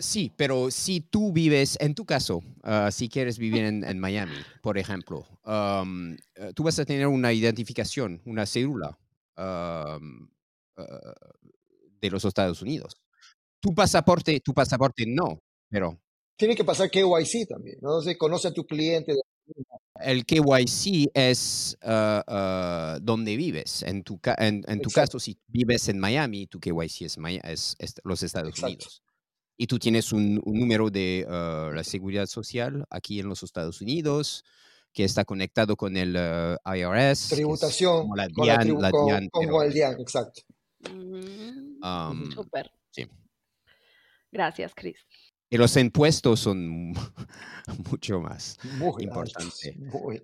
sí, 0.00 0.32
pero 0.36 0.70
si 0.70 1.00
tú 1.00 1.32
vives, 1.32 1.78
en 1.80 1.94
tu 1.94 2.04
caso, 2.04 2.42
ah, 2.64 2.90
si 2.90 3.08
quieres 3.08 3.38
vivir 3.38 3.64
en, 3.64 3.98
Miami, 4.00 4.34
por 4.60 4.78
ejemplo, 4.78 5.24
um, 5.44 6.14
eh, 6.34 6.52
tú 6.54 6.64
vas 6.64 6.78
a 6.78 6.84
tener 6.84 7.06
una 7.06 7.32
identificación, 7.32 8.20
una 8.24 8.44
cédula 8.44 8.98
ah, 9.36 9.98
de 10.76 12.10
los 12.10 12.24
Estados 12.24 12.60
Unidos. 12.62 12.96
Tu 13.60 13.72
pasaporte, 13.72 14.40
tu 14.40 14.52
pasaporte 14.52 15.04
no, 15.06 15.38
pero... 15.68 16.00
Tiene 16.36 16.56
que 16.56 16.64
pasar 16.64 16.90
KYC 16.90 17.46
también, 17.48 17.78
¿no? 17.80 18.00
Se 18.00 18.18
conoce 18.18 18.48
a 18.48 18.52
tu 18.52 18.64
cliente. 18.64 19.14
El 20.00 20.24
KYC 20.24 21.10
es 21.14 21.78
uh, 21.82 22.98
donde 23.00 23.36
vives. 23.36 23.82
En 23.82 24.02
tu, 24.02 24.20
en, 24.38 24.80
tu 24.80 24.90
caso, 24.90 25.20
si 25.20 25.38
vives 25.46 25.88
en 25.88 25.98
Miami, 25.98 26.46
tu 26.46 26.58
KYC 26.58 27.02
es, 27.02 27.76
es, 27.78 27.94
los 28.04 28.22
Estados 28.22 28.58
Unidos. 28.62 29.02
Y 29.56 29.66
tú 29.66 29.78
tienes 29.78 30.12
un, 30.12 30.42
número 30.44 30.90
de 30.90 31.24
la 31.28 31.84
seguridad 31.84 32.26
social 32.26 32.84
aquí 32.90 33.20
en 33.20 33.28
los 33.28 33.42
Estados 33.42 33.80
Unidos 33.80 34.44
que 34.92 35.04
está 35.04 35.24
conectado 35.24 35.76
con 35.76 35.96
el 35.96 36.16
IRS. 36.64 37.28
Tributación. 37.30 38.02
Como 38.02 38.16
la 38.16 38.28
DIAN. 38.28 38.80
La 38.80 38.90
como, 38.90 39.62
el 39.62 39.72
DIAN, 39.72 40.00
exacto. 40.00 40.42
Mm, 40.90 42.32
Súper. 42.32 42.70
Sí. 42.90 43.08
Gracias, 44.30 44.72
Chris. 44.74 45.06
Y 45.52 45.58
los 45.58 45.76
impuestos 45.76 46.40
son 46.40 46.94
mucho 47.90 48.20
más 48.20 48.58
importantes. 48.98 49.76
muy, 49.76 50.22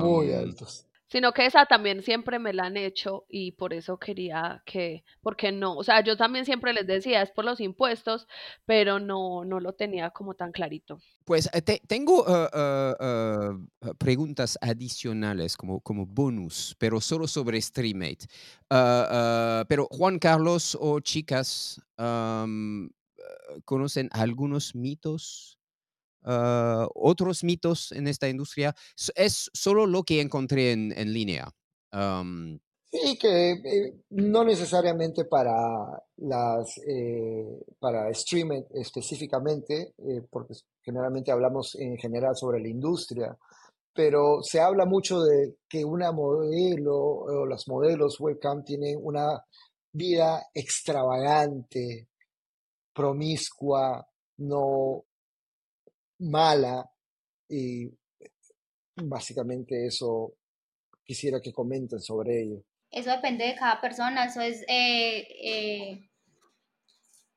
muy 0.00 0.32
altos. 0.32 0.86
sino 1.08 1.34
que 1.34 1.44
esa 1.44 1.66
también 1.66 2.00
siempre 2.00 2.38
me 2.38 2.54
la 2.54 2.64
han 2.64 2.78
hecho 2.78 3.26
y 3.28 3.52
por 3.52 3.74
eso 3.74 3.98
quería 3.98 4.62
que, 4.64 5.04
porque 5.20 5.52
no, 5.52 5.76
o 5.76 5.84
sea, 5.84 6.02
yo 6.02 6.16
también 6.16 6.46
siempre 6.46 6.72
les 6.72 6.86
decía, 6.86 7.20
es 7.20 7.30
por 7.32 7.44
los 7.44 7.60
impuestos, 7.60 8.26
pero 8.64 8.98
no, 8.98 9.44
no 9.44 9.60
lo 9.60 9.74
tenía 9.74 10.08
como 10.08 10.32
tan 10.32 10.52
clarito. 10.52 10.98
Pues 11.26 11.50
eh, 11.52 11.60
tengo 11.86 12.22
uh, 12.22 12.48
uh, 12.56 13.88
uh, 13.90 13.94
preguntas 13.98 14.56
adicionales 14.62 15.54
como, 15.54 15.82
como 15.82 16.06
bonus, 16.06 16.74
pero 16.78 16.98
solo 17.02 17.28
sobre 17.28 17.60
StreamMate. 17.60 18.26
pero 19.68 19.86
Juan 19.90 20.18
Carlos 20.18 20.78
o 20.80 20.98
chicas, 21.00 21.78
um, 21.98 22.88
¿conocen 23.64 24.08
algunos 24.12 24.74
mitos 24.74 25.58
Ah, 26.24 26.86
otros 26.94 27.42
mitos 27.42 27.92
en 27.92 28.06
esta 28.06 28.28
industria. 28.28 28.74
Es 29.14 29.50
solo 29.52 29.86
lo 29.86 30.04
que 30.04 30.20
encontré 30.20 30.72
en, 30.72 30.92
en 30.96 31.12
línea. 31.12 31.48
sí, 32.90 33.18
que 33.18 33.50
eh, 33.52 33.94
no 34.10 34.44
necesariamente 34.44 35.24
para 35.24 36.02
las 36.16 36.78
eh, 36.86 37.64
para 37.78 38.10
streaming 38.10 38.62
específicamente, 38.74 39.94
eh, 39.98 40.22
porque 40.30 40.54
generalmente 40.82 41.32
hablamos 41.32 41.74
en 41.74 41.96
general 41.98 42.36
sobre 42.36 42.60
la 42.60 42.68
industria, 42.68 43.36
pero 43.94 44.42
se 44.42 44.60
habla 44.60 44.86
mucho 44.86 45.22
de 45.22 45.56
que 45.68 45.84
una 45.84 46.12
modelo 46.12 46.96
o 46.96 47.46
los 47.46 47.68
modelos 47.68 48.20
webcam 48.20 48.64
tienen 48.64 48.98
una 49.02 49.44
vida 49.92 50.46
extravagante, 50.54 52.08
promiscua, 52.92 54.06
no 54.38 55.04
mala 56.18 56.88
y 57.48 57.90
básicamente 58.96 59.86
eso 59.86 60.34
quisiera 61.04 61.40
que 61.40 61.52
comenten 61.52 62.00
sobre 62.00 62.42
ello. 62.42 62.64
Eso 62.90 63.10
depende 63.10 63.46
de 63.46 63.54
cada 63.54 63.80
persona, 63.80 64.26
eso 64.26 64.40
es 64.40 64.62
eh, 64.68 65.26
eh, 65.42 66.10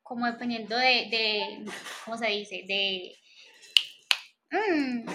como 0.03 0.25
dependiendo 0.25 0.77
de, 0.77 1.65
¿cómo 2.03 2.17
se 2.17 2.27
dice? 2.27 2.63
De 2.67 3.15
mm, 4.51 5.05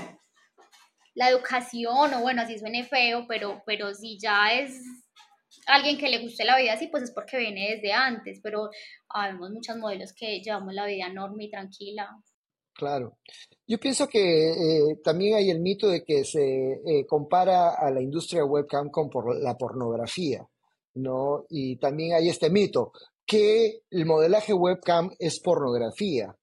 la 1.15 1.29
educación, 1.29 2.15
o 2.15 2.21
bueno, 2.23 2.43
así 2.43 2.59
suene 2.59 2.85
feo, 2.85 3.27
pero, 3.29 3.63
pero 3.67 3.95
si 3.95 4.19
ya 4.19 4.53
es 4.53 4.83
alguien 5.71 5.99
que 5.99 6.09
le 6.09 6.19
guste 6.19 6.45
la 6.45 6.59
vida 6.59 6.73
así, 6.73 6.89
pues 6.89 7.05
es 7.05 7.13
porque 7.13 7.39
viene 7.39 7.75
desde 7.75 7.93
antes, 7.93 8.41
pero 8.43 8.71
habemos 9.09 9.51
muchos 9.51 9.77
modelos 9.77 10.13
que 10.13 10.41
llevamos 10.41 10.75
la 10.75 10.87
vida 10.87 11.07
enorme 11.07 11.45
y 11.45 11.51
tranquila. 11.51 12.09
Claro. 12.75 13.19
Yo 13.67 13.79
pienso 13.79 14.09
que 14.09 14.53
eh, 14.53 14.97
también 15.05 15.35
hay 15.37 15.51
el 15.51 15.61
mito 15.61 15.89
de 15.89 16.03
que 16.03 16.25
se 16.25 16.81
eh, 16.85 17.07
compara 17.07 17.75
a 17.75 17.91
la 17.91 18.01
industria 18.01 18.45
webcam 18.45 18.91
con 18.91 19.11
por 19.11 19.39
la 19.39 19.57
pornografía, 19.57 20.47
¿no? 20.95 21.45
Y 21.51 21.77
también 21.77 22.15
hay 22.15 22.29
este 22.29 22.51
mito 22.51 22.93
que 23.27 23.83
el 23.91 24.07
modelaje 24.07 24.53
webcam 24.53 25.11
es 25.19 25.41
pornografía. 25.41 26.35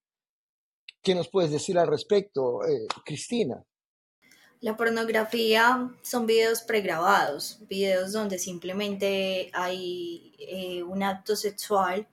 ¿Qué 1.02 1.16
nos 1.16 1.30
puedes 1.30 1.52
decir 1.52 1.78
al 1.78 1.88
respecto, 1.88 2.64
eh, 2.66 2.88
Cristina? 3.04 3.64
La 4.60 4.76
pornografía 4.76 5.92
son 6.02 6.26
videos 6.26 6.62
pregrabados, 6.62 7.60
videos 7.68 8.12
donde 8.12 8.40
simplemente 8.40 9.52
hay 9.54 10.84
un 10.88 11.04
acto 11.04 11.36
sexual 11.36 12.08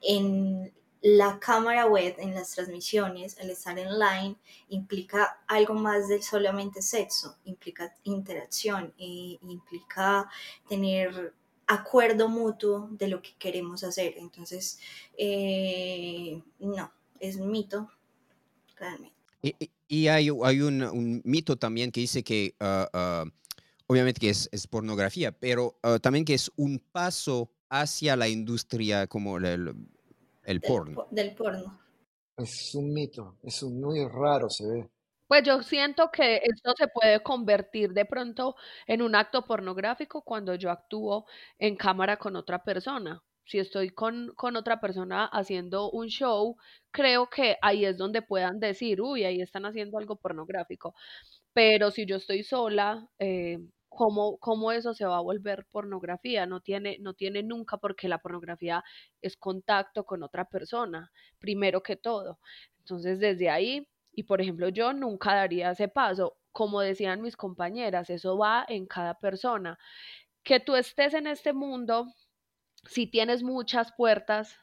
en 0.00 0.72
la 1.04 1.38
cámara 1.38 1.84
web 1.84 2.14
en 2.18 2.34
las 2.34 2.52
transmisiones, 2.52 3.38
al 3.38 3.50
estar 3.50 3.78
online, 3.78 4.36
implica 4.68 5.38
algo 5.46 5.74
más 5.74 6.08
de 6.08 6.22
solamente 6.22 6.80
sexo, 6.80 7.36
implica 7.44 7.94
interacción, 8.04 8.94
e 8.96 9.38
implica 9.42 10.30
tener 10.66 11.34
acuerdo 11.66 12.28
mutuo 12.28 12.88
de 12.90 13.08
lo 13.08 13.20
que 13.20 13.34
queremos 13.38 13.84
hacer. 13.84 14.14
Entonces, 14.16 14.78
eh, 15.18 16.42
no, 16.58 16.90
es 17.20 17.36
mito, 17.36 17.90
realmente. 18.76 19.13
Y, 19.88 20.08
hay, 20.08 20.30
hay 20.42 20.60
un, 20.62 21.20
mito 21.24 21.56
también 21.56 21.92
que 21.92 22.00
dice 22.00 22.24
que, 22.24 22.54
ah, 22.60 22.88
ah, 22.92 23.24
obviamente 23.86 24.20
que 24.20 24.30
es, 24.30 24.66
pornografía, 24.68 25.32
pero 25.32 25.78
ah, 25.82 25.98
también 26.00 26.24
que 26.24 26.34
es 26.34 26.50
un 26.56 26.78
paso 26.78 27.50
hacia 27.68 28.16
la 28.16 28.28
industria 28.28 29.06
como 29.06 29.36
el, 29.36 29.74
el 30.44 30.60
porno. 30.60 31.06
Del 31.10 31.34
porno. 31.34 31.78
Es 32.36 32.74
un 32.74 32.92
mito, 32.92 33.38
es 33.42 33.62
un 33.62 33.80
muy 33.80 34.04
raro, 34.08 34.48
se 34.48 34.66
ve. 34.66 34.90
Pues 35.28 35.42
yo 35.42 35.62
siento 35.62 36.10
que 36.10 36.36
esto 36.36 36.72
se 36.76 36.88
puede 36.88 37.22
convertir 37.22 37.92
de 37.92 38.04
pronto 38.04 38.56
en 38.86 39.02
un 39.02 39.14
acto 39.14 39.44
pornográfico 39.44 40.22
cuando 40.22 40.54
yo 40.54 40.70
actúo 40.70 41.26
en 41.58 41.76
cámara 41.76 42.18
con 42.18 42.36
otra 42.36 42.62
persona. 42.62 43.22
Si 43.46 43.58
estoy 43.58 43.90
con, 43.90 44.32
con 44.36 44.56
otra 44.56 44.80
persona 44.80 45.26
haciendo 45.26 45.90
un 45.90 46.08
show, 46.08 46.56
creo 46.90 47.28
que 47.28 47.56
ahí 47.62 47.84
es 47.84 47.96
donde 47.98 48.22
puedan 48.22 48.58
decir, 48.60 49.00
uy, 49.02 49.24
ahí 49.24 49.40
están 49.40 49.66
haciendo 49.66 49.98
algo 49.98 50.16
pornográfico. 50.16 50.94
Pero 51.52 51.90
si 51.90 52.06
yo 52.06 52.16
estoy 52.16 52.42
sola, 52.44 53.08
eh, 53.18 53.58
cómo, 53.88 54.38
cómo 54.38 54.72
eso 54.72 54.92
se 54.94 55.06
va 55.06 55.16
a 55.18 55.20
volver 55.20 55.66
pornografía. 55.70 56.46
No 56.46 56.60
tiene, 56.60 56.98
no 57.00 57.14
tiene 57.14 57.42
nunca 57.42 57.78
porque 57.78 58.08
la 58.08 58.18
pornografía 58.18 58.82
es 59.22 59.36
contacto 59.36 60.04
con 60.04 60.22
otra 60.22 60.44
persona, 60.46 61.10
primero 61.38 61.82
que 61.82 61.96
todo. 61.96 62.38
Entonces, 62.80 63.18
desde 63.20 63.50
ahí, 63.50 63.86
y 64.12 64.24
por 64.24 64.40
ejemplo, 64.40 64.68
yo 64.68 64.92
nunca 64.92 65.34
daría 65.34 65.70
ese 65.70 65.88
paso. 65.88 66.36
Como 66.52 66.80
decían 66.80 67.20
mis 67.22 67.36
compañeras, 67.36 68.10
eso 68.10 68.38
va 68.38 68.64
en 68.68 68.86
cada 68.86 69.14
persona. 69.14 69.78
Que 70.44 70.60
tú 70.60 70.76
estés 70.76 71.14
en 71.14 71.26
este 71.26 71.52
mundo, 71.52 72.06
si 72.88 73.06
tienes 73.06 73.42
muchas 73.42 73.92
puertas, 73.96 74.58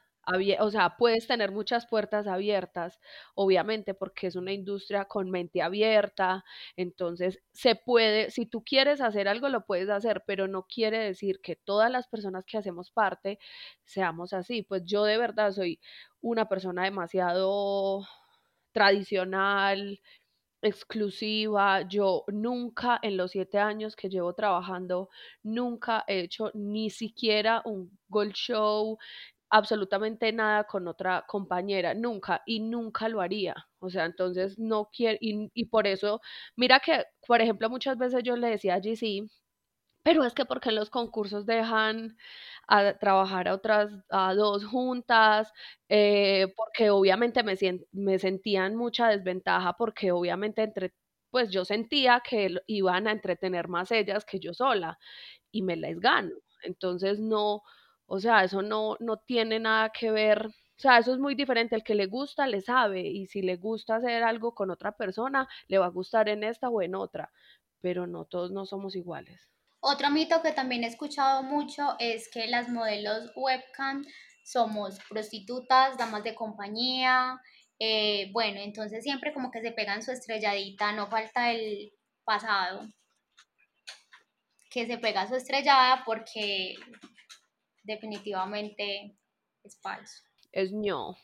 o 0.60 0.70
sea, 0.70 0.96
puedes 0.98 1.26
tener 1.26 1.50
muchas 1.50 1.86
puertas 1.86 2.26
abiertas, 2.28 3.00
obviamente, 3.34 3.92
porque 3.94 4.28
es 4.28 4.36
una 4.36 4.52
industria 4.52 5.04
con 5.06 5.30
mente 5.30 5.62
abierta, 5.62 6.44
entonces 6.76 7.40
se 7.52 7.74
puede, 7.74 8.30
si 8.30 8.46
tú 8.46 8.62
quieres 8.64 9.00
hacer 9.00 9.26
algo, 9.28 9.48
lo 9.48 9.66
puedes 9.66 9.88
hacer, 9.90 10.22
pero 10.26 10.46
no 10.46 10.66
quiere 10.66 10.98
decir 10.98 11.40
que 11.42 11.56
todas 11.56 11.90
las 11.90 12.06
personas 12.06 12.44
que 12.46 12.58
hacemos 12.58 12.90
parte 12.92 13.38
seamos 13.84 14.32
así. 14.32 14.62
Pues 14.62 14.82
yo 14.84 15.04
de 15.04 15.18
verdad 15.18 15.50
soy 15.52 15.80
una 16.20 16.48
persona 16.48 16.84
demasiado 16.84 18.06
tradicional, 18.72 20.00
exclusiva. 20.62 21.82
Yo 21.88 22.24
nunca 22.28 22.98
en 23.02 23.16
los 23.16 23.32
siete 23.32 23.58
años 23.58 23.96
que 23.96 24.08
llevo 24.08 24.34
trabajando, 24.34 25.08
nunca 25.42 26.04
he 26.06 26.20
hecho 26.20 26.50
ni 26.54 26.90
siquiera 26.90 27.62
un 27.64 27.98
gold 28.08 28.32
show, 28.34 28.98
absolutamente 29.50 30.32
nada 30.32 30.64
con 30.64 30.88
otra 30.88 31.24
compañera, 31.28 31.94
nunca, 31.94 32.42
y 32.46 32.60
nunca 32.60 33.08
lo 33.08 33.20
haría. 33.20 33.54
O 33.80 33.90
sea, 33.90 34.06
entonces 34.06 34.58
no 34.58 34.90
quiero, 34.92 35.18
y, 35.20 35.66
por 35.66 35.86
eso, 35.86 36.20
mira 36.56 36.80
que, 36.80 37.04
por 37.26 37.40
ejemplo, 37.42 37.70
muchas 37.70 37.98
veces 37.98 38.22
yo 38.24 38.36
le 38.36 38.48
decía 38.50 38.76
a 38.76 38.80
GC, 38.80 39.28
pero 40.02 40.24
es 40.24 40.34
que 40.34 40.44
porque 40.44 40.70
en 40.70 40.76
los 40.76 40.90
concursos 40.90 41.46
dejan 41.46 42.16
a 42.68 42.94
trabajar 42.98 43.48
a 43.48 43.54
otras, 43.54 43.90
a 44.10 44.34
dos 44.34 44.64
juntas, 44.64 45.52
eh, 45.88 46.52
porque 46.56 46.90
obviamente 46.90 47.42
me, 47.42 47.54
me 47.92 48.18
sentían 48.18 48.76
mucha 48.76 49.08
desventaja, 49.08 49.74
porque 49.74 50.12
obviamente 50.12 50.62
entre, 50.62 50.94
pues 51.30 51.50
yo 51.50 51.64
sentía 51.64 52.20
que 52.28 52.56
iban 52.66 53.06
a 53.08 53.12
entretener 53.12 53.68
más 53.68 53.90
ellas 53.92 54.24
que 54.24 54.40
yo 54.40 54.54
sola, 54.54 54.98
y 55.50 55.62
me 55.62 55.76
las 55.76 55.98
gano. 56.00 56.34
Entonces 56.62 57.18
no, 57.20 57.62
o 58.06 58.20
sea, 58.20 58.44
eso 58.44 58.62
no, 58.62 58.96
no 59.00 59.18
tiene 59.18 59.58
nada 59.60 59.90
que 59.90 60.10
ver, 60.10 60.46
o 60.46 60.52
sea, 60.76 60.98
eso 60.98 61.12
es 61.12 61.18
muy 61.18 61.34
diferente. 61.34 61.74
El 61.76 61.84
que 61.84 61.94
le 61.94 62.06
gusta, 62.06 62.46
le 62.46 62.60
sabe, 62.60 63.02
y 63.02 63.26
si 63.26 63.42
le 63.42 63.56
gusta 63.56 63.96
hacer 63.96 64.22
algo 64.24 64.54
con 64.54 64.70
otra 64.70 64.92
persona, 64.92 65.48
le 65.68 65.78
va 65.78 65.86
a 65.86 65.88
gustar 65.90 66.28
en 66.28 66.44
esta 66.44 66.68
o 66.70 66.82
en 66.82 66.94
otra, 66.94 67.30
pero 67.80 68.06
no 68.06 68.24
todos 68.26 68.50
no 68.52 68.66
somos 68.66 68.96
iguales. 68.96 69.48
Otro 69.84 70.10
mito 70.10 70.42
que 70.42 70.52
también 70.52 70.84
he 70.84 70.86
escuchado 70.86 71.42
mucho 71.42 71.96
es 71.98 72.30
que 72.30 72.46
las 72.46 72.68
modelos 72.68 73.32
webcam 73.34 74.04
somos 74.44 75.00
prostitutas, 75.08 75.98
damas 75.98 76.22
de 76.22 76.36
compañía, 76.36 77.40
eh, 77.80 78.30
bueno, 78.32 78.60
entonces 78.60 79.02
siempre 79.02 79.34
como 79.34 79.50
que 79.50 79.60
se 79.60 79.72
pegan 79.72 80.04
su 80.04 80.12
estrelladita, 80.12 80.92
no 80.92 81.08
falta 81.08 81.50
el 81.50 81.92
pasado 82.24 82.86
que 84.70 84.86
se 84.86 84.98
pega 84.98 85.26
su 85.26 85.34
estrellada 85.34 86.04
porque 86.06 86.76
definitivamente 87.82 89.18
es 89.64 89.80
falso. 89.80 90.22
Es 90.52 90.70
no. 90.70 91.16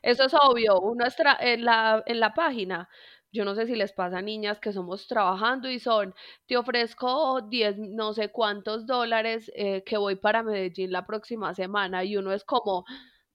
Eso 0.00 0.26
es 0.26 0.34
obvio. 0.34 0.78
Uno 0.80 1.04
en, 1.40 1.64
la, 1.64 2.04
en 2.06 2.20
la 2.20 2.34
página, 2.34 2.88
yo 3.32 3.44
no 3.44 3.54
sé 3.54 3.66
si 3.66 3.76
les 3.76 3.92
pasa 3.92 4.18
a 4.18 4.22
niñas 4.22 4.58
que 4.58 4.72
somos 4.72 5.06
trabajando 5.06 5.70
y 5.70 5.78
son, 5.78 6.14
te 6.46 6.56
ofrezco 6.56 7.42
10, 7.42 7.78
no 7.78 8.12
sé 8.12 8.30
cuántos 8.30 8.86
dólares 8.86 9.50
eh, 9.54 9.82
que 9.84 9.96
voy 9.96 10.16
para 10.16 10.42
Medellín 10.42 10.92
la 10.92 11.06
próxima 11.06 11.54
semana 11.54 12.04
y 12.04 12.16
uno 12.16 12.32
es 12.32 12.44
como, 12.44 12.78
o 12.78 12.84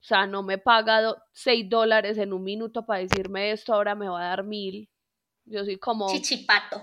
sea, 0.00 0.26
no 0.26 0.42
me 0.42 0.58
paga 0.58 1.14
6 1.32 1.68
dólares 1.68 2.18
en 2.18 2.32
un 2.32 2.44
minuto 2.44 2.84
para 2.84 3.00
decirme 3.00 3.52
esto, 3.52 3.74
ahora 3.74 3.94
me 3.94 4.08
va 4.08 4.20
a 4.20 4.28
dar 4.28 4.44
mil. 4.44 4.88
Yo 5.48 5.64
soy 5.64 5.78
como 5.78 6.08
Chichipato. 6.08 6.82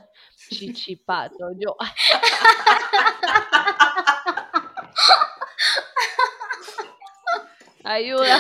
chichipato. 0.50 1.52
Yo, 1.60 1.76
ayuda. 7.84 8.40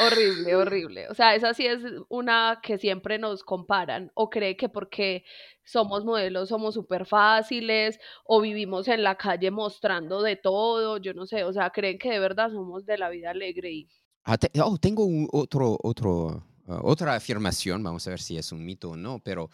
Horrible, 0.00 0.54
horrible. 0.54 1.08
O 1.08 1.14
sea, 1.14 1.34
esa 1.34 1.54
sí 1.54 1.66
es 1.66 1.80
una 2.08 2.60
que 2.62 2.78
siempre 2.78 3.18
nos 3.18 3.42
comparan 3.42 4.12
o 4.14 4.30
cree 4.30 4.56
que 4.56 4.68
porque 4.68 5.24
somos 5.64 6.04
modelos 6.04 6.48
somos 6.48 6.74
súper 6.74 7.04
fáciles 7.04 7.98
o 8.24 8.40
vivimos 8.40 8.86
en 8.88 9.02
la 9.02 9.16
calle 9.16 9.50
mostrando 9.50 10.22
de 10.22 10.36
todo, 10.36 10.98
yo 10.98 11.12
no 11.14 11.26
sé, 11.26 11.42
o 11.44 11.52
sea, 11.52 11.70
creen 11.70 11.98
que 11.98 12.10
de 12.10 12.20
verdad 12.20 12.50
somos 12.50 12.86
de 12.86 12.96
la 12.96 13.10
vida 13.10 13.30
alegre 13.30 13.72
y 13.72 13.88
Ah, 14.24 14.38
te- 14.38 14.50
oh, 14.60 14.78
tengo 14.78 15.04
un 15.04 15.28
otro, 15.32 15.76
otro, 15.82 16.44
ah, 16.68 16.80
otra 16.84 17.14
afirmación, 17.16 17.82
vamos 17.82 18.06
a 18.06 18.10
ver 18.10 18.20
si 18.20 18.36
es 18.38 18.52
un 18.52 18.64
mito 18.64 18.90
o 18.90 18.96
no, 18.96 19.18
pero 19.20 19.50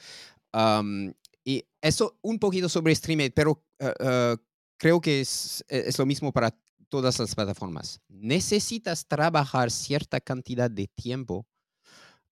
am, 0.52 1.14
y 1.44 1.64
eso 1.80 2.18
un 2.22 2.38
poquito 2.38 2.68
sobre 2.68 2.94
Streamate, 2.94 3.30
pero 3.32 3.62
ah, 3.80 3.94
ah, 4.00 4.36
creo 4.76 5.00
que 5.00 5.20
es, 5.20 5.64
e- 5.68 5.84
es 5.86 5.98
lo 5.98 6.06
mismo 6.06 6.32
para 6.32 6.54
todas 6.94 7.18
las 7.18 7.34
plataformas. 7.34 8.00
Necesitas 8.08 9.04
trabajar 9.08 9.72
cierta 9.72 10.20
cantidad 10.20 10.70
de 10.70 10.86
tiempo 10.86 11.44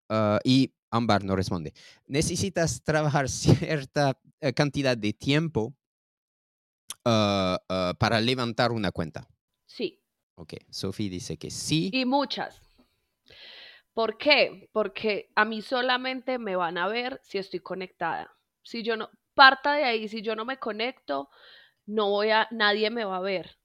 ah, 0.08 0.38
y 0.44 0.72
Ámbar 0.88 1.24
no 1.24 1.34
responde. 1.34 1.74
Necesitas 2.06 2.80
trabajar 2.84 3.28
cierta 3.28 4.16
eh, 4.40 4.52
cantidad 4.52 4.96
de 4.96 5.14
tiempo 5.14 5.74
ah, 7.04 7.58
ah, 7.68 7.94
para 7.98 8.20
levantar 8.20 8.70
una 8.70 8.92
cuenta. 8.92 9.26
sí. 9.66 9.98
Ok, 10.36 10.54
Sophie 10.70 11.10
dice 11.10 11.36
que 11.36 11.50
sí. 11.50 11.90
Y 11.92 12.04
muchas. 12.04 12.62
¿Por 13.92 14.16
qué? 14.16 14.70
Porque 14.72 15.30
a 15.34 15.44
mí 15.44 15.60
solamente 15.60 16.38
me 16.38 16.56
van 16.56 16.78
a 16.78 16.86
ver 16.86 17.20
si 17.22 17.38
estoy 17.38 17.60
conectada. 17.60 18.34
Si 18.62 18.82
yo 18.82 18.96
no, 18.96 19.10
parta 19.34 19.74
de 19.74 19.84
ahí, 19.84 20.08
si 20.08 20.22
yo 20.22 20.34
no 20.34 20.44
me 20.44 20.58
conecto, 20.58 21.28
no 21.84 22.08
voy 22.08 22.30
a, 22.30 22.48
nadie 22.50 22.90
me 22.90 23.04
va 23.04 23.18
a 23.18 23.20
ver. 23.20 23.58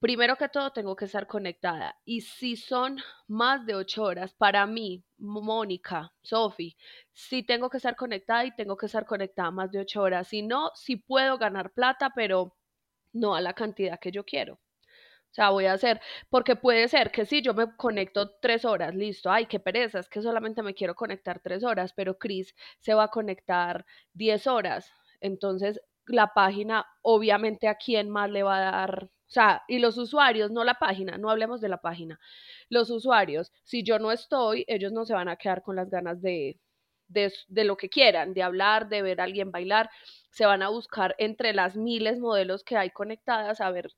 Primero 0.00 0.36
que 0.36 0.48
todo, 0.48 0.70
tengo 0.72 0.94
que 0.94 1.06
estar 1.06 1.26
conectada. 1.26 1.96
Y 2.04 2.20
si 2.20 2.56
son 2.56 2.98
más 3.26 3.66
de 3.66 3.74
ocho 3.74 4.04
horas, 4.04 4.32
para 4.34 4.64
mí, 4.66 5.04
Mónica, 5.18 6.12
Sofi, 6.22 6.76
sí 7.12 7.42
tengo 7.42 7.68
que 7.68 7.78
estar 7.78 7.96
conectada 7.96 8.44
y 8.44 8.54
tengo 8.54 8.76
que 8.76 8.86
estar 8.86 9.04
conectada 9.06 9.50
más 9.50 9.70
de 9.72 9.80
ocho 9.80 10.02
horas. 10.02 10.28
Si 10.28 10.42
no, 10.42 10.70
sí 10.74 10.96
puedo 10.96 11.36
ganar 11.38 11.72
plata, 11.72 12.12
pero 12.14 12.56
no 13.12 13.34
a 13.34 13.40
la 13.40 13.54
cantidad 13.54 13.98
que 14.00 14.12
yo 14.12 14.24
quiero. 14.24 14.54
O 14.54 15.34
sea, 15.34 15.50
voy 15.50 15.66
a 15.66 15.74
hacer, 15.74 16.00
porque 16.30 16.56
puede 16.56 16.88
ser 16.88 17.10
que 17.12 17.26
si 17.26 17.42
yo 17.42 17.54
me 17.54 17.76
conecto 17.76 18.32
tres 18.40 18.64
horas, 18.64 18.94
listo, 18.94 19.30
ay, 19.30 19.46
qué 19.46 19.60
pereza, 19.60 20.00
es 20.00 20.08
que 20.08 20.22
solamente 20.22 20.62
me 20.62 20.74
quiero 20.74 20.94
conectar 20.94 21.40
tres 21.40 21.64
horas, 21.64 21.92
pero 21.94 22.18
Chris 22.18 22.54
se 22.80 22.94
va 22.94 23.04
a 23.04 23.08
conectar 23.08 23.84
diez 24.12 24.46
horas. 24.46 24.92
Entonces, 25.20 25.80
la 26.06 26.28
página, 26.34 26.86
obviamente, 27.02 27.68
¿a 27.68 27.76
quién 27.76 28.10
más 28.10 28.30
le 28.30 28.42
va 28.42 28.58
a 28.58 28.72
dar? 28.72 29.10
O 29.28 29.30
sea, 29.30 29.62
y 29.68 29.78
los 29.78 29.98
usuarios, 29.98 30.50
no 30.50 30.64
la 30.64 30.74
página, 30.74 31.18
no 31.18 31.30
hablemos 31.30 31.60
de 31.60 31.68
la 31.68 31.78
página. 31.80 32.18
Los 32.70 32.90
usuarios, 32.90 33.52
si 33.64 33.82
yo 33.82 33.98
no 33.98 34.10
estoy, 34.12 34.64
ellos 34.68 34.92
no 34.92 35.04
se 35.04 35.14
van 35.14 35.28
a 35.28 35.36
quedar 35.36 35.62
con 35.62 35.76
las 35.76 35.90
ganas 35.90 36.20
de, 36.22 36.58
de, 37.08 37.32
de 37.48 37.64
lo 37.64 37.76
que 37.76 37.90
quieran, 37.90 38.32
de 38.34 38.42
hablar, 38.42 38.88
de 38.88 39.02
ver 39.02 39.20
a 39.20 39.24
alguien 39.24 39.50
bailar. 39.52 39.90
Se 40.30 40.46
van 40.46 40.62
a 40.62 40.68
buscar 40.70 41.14
entre 41.18 41.52
las 41.52 41.76
miles 41.76 42.18
modelos 42.18 42.64
que 42.64 42.76
hay 42.76 42.90
conectadas 42.90 43.60
a 43.60 43.70
ver 43.70 43.92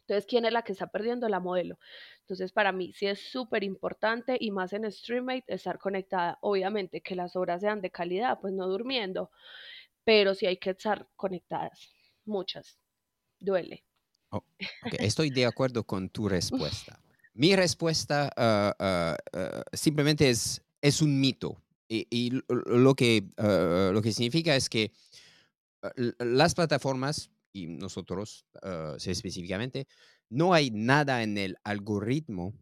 entonces, 0.00 0.26
¿quién 0.26 0.44
es 0.44 0.52
la 0.52 0.62
que 0.62 0.72
está 0.72 0.86
perdiendo? 0.86 1.28
La 1.28 1.40
modelo. 1.40 1.78
Entonces, 2.20 2.52
para 2.52 2.72
mí 2.72 2.92
sí 2.92 3.06
es 3.06 3.20
súper 3.30 3.64
importante 3.64 4.36
y 4.38 4.50
más 4.52 4.72
en 4.72 4.90
StreamMate 4.90 5.44
estar 5.48 5.78
conectada. 5.78 6.38
Obviamente 6.42 7.00
que 7.00 7.16
las 7.16 7.34
horas 7.36 7.60
sean 7.60 7.80
de 7.80 7.90
calidad, 7.90 8.38
pues 8.40 8.52
no 8.54 8.68
durmiendo, 8.68 9.30
pero 10.04 10.34
sí 10.34 10.46
hay 10.46 10.58
que 10.58 10.70
estar 10.70 11.08
conectadas. 11.16 11.94
Muchas. 12.26 12.78
Duele. 13.40 13.84
Ok, 14.30 14.44
estoy 15.00 15.30
de 15.30 15.46
acuerdo 15.46 15.84
con 15.84 16.08
tu 16.08 16.28
respuesta. 16.28 17.00
Mi 17.34 17.54
respuesta 17.54 18.30
ah, 18.36 18.74
ah, 18.78 19.16
ah, 19.32 19.62
simplemente 19.72 20.30
es, 20.30 20.62
es 20.80 21.02
un 21.02 21.20
mito. 21.20 21.62
Y, 21.88 22.06
y 22.10 22.40
lo- 22.48 22.94
que, 22.96 23.24
lo 23.38 24.02
que 24.02 24.12
significa 24.12 24.56
es 24.56 24.68
que 24.68 24.90
las 26.18 26.54
plataformas, 26.54 27.30
y 27.52 27.66
nosotros 27.68 28.44
específicamente, 29.04 29.86
no 30.28 30.52
hay 30.52 30.70
nada 30.72 31.22
en 31.22 31.38
el 31.38 31.56
algoritmo 31.62 32.54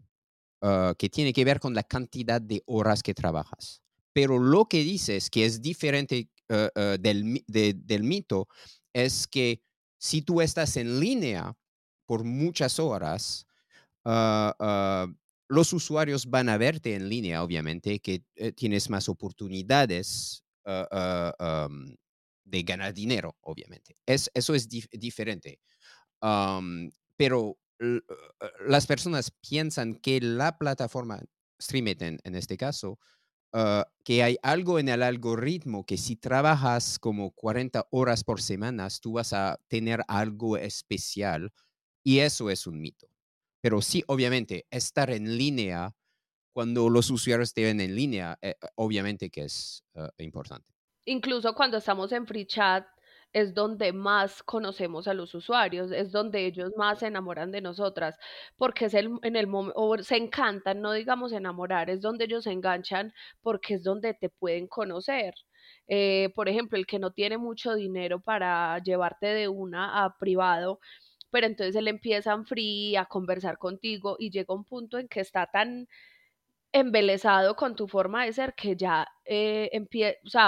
que 0.99 1.09
tiene 1.09 1.33
que 1.33 1.45
ver 1.45 1.59
con 1.61 1.75
la 1.75 1.83
cantidad 1.85 2.41
de 2.41 2.63
horas 2.67 3.03
que 3.03 3.15
trabajas. 3.15 3.81
Pero 4.13 4.39
lo 4.39 4.67
que 4.67 4.85
dices 4.85 5.31
que 5.31 5.45
es 5.47 5.63
diferente 5.63 6.29
del, 6.49 7.43
de- 7.47 7.75
del 7.75 8.03
mito 8.05 8.49
es 8.93 9.27
que 9.27 9.63
si 10.05 10.21
tú 10.21 10.43
estás 10.43 10.77
en 10.77 11.01
línea 11.01 11.57
por 12.07 12.25
muchas 12.25 12.79
horas, 12.79 13.47
ah, 14.05 14.55
ah, 14.61 15.07
los 15.49 15.73
usuarios 15.73 16.27
van 16.27 16.51
a 16.51 16.59
verte 16.59 16.95
en 16.95 17.09
línea, 17.09 17.43
obviamente, 17.43 18.01
que 18.01 18.25
eh, 18.37 18.53
tienes 18.53 18.91
más 18.91 19.09
oportunidades 19.09 20.45
ah, 20.67 21.69
de 22.45 22.63
ganar 22.63 22.93
dinero, 22.93 23.37
obviamente. 23.41 23.97
Es, 24.07 24.31
eso 24.35 24.55
es 24.55 24.69
dif- 24.69 24.91
diferente. 24.91 25.61
Pero 27.17 27.59
eh, 27.81 28.01
las 28.67 28.87
personas 28.87 29.31
piensan 29.31 29.95
que 29.95 30.21
la 30.21 30.59
plataforma, 30.59 31.21
Streamit 31.61 32.03
en 32.03 32.35
este 32.35 32.57
caso, 32.57 32.99
ah, 33.55 33.87
que 34.05 34.23
hay 34.23 34.37
algo 34.43 34.79
en 34.79 34.91
el 34.91 35.03
algoritmo 35.03 35.87
que 35.87 35.97
si 35.97 36.17
trabajas 36.17 36.99
como 36.99 37.31
40 37.31 37.87
horas 37.91 38.23
por 38.25 38.43
semana, 38.43 38.89
tú 39.01 39.13
vas 39.15 39.33
a 39.33 39.59
tener 39.69 40.03
algo 40.09 40.59
especial 40.59 41.51
y 42.05 42.19
eso 42.19 42.51
es 42.51 42.67
un 42.67 42.81
mito. 42.81 43.07
Pero 43.63 43.81
sí, 43.81 44.05
obviamente, 44.09 44.67
estar 44.71 45.11
en 45.11 45.39
línea 45.39 45.95
cuando 46.53 46.91
los 46.91 47.11
usuarios 47.11 47.55
te 47.55 47.63
ven 47.63 47.81
en 47.81 47.97
línea, 47.97 48.39
eh, 48.43 48.57
obviamente 48.77 49.31
que 49.31 49.45
es 49.45 49.83
ah, 49.95 50.11
importante. 50.19 50.71
Incluso 51.07 51.55
cuando 51.55 51.79
estamos 51.79 52.13
en 52.13 52.27
Free 52.27 52.47
Chat 52.47 52.87
es 53.35 53.53
donde 53.55 53.93
más 53.93 54.43
conocemos 54.43 55.09
a 55.09 55.15
los 55.15 55.35
usuarios, 55.35 55.91
es 55.93 56.13
donde 56.13 56.47
ellos 56.47 56.73
más 56.77 57.01
se 57.01 57.09
enamoran 57.09 57.51
de 57.53 57.61
nosotras, 57.61 58.17
porque 58.57 58.87
es 58.87 58.95
el, 58.95 59.11
en 59.23 59.37
el 59.37 59.49
o 59.53 59.99
se 60.03 60.17
encantan, 60.17 60.81
no 60.81 60.93
digamos 60.93 61.33
enamorar, 61.33 61.91
es 61.91 62.01
donde 62.01 62.25
ellos 62.25 62.45
se 62.45 62.53
enganchan 62.53 63.13
porque 63.43 63.75
es 63.75 63.85
donde 63.85 64.15
te 64.15 64.31
pueden 64.31 64.69
conocer. 64.69 65.35
Eh, 65.89 66.31
por 66.35 66.49
ejemplo, 66.49 66.79
el 66.79 66.87
que 66.87 66.99
no 66.99 67.13
tiene 67.13 67.37
mucho 67.39 67.75
dinero 67.75 68.21
para 68.21 68.79
llevarte 68.83 69.27
de 69.27 69.49
una 69.49 70.05
a 70.05 70.17
privado, 70.19 70.81
pero 71.31 71.47
entonces 71.47 71.75
él 71.77 71.89
empieza 71.89 72.33
en 72.33 72.47
free 72.47 72.97
a 72.97 73.07
conversar 73.07 73.59
contigo 73.59 74.17
y 74.19 74.31
llega 74.31 74.55
un 74.55 74.65
punto 74.65 74.99
en 74.99 75.09
que 75.09 75.21
está 75.21 75.47
tan 75.47 75.89
embelesado 76.75 77.55
con 77.55 77.77
tu 77.77 77.87
forma 77.89 78.25
de 78.27 78.33
ser 78.33 78.55
que 78.55 78.77
ya 78.77 79.07
eh, 79.25 79.71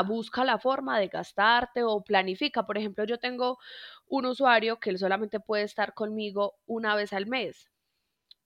busca 0.07 0.45
la 0.45 0.59
forma 0.59 0.99
de 0.99 1.07
gastarte 1.09 1.85
o 1.85 2.03
planifica. 2.03 2.66
Por 2.66 2.77
ejemplo, 2.79 3.05
yo 3.05 3.18
tengo 3.18 3.59
un 4.09 4.27
usuario 4.27 4.79
que 4.81 4.91
él 4.91 4.99
solamente 4.99 5.39
puede 5.41 5.62
estar 5.64 5.95
conmigo 5.95 6.57
una 6.66 6.97
vez 6.97 7.12
al 7.12 7.27
mes, 7.27 7.70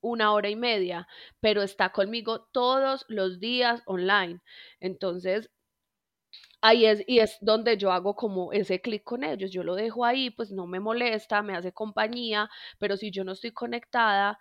una 0.03 0.33
hora 0.33 0.51
y 0.51 0.57
media, 0.57 1.09
pero 1.41 1.63
está 1.63 1.91
conmigo 1.93 2.49
todos 2.53 3.07
los 3.09 3.41
días 3.41 3.83
online. 3.87 4.41
Entonces, 4.81 5.51
ahí 6.61 6.87
es, 6.87 7.03
y 7.07 7.21
es 7.21 7.39
donde 7.41 7.77
yo 7.77 7.93
hago 7.93 8.15
como 8.17 8.53
ese 8.53 8.81
clic 8.81 9.05
con 9.05 9.25
ellos. 9.25 9.51
Yo 9.51 9.63
lo 9.65 9.75
dejo 9.75 10.05
ahí, 10.05 10.31
pues 10.31 10.51
no 10.53 10.67
me 10.67 10.81
molesta, 10.81 11.43
me 11.43 11.57
hace 11.57 11.73
compañía, 11.73 12.51
pero 12.79 12.97
si 12.97 13.11
yo 13.11 13.25
no 13.25 13.33
estoy 13.33 13.53
conectada, 13.53 14.39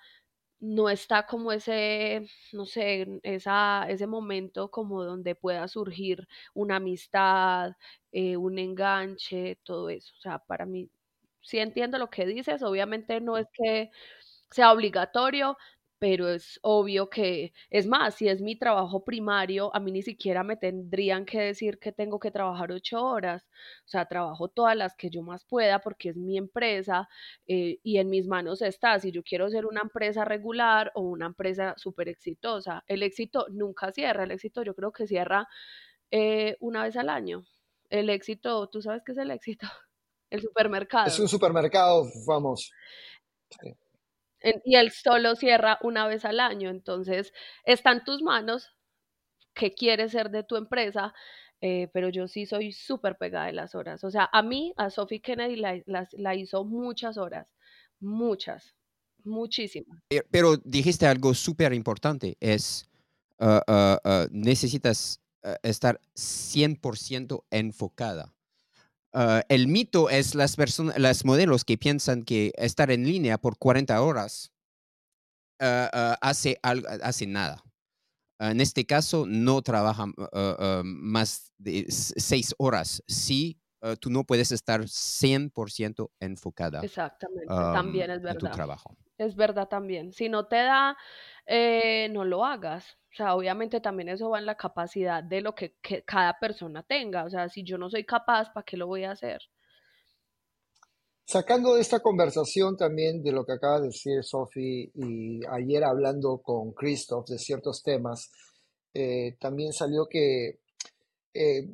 no 0.62 0.90
está 0.90 1.26
como 1.26 1.52
ese, 1.52 2.28
no 2.54 2.66
sé, 2.66 3.08
esa, 3.24 3.86
ese 3.90 4.08
momento 4.08 4.70
como 4.72 5.04
donde 5.04 5.36
pueda 5.36 5.68
surgir 5.68 6.28
una 6.54 6.78
amistad, 6.78 7.74
eh, 8.12 8.38
un 8.38 8.60
enganche, 8.60 9.60
todo 9.64 9.90
eso. 9.90 10.14
O 10.18 10.22
sea, 10.22 10.40
para 10.40 10.66
mí, 10.66 10.90
sí 11.42 11.60
entiendo 11.60 11.98
lo 11.98 12.10
que 12.10 12.26
dices, 12.26 12.62
obviamente 12.64 13.22
no 13.22 13.38
es 13.38 13.48
que 13.54 13.90
sea 14.52 14.72
obligatorio, 14.74 15.58
pero 16.00 16.30
es 16.30 16.60
obvio 16.64 17.10
que, 17.10 17.54
es 17.70 17.86
más, 17.88 18.16
si 18.16 18.28
es 18.30 18.42
mi 18.42 18.58
trabajo 18.58 19.04
primario, 19.04 19.76
a 19.76 19.80
mí 19.80 19.92
ni 19.92 20.02
siquiera 20.02 20.44
me 20.44 20.56
tendrían 20.56 21.26
que 21.26 21.40
decir 21.42 21.78
que 21.80 21.92
tengo 21.92 22.20
que 22.20 22.32
trabajar 22.32 22.72
ocho 22.72 23.04
horas, 23.04 23.48
o 23.86 23.88
sea, 23.88 24.06
trabajo 24.08 24.48
todas 24.48 24.76
las 24.76 24.96
que 24.96 25.10
yo 25.10 25.22
más 25.22 25.46
pueda 25.46 25.80
porque 25.80 26.10
es 26.10 26.18
mi 26.18 26.38
empresa 26.38 27.10
eh, 27.48 27.80
y 27.84 27.98
en 27.98 28.10
mis 28.10 28.28
manos 28.28 28.62
está 28.62 29.00
si 29.00 29.12
yo 29.12 29.24
quiero 29.24 29.50
ser 29.50 29.66
una 29.66 29.82
empresa 29.82 30.26
regular 30.26 30.92
o 30.96 31.02
una 31.02 31.28
empresa 31.28 31.74
súper 31.78 32.08
exitosa. 32.10 32.84
El 32.88 33.04
éxito 33.04 33.46
nunca 33.52 33.92
cierra, 33.92 34.24
el 34.24 34.32
éxito 34.32 34.64
yo 34.64 34.74
creo 34.76 34.92
que 34.92 35.08
cierra 35.08 35.48
eh, 36.12 36.58
una 36.60 36.84
vez 36.84 36.96
al 36.98 37.10
año. 37.10 37.46
El 37.90 38.10
éxito, 38.10 38.68
¿tú 38.70 38.82
sabes 38.82 39.04
qué 39.06 39.12
es 39.14 39.18
el 39.18 39.32
éxito? 39.32 39.68
El 40.32 40.42
Es 40.42 40.44
supermercado. 40.44 41.20
un 41.20 41.28
supermercado, 41.28 42.06
vamos. 42.28 42.72
Sí. 43.50 43.76
Y 44.64 44.76
él 44.76 44.92
solo 44.92 45.36
cierra 45.36 45.80
una 45.82 46.08
vez 46.08 46.26
al 46.26 46.40
año. 46.40 46.70
Entonces, 46.70 47.34
está 47.66 47.92
en 47.92 48.04
tus 48.04 48.22
manos 48.22 48.76
qué 49.54 49.72
quieres 49.72 50.12
ser 50.12 50.30
de 50.30 50.44
tu 50.44 50.56
empresa 50.56 51.14
eh, 51.62 51.90
pero 51.94 52.10
yo 52.10 52.28
sí 52.28 52.46
soy 52.46 52.72
súper 52.72 53.18
pegada 53.18 53.48
de 53.48 53.54
las 53.54 53.76
horas. 53.76 54.04
O 54.04 54.12
sea, 54.12 54.30
a 54.32 54.42
mí, 54.42 54.74
a 54.78 54.90
Sophie 54.90 55.22
Kennedy 55.22 55.58
la, 55.58 55.82
la 55.86 56.36
hizo 56.36 56.64
muchas 56.64 57.18
horas, 57.18 57.48
muchas, 58.00 58.76
muchísimas. 59.24 60.00
Pero 60.32 60.56
dijiste 60.58 61.06
algo 61.06 61.34
súper 61.34 61.74
importante, 61.74 62.38
es 62.40 62.90
uh, 63.40 63.60
uh, 63.68 64.10
uh, 64.10 64.28
necesitas 64.32 65.22
estar 65.64 66.00
100% 66.16 67.44
enfocada. 67.50 68.34
El 69.14 69.68
mito 69.68 70.10
es 70.10 70.36
las 70.36 70.56
personas, 70.56 70.98
las 70.98 71.26
modelos 71.26 71.66
que 71.66 71.78
piensan 71.78 72.24
que 72.24 72.52
estar 72.56 72.92
en 72.92 73.06
línea 73.06 73.38
por 73.38 73.58
40 73.58 74.02
horas 74.02 74.52
hace, 75.60 76.60
hace 76.62 77.28
nada. 77.28 77.64
En 78.40 78.62
este 78.62 78.86
caso, 78.86 79.26
no 79.28 79.62
trabajan 79.62 80.14
más 80.84 81.52
de 81.58 81.86
seis 81.90 82.56
horas. 82.58 83.04
Sí, 83.08 83.60
tú 84.00 84.10
no 84.10 84.24
puedes 84.24 84.52
estar 84.52 84.82
100% 84.82 86.12
enfocada. 86.20 86.82
Exactamente, 86.82 87.48
también 87.48 88.12
es 88.12 88.22
verdad. 88.22 88.44
En 88.44 88.50
tu 88.50 88.56
trabajo. 88.56 88.96
Es 89.20 89.36
verdad 89.36 89.68
también. 89.68 90.14
Si 90.14 90.30
no 90.30 90.48
te 90.48 90.56
da, 90.56 90.98
eh, 91.46 92.08
no 92.10 92.24
lo 92.24 92.46
hagas. 92.46 92.98
O 93.12 93.16
sea, 93.16 93.36
obviamente 93.36 93.82
también 93.82 94.08
eso 94.08 94.30
va 94.30 94.40
en 94.40 94.46
la 94.46 94.56
capacidad 94.56 95.22
de 95.22 95.42
lo 95.42 95.54
que, 95.54 95.76
cada 96.06 96.40
persona 96.40 96.84
tenga. 96.84 97.26
O 97.26 97.30
sea, 97.30 97.50
si 97.50 97.64
yo 97.64 97.78
no 97.78 97.90
soy 97.90 98.06
capaz, 98.06 98.54
¿para 98.54 98.64
qué 98.64 98.78
lo 98.78 98.88
voy 98.88 99.04
a 99.04 99.12
hacer? 99.12 99.42
Sacando 101.26 101.76
de 101.76 101.82
esta 101.82 102.00
conversación 102.00 102.78
también 102.78 103.22
de 103.22 103.34
lo 103.34 103.46
que 103.46 103.54
acaba 103.54 103.82
de 103.82 103.88
decir 103.88 104.24
Sophie 104.24 104.90
y 104.96 105.42
ayer 105.52 105.84
hablando 105.84 106.40
con 106.42 106.72
Christoph 106.72 107.28
de 107.28 107.38
ciertos 107.38 107.84
temas, 107.84 108.32
eh, 108.94 109.36
también 109.38 109.74
salió 109.74 110.08
que 110.08 110.62
eh, 111.34 111.68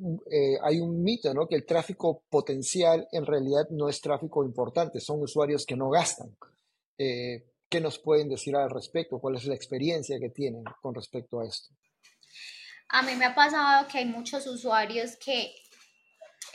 hay 0.61 0.79
un 0.79 1.01
mito, 1.03 1.33
¿no? 1.33 1.47
Que 1.47 1.55
el 1.55 1.65
tráfico 1.65 2.23
potencial 2.29 3.07
en 3.11 3.25
realidad 3.25 3.69
no 3.69 3.87
es 3.87 4.01
tráfico 4.01 4.43
importante, 4.43 4.99
son 4.99 5.21
usuarios 5.21 5.65
que 5.65 5.77
no 5.77 5.89
gastan. 5.89 6.35
Eh, 6.97 7.45
¿Qué 7.69 7.81
nos 7.81 7.99
pueden 7.99 8.29
decir 8.29 8.55
al 8.55 8.69
respecto? 8.69 9.19
¿Cuál 9.19 9.35
es 9.35 9.45
la 9.45 9.55
experiencia 9.55 10.19
que 10.19 10.29
tienen 10.29 10.63
con 10.81 10.93
respecto 10.95 11.39
a 11.39 11.45
esto? 11.45 11.73
A 12.89 13.01
mí 13.01 13.15
me 13.15 13.25
ha 13.25 13.35
pasado 13.35 13.87
que 13.87 13.97
hay 13.97 14.05
muchos 14.05 14.45
usuarios 14.47 15.17
que 15.17 15.53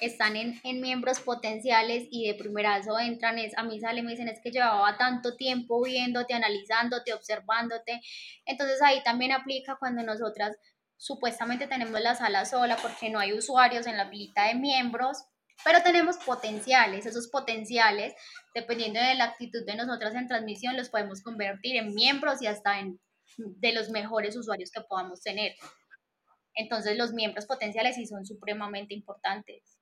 están 0.01 0.37
en, 0.37 0.59
en, 0.65 0.81
miembros 0.81 1.21
potenciales 1.21 2.07
y 2.11 2.27
de 2.27 2.35
primerazo 2.35 2.99
entran, 2.99 3.39
es, 3.39 3.57
a 3.59 3.65
mí 3.65 3.81
sale, 3.81 4.03
me 4.03 4.13
dicen, 4.13 4.29
es 4.29 4.41
que 4.43 4.51
llevaba 4.51 4.97
tanto 4.97 5.37
tiempo 5.37 5.83
viéndote, 5.83 6.33
analizándote, 6.33 7.13
observándote. 7.13 8.01
Entonces 8.47 8.81
ahí 8.81 9.03
también 9.03 9.33
aplica 9.33 9.77
cuando 9.79 10.03
nosotras 10.03 10.57
supuestamente 10.97 11.67
tenemos 11.67 12.01
la 12.01 12.15
sala 12.15 12.45
sola 12.45 12.77
porque 12.81 13.11
no 13.11 13.19
hay 13.19 13.33
usuarios 13.33 13.87
en 13.87 13.97
la 13.97 14.05
lista 14.05 14.49
de 14.49 14.55
miembros, 14.55 15.25
pero 15.65 15.83
tenemos 15.83 16.17
potenciales, 16.19 17.07
esos 17.07 17.29
potenciales, 17.29 18.15
dependiendo 18.55 19.01
de 19.01 19.15
la 19.15 19.25
actitud 19.25 19.65
de 19.67 19.77
nosotras 19.77 20.15
en 20.15 20.29
transmisión, 20.29 20.77
los 20.77 20.89
podemos 20.89 21.23
convertir 21.23 21.77
en 21.77 21.95
miembros 21.95 22.43
y 22.43 22.47
hasta 22.47 22.81
en 22.81 22.99
de 23.37 23.73
los 23.73 23.91
mejores 23.91 24.37
usuarios 24.37 24.71
que 24.71 24.81
podamos 24.83 25.23
tener. 25.23 25.55
Entonces 26.55 26.99
los 26.99 27.13
miembros 27.13 27.47
potenciales 27.47 27.97
sí 27.97 28.07
son 28.07 28.27
supremamente 28.27 28.95
importantes. 28.95 29.79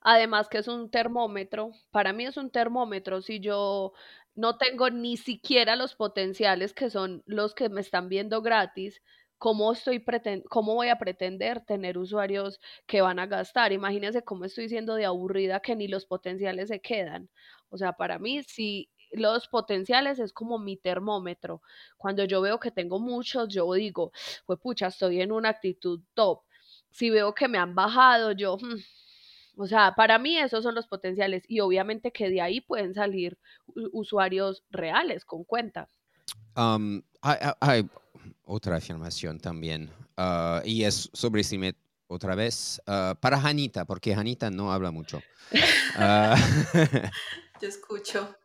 Además 0.00 0.48
que 0.48 0.58
es 0.58 0.68
un 0.68 0.90
termómetro, 0.90 1.72
para 1.90 2.12
mí 2.12 2.26
es 2.26 2.36
un 2.36 2.50
termómetro, 2.50 3.20
si 3.20 3.40
yo 3.40 3.92
no 4.36 4.56
tengo 4.56 4.90
ni 4.90 5.16
siquiera 5.16 5.74
los 5.74 5.96
potenciales 5.96 6.72
que 6.72 6.90
son 6.90 7.22
los 7.26 7.54
que 7.54 7.68
me 7.68 7.80
están 7.80 8.08
viendo 8.08 8.40
gratis, 8.40 9.02
¿cómo, 9.38 9.72
estoy 9.72 10.04
¿cómo 10.48 10.74
voy 10.74 10.88
a 10.88 10.98
pretender 10.98 11.60
tener 11.64 11.96
usuarios 11.98 12.60
que 12.86 13.00
van 13.00 13.18
a 13.18 13.26
gastar? 13.26 13.72
Imagínense 13.72 14.22
cómo 14.22 14.44
estoy 14.44 14.68
siendo 14.68 14.94
de 14.94 15.06
aburrida 15.06 15.60
que 15.60 15.76
ni 15.76 15.88
los 15.88 16.06
potenciales 16.06 16.68
se 16.68 16.80
quedan. 16.80 17.30
O 17.70 17.78
sea, 17.78 17.92
para 17.92 18.18
mí, 18.18 18.42
si 18.42 18.90
los 19.12 19.48
potenciales 19.48 20.18
es 20.18 20.32
como 20.32 20.58
mi 20.58 20.76
termómetro. 20.76 21.62
Cuando 21.96 22.24
yo 22.24 22.40
veo 22.40 22.58
que 22.60 22.70
tengo 22.70 22.98
muchos, 22.98 23.48
yo 23.48 23.72
digo, 23.72 24.12
pues 24.46 24.58
pucha, 24.58 24.88
estoy 24.88 25.20
en 25.20 25.32
una 25.32 25.50
actitud 25.50 26.00
top. 26.14 26.42
Si 26.90 27.10
veo 27.10 27.34
que 27.34 27.48
me 27.48 27.58
han 27.58 27.74
bajado, 27.74 28.32
yo, 28.32 28.56
hmm, 28.56 28.78
o 29.56 29.66
sea, 29.66 29.94
para 29.96 30.18
mí 30.18 30.38
esos 30.38 30.62
son 30.62 30.74
los 30.74 30.86
potenciales 30.86 31.44
y 31.48 31.60
obviamente 31.60 32.12
que 32.12 32.30
de 32.30 32.40
ahí 32.40 32.60
pueden 32.60 32.94
salir 32.94 33.38
usuarios 33.92 34.64
reales 34.70 35.24
con 35.24 35.44
cuenta. 35.44 35.88
Otra 38.44 38.76
afirmación 38.76 39.38
también, 39.38 39.90
ah, 40.16 40.62
y 40.64 40.84
es 40.84 41.10
sobre 41.12 41.44
Simet 41.44 41.76
otra 42.06 42.34
vez, 42.34 42.80
ah, 42.86 43.16
para 43.20 43.40
Janita, 43.40 43.84
porque 43.84 44.14
Janita 44.14 44.50
no 44.50 44.72
habla 44.72 44.90
mucho. 44.90 45.20
Ah, 46.00 46.36
Yo 47.60 47.66
escucho. 47.68 48.36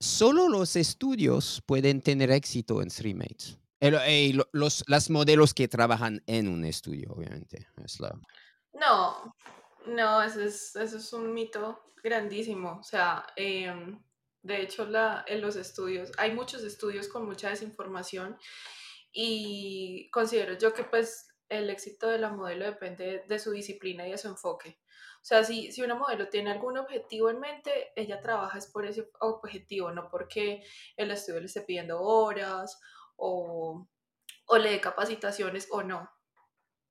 solo 0.00 0.48
los 0.48 0.76
estudios 0.76 1.62
pueden 1.66 2.00
tener 2.00 2.30
éxito 2.30 2.80
en 2.80 2.90
StreamMates. 2.90 3.58
los 4.52 4.84
las 4.86 5.10
modelos 5.10 5.52
que 5.52 5.68
trabajan 5.68 6.22
en 6.26 6.48
un 6.48 6.64
estudio, 6.64 7.12
obviamente. 7.12 7.66
Es 7.84 8.00
la... 8.00 8.18
No, 8.72 9.34
no, 9.86 10.22
eso 10.22 10.40
es, 10.40 10.74
eso 10.76 10.96
es 10.96 11.12
un 11.12 11.34
mito 11.34 11.82
grandísimo. 12.02 12.78
O 12.80 12.84
sea, 12.84 13.26
eh, 13.36 13.74
de 14.46 14.62
hecho, 14.62 14.86
la, 14.86 15.24
en 15.26 15.40
los 15.40 15.56
estudios, 15.56 16.12
hay 16.18 16.32
muchos 16.32 16.62
estudios 16.62 17.08
con 17.08 17.26
mucha 17.26 17.50
desinformación 17.50 18.36
y 19.12 20.08
considero 20.10 20.56
yo 20.56 20.72
que 20.72 20.84
pues 20.84 21.28
el 21.48 21.68
éxito 21.70 22.08
de 22.08 22.18
la 22.18 22.30
modelo 22.30 22.64
depende 22.64 23.24
de 23.26 23.38
su 23.38 23.50
disciplina 23.50 24.06
y 24.06 24.12
de 24.12 24.18
su 24.18 24.28
enfoque. 24.28 24.78
O 25.16 25.24
sea, 25.28 25.42
si, 25.42 25.72
si 25.72 25.82
una 25.82 25.96
modelo 25.96 26.28
tiene 26.28 26.52
algún 26.52 26.78
objetivo 26.78 27.30
en 27.30 27.40
mente, 27.40 27.92
ella 27.96 28.20
trabaja 28.20 28.58
es 28.58 28.68
por 28.68 28.86
ese 28.86 29.10
objetivo, 29.20 29.90
no 29.90 30.08
porque 30.08 30.62
el 30.96 31.10
estudio 31.10 31.40
le 31.40 31.46
esté 31.46 31.62
pidiendo 31.62 32.00
horas 32.00 32.78
o, 33.16 33.88
o 34.46 34.58
le 34.58 34.70
dé 34.70 34.80
capacitaciones 34.80 35.66
o 35.70 35.82
no. 35.82 36.08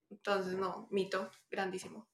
Entonces, 0.10 0.56
no, 0.56 0.88
mito 0.92 1.32
grandísimo. 1.50 2.10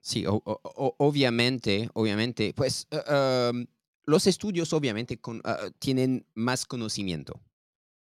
Sí, 0.00 0.24
obviamente, 0.26 1.88
obviamente, 1.94 2.52
pues 2.54 2.88
uh, 2.92 3.64
los 4.04 4.26
estudios 4.26 4.72
obviamente 4.72 5.20
ah, 5.44 5.70
tienen 5.78 6.26
más 6.34 6.66
conocimiento 6.66 7.40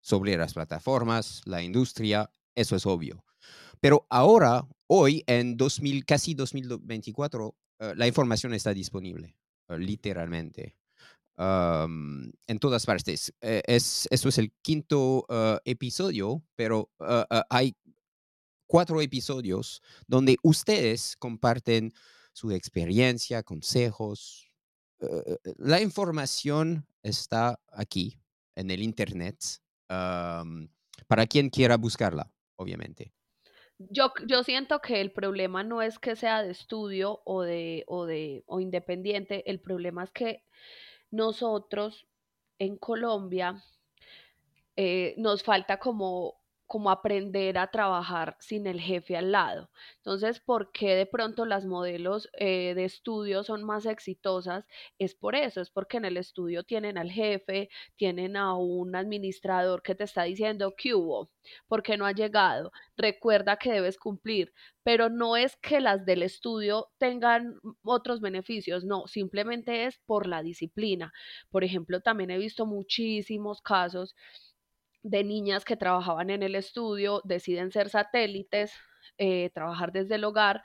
sobre 0.01 0.36
las 0.36 0.55
plataformas, 0.55 1.42
la 1.44 1.62
industria, 1.62 2.30
eso 2.55 2.76
es 2.76 2.86
obvio. 2.86 3.24
Pero 3.80 4.07
ahora, 4.09 4.66
hoy, 4.86 5.24
en 5.26 5.57
2000, 5.57 6.05
casi 6.05 6.34
2024, 6.34 7.55
ah, 7.80 7.92
la 7.97 8.07
información 8.07 8.55
está 8.55 8.72
disponible, 8.72 9.36
ah, 9.68 9.76
literalmente. 9.76 10.76
en 11.38 12.59
todas 12.59 12.86
partes. 12.86 13.32
E, 13.42 13.62
es, 13.66 14.09
eso 14.11 14.28
es 14.30 14.38
el 14.38 14.53
quinto 14.62 15.26
episodio, 15.64 16.42
pero 16.57 16.90
hay 17.51 17.76
cuatro 18.66 19.03
episodios 19.03 19.82
donde 20.07 20.36
ustedes 20.42 21.14
comparten 21.18 21.92
su 22.32 22.53
experiencia, 22.53 23.42
consejos, 23.42 24.45
eh, 25.01 25.36
la 25.59 25.80
información 25.80 26.86
está 27.03 27.61
aquí 27.70 28.18
en 28.55 28.70
el 28.70 28.82
Internet 28.82 29.36
para 29.88 31.26
quien 31.28 31.51
quiera 31.51 31.76
buscarla, 31.76 32.30
obviamente. 32.57 33.12
Yo, 33.78 34.12
yo 34.26 34.42
siento 34.42 34.80
que 34.80 35.01
el 35.01 35.12
problema 35.12 35.62
no 35.62 35.82
es 35.82 35.99
que 35.99 36.16
sea 36.16 36.42
de 36.42 36.51
estudio 36.51 37.20
o 37.24 37.42
de, 37.42 37.84
o 37.86 38.07
de 38.07 38.42
o 38.47 38.61
independiente, 38.61 39.49
el 39.51 39.61
problema 39.61 40.05
es 40.05 40.11
que 40.11 40.44
nosotros 41.11 42.07
en 42.59 42.78
Colombia 42.78 43.62
eh, 44.76 45.14
nos 45.18 45.42
falta 45.42 45.78
como 45.78 46.40
como 46.66 46.90
aprender 46.90 47.58
a 47.58 47.68
trabajar 47.70 48.36
sin 48.40 48.66
el 48.66 48.80
jefe 48.80 49.16
al 49.16 49.32
lado. 49.32 49.70
Entonces, 49.98 50.40
¿por 50.40 50.72
qué 50.72 50.94
de 50.94 51.06
pronto 51.06 51.46
las 51.46 51.64
modelos 51.64 52.28
eh, 52.38 52.74
de 52.74 52.84
estudio 52.84 53.44
son 53.44 53.64
más 53.64 53.86
exitosas? 53.86 54.64
Es 54.98 55.14
por 55.14 55.34
eso, 55.36 55.60
es 55.60 55.70
porque 55.70 55.96
en 55.98 56.04
el 56.04 56.16
estudio 56.16 56.64
tienen 56.64 56.98
al 56.98 57.10
jefe, 57.10 57.68
tienen 57.96 58.36
a 58.36 58.54
un 58.56 58.96
administrador 58.96 59.82
que 59.82 59.94
te 59.94 60.04
está 60.04 60.24
diciendo 60.24 60.74
que 60.76 60.94
hubo, 60.94 61.30
porque 61.68 61.96
no 61.96 62.06
ha 62.06 62.12
llegado, 62.12 62.72
recuerda 62.96 63.56
que 63.56 63.72
debes 63.72 63.98
cumplir, 63.98 64.52
pero 64.82 65.08
no 65.08 65.36
es 65.36 65.56
que 65.56 65.80
las 65.80 66.04
del 66.04 66.22
estudio 66.22 66.88
tengan 66.98 67.58
otros 67.82 68.20
beneficios, 68.20 68.84
no, 68.84 69.06
simplemente 69.06 69.86
es 69.86 69.98
por 70.06 70.26
la 70.26 70.42
disciplina. 70.42 71.12
Por 71.50 71.64
ejemplo, 71.64 72.00
también 72.00 72.30
he 72.30 72.38
visto 72.38 72.66
muchísimos 72.66 73.60
casos 73.62 74.14
de 75.11 75.24
niñas 75.24 75.64
que 75.64 75.76
trabajaban 75.76 76.30
en 76.30 76.42
el 76.42 76.54
estudio, 76.54 77.22
deciden 77.24 77.70
ser 77.72 77.88
satélites, 77.90 78.72
eh, 79.18 79.50
trabajar 79.54 79.92
desde 79.92 80.16
el 80.16 80.24
hogar. 80.24 80.62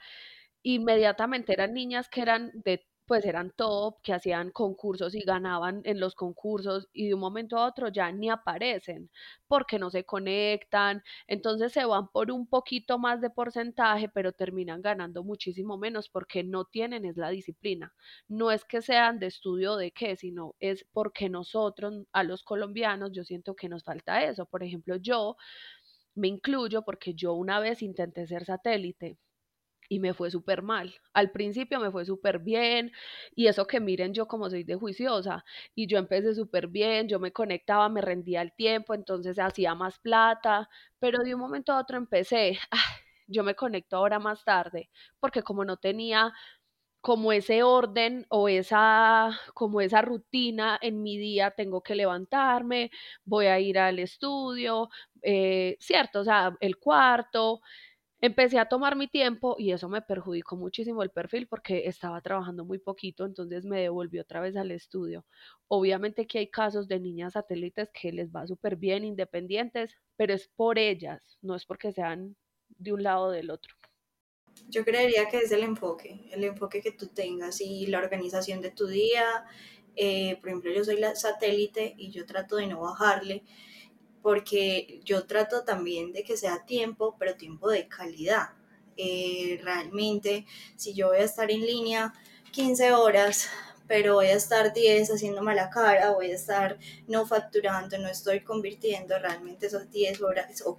Inmediatamente 0.62 1.52
eran 1.52 1.74
niñas 1.74 2.08
que 2.08 2.22
eran 2.22 2.50
de 2.54 2.86
pues 3.06 3.24
eran 3.24 3.50
top, 3.56 4.00
que 4.02 4.12
hacían 4.12 4.50
concursos 4.50 5.14
y 5.14 5.20
ganaban 5.22 5.80
en 5.84 6.00
los 6.00 6.14
concursos 6.14 6.88
y 6.92 7.08
de 7.08 7.14
un 7.14 7.20
momento 7.20 7.56
a 7.58 7.66
otro 7.66 7.88
ya 7.88 8.10
ni 8.12 8.30
aparecen 8.30 9.10
porque 9.48 9.78
no 9.78 9.90
se 9.90 10.04
conectan, 10.04 11.02
entonces 11.26 11.72
se 11.72 11.84
van 11.84 12.08
por 12.08 12.30
un 12.30 12.46
poquito 12.46 12.98
más 12.98 13.20
de 13.20 13.30
porcentaje, 13.30 14.08
pero 14.08 14.32
terminan 14.32 14.80
ganando 14.82 15.22
muchísimo 15.24 15.76
menos 15.78 16.08
porque 16.08 16.42
no 16.44 16.64
tienen 16.64 17.04
es 17.04 17.16
la 17.16 17.28
disciplina. 17.30 17.92
No 18.28 18.50
es 18.50 18.64
que 18.64 18.80
sean 18.82 19.18
de 19.18 19.26
estudio 19.26 19.76
de 19.76 19.92
qué, 19.92 20.16
sino 20.16 20.54
es 20.60 20.84
porque 20.92 21.28
nosotros, 21.28 22.04
a 22.12 22.24
los 22.24 22.42
colombianos, 22.42 23.12
yo 23.12 23.24
siento 23.24 23.54
que 23.54 23.68
nos 23.68 23.84
falta 23.84 24.22
eso. 24.24 24.46
Por 24.46 24.62
ejemplo, 24.62 24.96
yo 24.96 25.36
me 26.14 26.28
incluyo 26.28 26.82
porque 26.84 27.14
yo 27.14 27.34
una 27.34 27.60
vez 27.60 27.82
intenté 27.82 28.26
ser 28.26 28.44
satélite 28.46 29.18
y 29.92 29.98
me 30.00 30.14
fue 30.14 30.30
súper 30.30 30.62
mal. 30.62 30.94
Al 31.12 31.30
principio 31.32 31.78
me 31.78 31.90
fue 31.90 32.06
súper 32.06 32.38
bien 32.38 32.92
y 33.34 33.46
eso 33.48 33.66
que 33.66 33.78
miren 33.78 34.14
yo 34.14 34.26
como 34.26 34.48
soy 34.48 34.64
de 34.64 34.74
juiciosa 34.74 35.44
y 35.74 35.86
yo 35.86 35.98
empecé 35.98 36.34
súper 36.34 36.68
bien, 36.68 37.08
yo 37.08 37.20
me 37.20 37.30
conectaba, 37.30 37.90
me 37.90 38.00
rendía 38.00 38.40
el 38.40 38.54
tiempo, 38.54 38.94
entonces 38.94 39.38
hacía 39.38 39.74
más 39.74 39.98
plata, 39.98 40.70
pero 40.98 41.18
de 41.22 41.34
un 41.34 41.40
momento 41.42 41.72
a 41.74 41.80
otro 41.80 41.98
empecé, 41.98 42.58
ah, 42.70 42.78
yo 43.26 43.44
me 43.44 43.54
conecto 43.54 43.98
ahora 43.98 44.18
más 44.18 44.42
tarde, 44.44 44.88
porque 45.20 45.42
como 45.42 45.62
no 45.62 45.76
tenía 45.76 46.32
como 47.00 47.32
ese 47.32 47.62
orden 47.64 48.26
o 48.28 48.48
esa 48.48 49.30
como 49.54 49.80
esa 49.80 50.02
rutina 50.02 50.78
en 50.80 51.02
mi 51.02 51.18
día, 51.18 51.50
tengo 51.50 51.82
que 51.82 51.96
levantarme, 51.96 52.90
voy 53.24 53.46
a 53.46 53.58
ir 53.60 53.78
al 53.78 53.98
estudio, 53.98 54.88
eh, 55.22 55.76
cierto, 55.80 56.20
o 56.20 56.24
sea, 56.24 56.56
el 56.60 56.78
cuarto, 56.78 57.60
Empecé 58.24 58.60
a 58.60 58.66
tomar 58.66 58.94
mi 58.94 59.08
tiempo 59.08 59.56
y 59.58 59.72
eso 59.72 59.88
me 59.88 60.00
perjudicó 60.00 60.54
muchísimo 60.54 61.02
el 61.02 61.10
perfil 61.10 61.48
porque 61.48 61.88
estaba 61.88 62.20
trabajando 62.20 62.64
muy 62.64 62.78
poquito, 62.78 63.26
entonces 63.26 63.64
me 63.64 63.80
devolvió 63.80 64.22
otra 64.22 64.40
vez 64.40 64.54
al 64.54 64.70
estudio. 64.70 65.26
Obviamente 65.66 66.28
que 66.28 66.38
hay 66.38 66.48
casos 66.48 66.86
de 66.86 67.00
niñas 67.00 67.32
satélites 67.32 67.90
que 67.92 68.12
les 68.12 68.30
va 68.30 68.46
súper 68.46 68.76
bien, 68.76 69.02
independientes, 69.02 69.96
pero 70.14 70.34
es 70.34 70.46
por 70.54 70.78
ellas, 70.78 71.36
no 71.42 71.56
es 71.56 71.66
porque 71.66 71.90
sean 71.90 72.36
de 72.68 72.92
un 72.92 73.02
lado 73.02 73.24
o 73.24 73.30
del 73.32 73.50
otro. 73.50 73.74
Yo 74.68 74.84
creería 74.84 75.28
que 75.28 75.38
es 75.38 75.50
el 75.50 75.64
enfoque, 75.64 76.20
el 76.30 76.44
enfoque 76.44 76.80
que 76.80 76.92
tú 76.92 77.08
tengas 77.08 77.60
y 77.60 77.88
la 77.88 77.98
organización 77.98 78.60
de 78.60 78.70
tu 78.70 78.86
día. 78.86 79.24
Eh, 79.96 80.38
por 80.40 80.50
ejemplo, 80.50 80.72
yo 80.72 80.84
soy 80.84 81.00
la 81.00 81.16
satélite 81.16 81.96
y 81.98 82.12
yo 82.12 82.24
trato 82.24 82.54
de 82.54 82.68
no 82.68 82.82
bajarle 82.82 83.42
porque 84.22 85.00
yo 85.04 85.26
trato 85.26 85.64
también 85.64 86.12
de 86.12 86.22
que 86.22 86.36
sea 86.36 86.64
tiempo, 86.64 87.16
pero 87.18 87.34
tiempo 87.34 87.68
de 87.68 87.88
calidad. 87.88 88.50
Eh, 88.96 89.60
realmente, 89.62 90.46
si 90.76 90.94
yo 90.94 91.08
voy 91.08 91.18
a 91.18 91.24
estar 91.24 91.50
en 91.50 91.66
línea 91.66 92.14
15 92.52 92.92
horas, 92.92 93.48
pero 93.88 94.14
voy 94.14 94.26
a 94.26 94.34
estar 94.34 94.72
10 94.72 95.10
haciéndome 95.10 95.54
la 95.54 95.70
cara, 95.70 96.12
voy 96.12 96.30
a 96.30 96.34
estar 96.34 96.78
no 97.08 97.26
facturando, 97.26 97.98
no 97.98 98.08
estoy 98.08 98.40
convirtiendo, 98.40 99.18
realmente 99.18 99.66
esas 99.66 99.90
10 99.90 100.22
horas 100.22 100.62
o, 100.64 100.76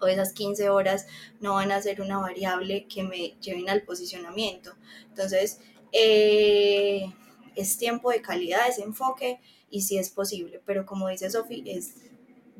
o 0.00 0.06
esas 0.06 0.32
15 0.32 0.68
horas 0.70 1.06
no 1.40 1.54
van 1.54 1.72
a 1.72 1.80
ser 1.80 2.00
una 2.00 2.18
variable 2.18 2.86
que 2.88 3.04
me 3.04 3.36
lleven 3.40 3.70
al 3.70 3.82
posicionamiento. 3.82 4.74
Entonces, 5.08 5.60
eh, 5.92 7.12
es 7.54 7.78
tiempo 7.78 8.10
de 8.10 8.22
calidad, 8.22 8.68
es 8.68 8.78
enfoque 8.78 9.40
y 9.70 9.82
si 9.82 9.98
es 9.98 10.10
posible, 10.10 10.60
pero 10.64 10.84
como 10.84 11.08
dice 11.08 11.30
Sofi, 11.30 11.62
es 11.66 11.94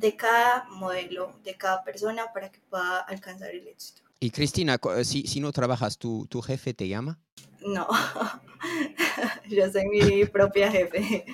de 0.03 0.17
cada 0.17 0.65
modelo, 0.65 1.33
de 1.45 1.55
cada 1.57 1.85
persona 1.85 2.33
para 2.35 2.51
que 2.51 2.61
pueda 2.69 2.99
alcanzar 2.99 3.51
el 3.51 3.69
éxito. 3.69 4.03
Y 4.19 4.31
Cristina, 4.31 4.79
eh, 4.97 5.05
si, 5.05 5.27
si 5.29 5.39
no 5.39 5.53
trabajas, 5.53 5.97
¿tu, 5.97 6.27
¿tu 6.27 6.43
jefe 6.43 6.75
te 6.75 6.89
llama? 6.89 7.21
No, 7.61 7.87
yo 9.49 9.71
soy 9.71 9.87
mi 9.87 10.25
propia 10.27 10.71
jefe. 10.73 11.25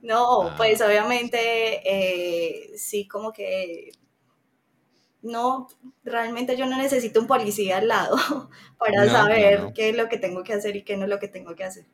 No, 0.00 0.42
ah. 0.42 0.54
pues 0.56 0.80
obviamente 0.80 1.38
eh, 1.84 2.70
sí, 2.76 3.08
como 3.08 3.32
que 3.32 3.90
no, 5.22 5.66
realmente 6.04 6.56
yo 6.56 6.66
no 6.66 6.76
necesito 6.76 7.20
un 7.20 7.26
policía 7.26 7.78
al 7.78 7.88
lado 7.88 8.16
para 8.78 9.10
saber 9.10 9.72
qué 9.74 9.88
es 9.88 9.96
lo 9.96 10.08
que 10.08 10.18
tengo 10.18 10.44
que 10.44 10.54
hacer 10.54 10.76
y 10.76 10.84
qué 10.84 10.96
no 10.96 11.02
es 11.02 11.10
lo 11.10 11.18
que 11.18 11.26
tengo 11.26 11.56
que 11.56 11.64
hacer. 11.64 11.86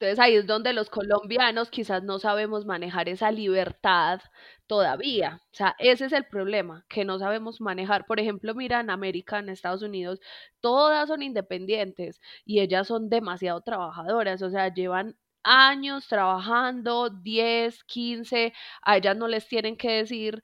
Entonces 0.00 0.18
ahí 0.20 0.36
es 0.36 0.46
donde 0.46 0.72
los 0.72 0.90
colombianos 0.90 1.70
quizás 1.70 2.04
no 2.04 2.18
sabemos 2.20 2.64
manejar 2.64 3.08
esa 3.08 3.32
libertad 3.32 4.20
todavía. 4.68 5.40
O 5.52 5.54
sea, 5.54 5.74
ese 5.78 6.04
es 6.06 6.12
el 6.12 6.24
problema, 6.26 6.84
que 6.88 7.04
no 7.04 7.18
sabemos 7.18 7.60
manejar. 7.60 8.06
Por 8.06 8.20
ejemplo, 8.20 8.54
mira, 8.54 8.78
en 8.80 8.90
América, 8.90 9.40
en 9.40 9.48
Estados 9.48 9.82
Unidos, 9.82 10.20
todas 10.60 11.08
son 11.08 11.22
independientes 11.22 12.20
y 12.44 12.60
ellas 12.60 12.86
son 12.86 13.08
demasiado 13.08 13.60
trabajadoras, 13.62 14.40
o 14.42 14.50
sea, 14.50 14.72
llevan 14.72 15.16
años 15.42 16.06
trabajando, 16.08 17.10
10, 17.10 17.82
15, 17.84 18.52
a 18.82 18.96
ellas 18.98 19.16
no 19.16 19.26
les 19.28 19.48
tienen 19.48 19.76
que 19.76 19.90
decir 19.90 20.42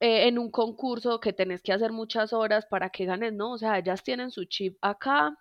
eh, 0.00 0.28
en 0.28 0.38
un 0.38 0.50
concurso 0.50 1.20
que 1.20 1.32
tenés 1.32 1.62
que 1.62 1.72
hacer 1.72 1.92
muchas 1.92 2.32
horas 2.32 2.66
para 2.66 2.90
que 2.90 3.06
ganes, 3.06 3.32
no, 3.32 3.52
o 3.52 3.58
sea, 3.58 3.78
ellas 3.78 4.02
tienen 4.02 4.30
su 4.30 4.44
chip 4.44 4.76
acá 4.82 5.34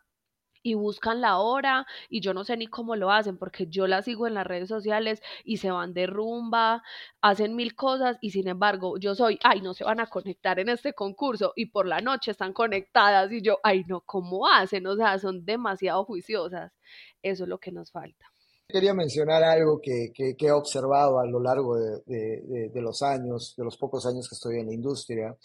y 0.65 0.73
buscan 0.73 1.21
la 1.21 1.37
hora 1.37 1.85
y 2.09 2.21
yo 2.21 2.33
no 2.33 2.43
sé 2.43 2.57
ni 2.57 2.65
cómo 2.65 2.95
lo 2.95 3.11
hacen 3.11 3.37
porque 3.37 3.67
yo 3.67 3.85
las 3.85 4.05
sigo 4.05 4.25
en 4.25 4.33
las 4.33 4.47
redes 4.47 4.67
sociales 4.67 5.21
y 5.43 5.57
se 5.57 5.69
van 5.69 5.93
de 5.93 6.07
rumba, 6.07 6.81
hacen 7.21 7.55
mil 7.55 7.75
cosas 7.75 8.17
y 8.19 8.31
sin 8.31 8.47
embargo 8.47 8.97
yo 8.97 9.13
soy, 9.13 9.37
ay, 9.43 9.61
no 9.61 9.75
se 9.75 9.83
van 9.83 9.99
a 9.99 10.07
conectar 10.07 10.57
en 10.57 10.69
este 10.69 10.93
concurso 10.93 11.53
y 11.55 11.67
por 11.67 11.85
la 11.85 12.01
noche 12.01 12.31
están 12.31 12.51
conectadas 12.51 13.31
y 13.31 13.43
yo, 13.43 13.59
ay, 13.61 13.83
no, 13.87 14.01
¿cómo 14.01 14.47
hacen? 14.47 14.87
O 14.87 14.95
sea, 14.95 15.19
son 15.19 15.45
demasiado 15.45 16.03
juiciosas. 16.03 16.73
Eso 17.21 17.43
es 17.43 17.49
lo 17.49 17.59
que 17.59 17.71
nos 17.71 17.91
falta. 17.91 18.25
Quería 18.67 18.95
mencionar 18.95 19.43
algo 19.43 19.79
que, 19.79 20.11
que, 20.15 20.35
he 20.39 20.51
observado 20.51 21.19
a 21.19 21.27
lo 21.27 21.39
largo 21.39 21.77
de, 21.77 22.01
de, 22.07 22.69
de, 22.69 22.81
los 22.81 23.03
años, 23.03 23.53
de 23.55 23.63
los 23.63 23.77
pocos 23.77 24.07
años 24.07 24.27
que 24.27 24.33
estoy 24.33 24.59
en 24.59 24.65
la 24.65 24.73
industria, 24.73 25.37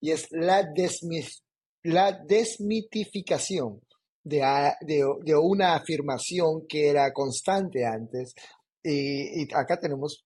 y 0.00 0.12
es 0.12 0.28
la, 0.30 0.72
la 1.82 2.12
desmitificación 2.12 3.80
de, 4.28 5.36
una 5.36 5.74
afirmación 5.74 6.66
que 6.68 6.88
era 6.88 7.12
constante 7.12 7.84
antes. 7.84 8.34
Y, 8.82 9.52
acá 9.54 9.78
tenemos 9.78 10.24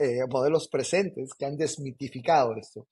eh, 0.00 0.26
modelos 0.30 0.68
presentes 0.68 1.30
que 1.38 1.46
han 1.46 1.56
desmitificado 1.56 2.54
esto 2.56 2.86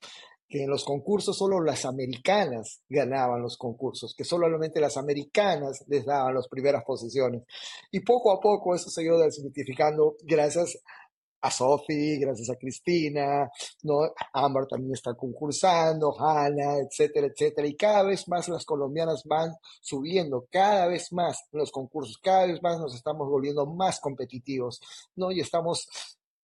que 0.49 0.63
en 0.63 0.71
los 0.71 0.85
concursos 0.85 1.37
solo 1.37 1.61
las 1.61 1.85
americanas 1.85 2.81
ganaban 2.89 3.43
los 3.43 3.57
concursos, 3.57 4.15
que 4.17 4.25
solamente 4.25 4.81
las 4.81 4.97
americanas 4.97 5.85
les 5.89 6.05
daban 6.05 6.35
las 6.35 6.49
primeras 6.49 6.85
posiciones. 6.85 7.43
Y 7.91 8.01
poco 8.01 8.31
a 8.33 8.41
poco 8.41 8.75
eso 8.75 8.89
se 8.89 9.01
ha 9.01 9.05
ido 9.05 9.19
desmitificando 9.19 10.15
gracias 10.23 10.79
a 11.06 11.06
Sophie, 11.51 12.19
gracias 12.19 12.51
a 12.51 12.57
Cristina, 12.57 13.49
¿no? 13.83 14.01
Amber 14.33 14.67
también 14.67 14.93
está 14.93 15.15
concursando, 15.15 16.15
Hannah, 16.19 16.79
etcétera, 16.79 17.29
etcétera. 17.29 17.67
Y 17.67 17.77
cada 17.77 18.03
vez 18.03 18.29
más 18.29 18.49
las 18.49 18.65
colombianas 18.65 19.23
van 19.25 19.53
subiendo, 19.81 20.47
cada 20.51 20.87
vez 20.89 21.13
más 21.13 21.45
los 21.53 21.71
concursos, 21.71 22.19
cada 22.19 22.47
vez 22.47 22.63
más 22.63 22.79
nos 22.79 22.95
estamos 22.95 23.29
volviendo 23.29 23.67
más 23.67 24.01
competitivos, 24.01 24.81
¿no? 25.15 25.31
Y 25.31 25.41
estamos 25.41 25.87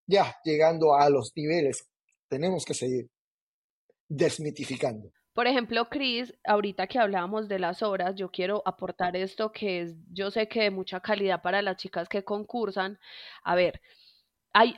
ya 0.06 0.36
llegando 0.44 0.94
a 0.94 1.10
los 1.10 1.32
niveles. 1.36 1.88
Tenemos 2.28 2.66
que 2.66 2.74
seguir 2.74 3.10
desmitificando. 4.08 5.12
Por 5.34 5.48
ejemplo, 5.48 5.88
Cris, 5.90 6.34
ahorita 6.44 6.88
que 6.88 7.00
hablábamos 7.00 7.48
de 7.48 7.58
las 7.58 7.82
horas, 7.82 8.16
yo 8.16 8.30
quiero 8.30 8.62
aportar 8.66 9.16
esto 9.16 9.54
que 9.54 9.82
es, 9.82 9.96
yo 10.12 10.30
sé 10.30 10.50
que 10.50 10.64
de 10.64 10.72
mucha 10.72 11.00
calidad 11.00 11.42
para 11.42 11.62
las 11.62 11.78
chicas 11.78 12.10
que 12.10 12.26
concursan. 12.26 13.00
A 13.44 13.56
ver, 13.56 13.82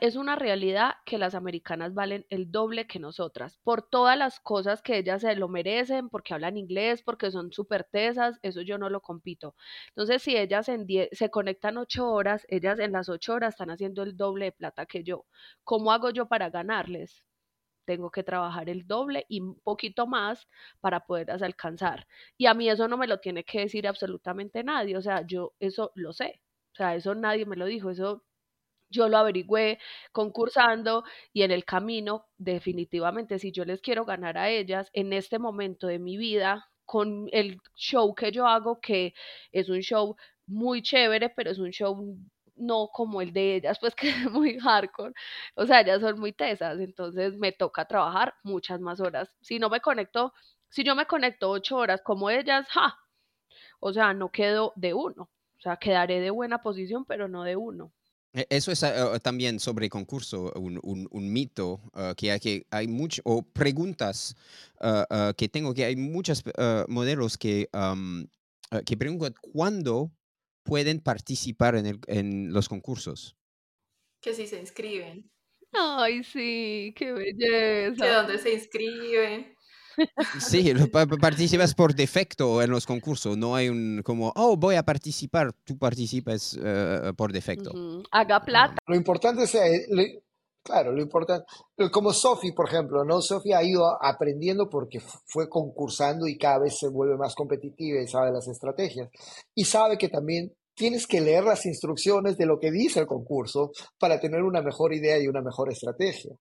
es 0.00 0.16
una 0.16 0.36
realidad 0.36 0.94
que 1.04 1.18
las 1.18 1.34
americanas 1.34 1.94
valen 1.94 2.26
el 2.30 2.50
doble 2.52 2.86
que 2.86 3.00
nosotras, 3.00 3.58
por 3.64 3.82
todas 3.82 4.16
las 4.16 4.38
cosas 4.40 4.82
que 4.82 4.98
ellas 4.98 5.22
se 5.22 5.34
lo 5.34 5.48
merecen, 5.48 6.08
porque 6.08 6.32
hablan 6.34 6.56
inglés, 6.56 7.02
porque 7.02 7.30
son 7.30 7.52
súper 7.52 7.84
tesas, 7.84 8.38
eso 8.42 8.62
yo 8.62 8.78
no 8.78 8.88
lo 8.88 9.00
compito. 9.00 9.56
Entonces, 9.88 10.22
si 10.22 10.36
ellas 10.36 10.68
en 10.68 10.86
se 11.12 11.30
conectan 11.30 11.76
ocho 11.78 12.08
horas, 12.10 12.46
ellas 12.48 12.78
en 12.78 12.92
las 12.92 13.08
ocho 13.08 13.34
horas 13.34 13.54
están 13.54 13.70
haciendo 13.70 14.02
el 14.02 14.16
doble 14.16 14.46
de 14.46 14.52
plata 14.52 14.86
que 14.86 15.02
yo. 15.02 15.26
¿Cómo 15.64 15.92
hago 15.92 16.10
yo 16.10 16.26
para 16.26 16.50
ganarles? 16.50 17.24
Tengo 17.86 18.10
que 18.10 18.22
trabajar 18.24 18.68
el 18.70 18.86
doble 18.86 19.26
y 19.28 19.40
un 19.40 19.60
poquito 19.60 20.06
más 20.06 20.48
para 20.80 21.00
poderlas 21.06 21.42
alcanzar. 21.42 22.06
Y 22.38 22.46
a 22.46 22.54
mí 22.54 22.68
eso 22.70 22.88
no 22.88 22.96
me 22.98 23.08
lo 23.08 23.20
tiene 23.20 23.44
que 23.44 23.60
decir 23.60 23.88
absolutamente 23.88 24.64
nadie, 24.64 24.96
o 24.96 25.02
sea, 25.02 25.26
yo 25.26 25.54
eso 25.60 25.92
lo 25.94 26.12
sé. 26.12 26.42
O 26.74 26.76
sea, 26.76 26.94
eso 26.96 27.14
nadie 27.14 27.46
me 27.46 27.56
lo 27.56 27.66
dijo, 27.66 27.90
eso 27.90 28.24
yo 28.94 29.08
lo 29.08 29.18
averigüé 29.18 29.78
concursando 30.12 31.04
y 31.32 31.42
en 31.42 31.50
el 31.50 31.64
camino, 31.64 32.26
definitivamente, 32.38 33.38
si 33.38 33.52
yo 33.52 33.64
les 33.64 33.80
quiero 33.80 34.04
ganar 34.04 34.38
a 34.38 34.50
ellas 34.50 34.90
en 34.92 35.12
este 35.12 35.38
momento 35.38 35.86
de 35.86 35.98
mi 35.98 36.16
vida, 36.16 36.68
con 36.86 37.28
el 37.32 37.58
show 37.76 38.14
que 38.14 38.30
yo 38.32 38.46
hago, 38.46 38.80
que 38.80 39.14
es 39.52 39.68
un 39.70 39.80
show 39.80 40.16
muy 40.46 40.82
chévere, 40.82 41.30
pero 41.30 41.50
es 41.50 41.58
un 41.58 41.70
show 41.70 41.96
no 42.56 42.88
como 42.92 43.20
el 43.22 43.32
de 43.32 43.56
ellas, 43.56 43.78
pues 43.80 43.94
que 43.96 44.08
es 44.10 44.30
muy 44.30 44.58
hardcore. 44.58 45.12
O 45.56 45.66
sea, 45.66 45.80
ellas 45.80 46.00
son 46.00 46.18
muy 46.20 46.32
tesas, 46.32 46.78
entonces 46.80 47.36
me 47.38 47.52
toca 47.52 47.84
trabajar 47.86 48.34
muchas 48.42 48.80
más 48.80 49.00
horas. 49.00 49.30
Si 49.40 49.58
no 49.58 49.70
me 49.70 49.80
conecto, 49.80 50.32
si 50.68 50.84
yo 50.84 50.94
me 50.94 51.06
conecto 51.06 51.50
ocho 51.50 51.76
horas 51.76 52.02
como 52.02 52.30
ellas, 52.30 52.66
ja, 52.70 52.98
o 53.80 53.92
sea, 53.92 54.14
no 54.14 54.30
quedo 54.30 54.72
de 54.76 54.94
uno. 54.94 55.30
O 55.58 55.60
sea, 55.60 55.76
quedaré 55.76 56.20
de 56.20 56.30
buena 56.30 56.60
posición, 56.60 57.04
pero 57.04 57.28
no 57.28 57.44
de 57.44 57.56
uno. 57.56 57.92
E- 58.34 58.46
Eso 58.50 58.72
es 58.72 58.82
ah, 58.82 59.18
también 59.20 59.60
sobre 59.60 59.88
concurso, 59.88 60.52
un, 60.56 60.80
un- 60.82 61.08
un 61.10 61.32
mito 61.32 61.80
ah, 61.94 62.14
que 62.16 62.32
hay, 62.32 62.40
que 62.40 62.66
hay 62.70 62.88
mucho, 62.88 63.22
o 63.24 63.42
preguntas 63.42 64.36
ah, 64.80 65.32
que 65.36 65.48
tengo, 65.48 65.72
que 65.74 65.84
hay 65.84 65.96
muchos 65.96 66.42
modelos 66.88 67.38
que, 67.38 67.68
ah, 67.72 67.94
que 68.84 68.96
preguntan 68.96 69.34
cuándo 69.52 70.10
pueden 70.64 71.00
participar 71.00 71.76
en, 71.76 71.86
el- 71.86 72.00
en 72.08 72.52
los 72.52 72.68
concursos. 72.68 73.36
Que 74.20 74.34
si 74.34 74.46
se 74.46 74.58
inscriben. 74.58 75.30
Ay, 75.72 76.22
sí, 76.24 76.94
qué 76.96 77.06
Que 77.06 77.12
belleza. 77.12 78.06
dónde 78.06 78.38
se 78.38 78.52
inscriben. 78.54 79.53
Sí, 80.40 80.72
participas 81.20 81.74
por 81.74 81.94
defecto 81.94 82.62
en 82.62 82.70
los 82.70 82.86
concursos, 82.86 83.36
no 83.36 83.54
hay 83.54 83.68
un 83.68 84.02
como, 84.04 84.32
oh, 84.36 84.56
voy 84.56 84.76
a 84.76 84.82
participar, 84.82 85.52
tú 85.64 85.78
participas 85.78 86.58
eh, 86.62 87.12
por 87.16 87.32
defecto. 87.32 87.72
Haga 88.10 88.40
plata. 88.40 88.76
Lo 88.86 88.96
importante 88.96 89.44
es, 89.44 89.54
eh, 89.54 90.22
claro, 90.62 90.92
lo 90.92 91.02
importante, 91.02 91.44
como 91.92 92.12
Sofi, 92.12 92.52
por 92.52 92.68
ejemplo, 92.68 93.04
¿no? 93.04 93.20
Sofi 93.20 93.52
ha 93.52 93.62
ido 93.62 94.02
aprendiendo 94.02 94.68
porque 94.68 95.00
fue 95.00 95.48
concursando 95.48 96.26
y 96.26 96.38
cada 96.38 96.60
vez 96.60 96.78
se 96.78 96.88
vuelve 96.88 97.16
más 97.16 97.34
competitiva 97.34 98.00
y 98.00 98.08
sabe 98.08 98.32
las 98.32 98.48
estrategias. 98.48 99.10
Y 99.54 99.64
sabe 99.64 99.98
que 99.98 100.08
también 100.08 100.52
tienes 100.74 101.06
que 101.06 101.20
leer 101.20 101.44
las 101.44 101.66
instrucciones 101.66 102.36
de 102.36 102.46
lo 102.46 102.58
que 102.58 102.70
dice 102.70 103.00
el 103.00 103.06
concurso 103.06 103.70
para 103.98 104.18
tener 104.18 104.42
una 104.42 104.62
mejor 104.62 104.92
idea 104.92 105.18
y 105.18 105.28
una 105.28 105.40
mejor 105.40 105.70
estrategia. 105.70 106.32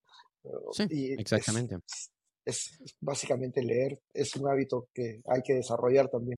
Sí, 0.72 0.84
Y 0.90 1.14
exactamente. 1.14 1.76
es 1.76 2.12
básicamente 3.00 3.64
leer, 3.64 4.00
es 4.14 4.36
un 4.36 4.50
hábito 4.50 4.88
que 4.94 5.22
hay 5.26 5.42
que 5.42 5.54
desarrollar 5.54 6.10
también. 6.10 6.36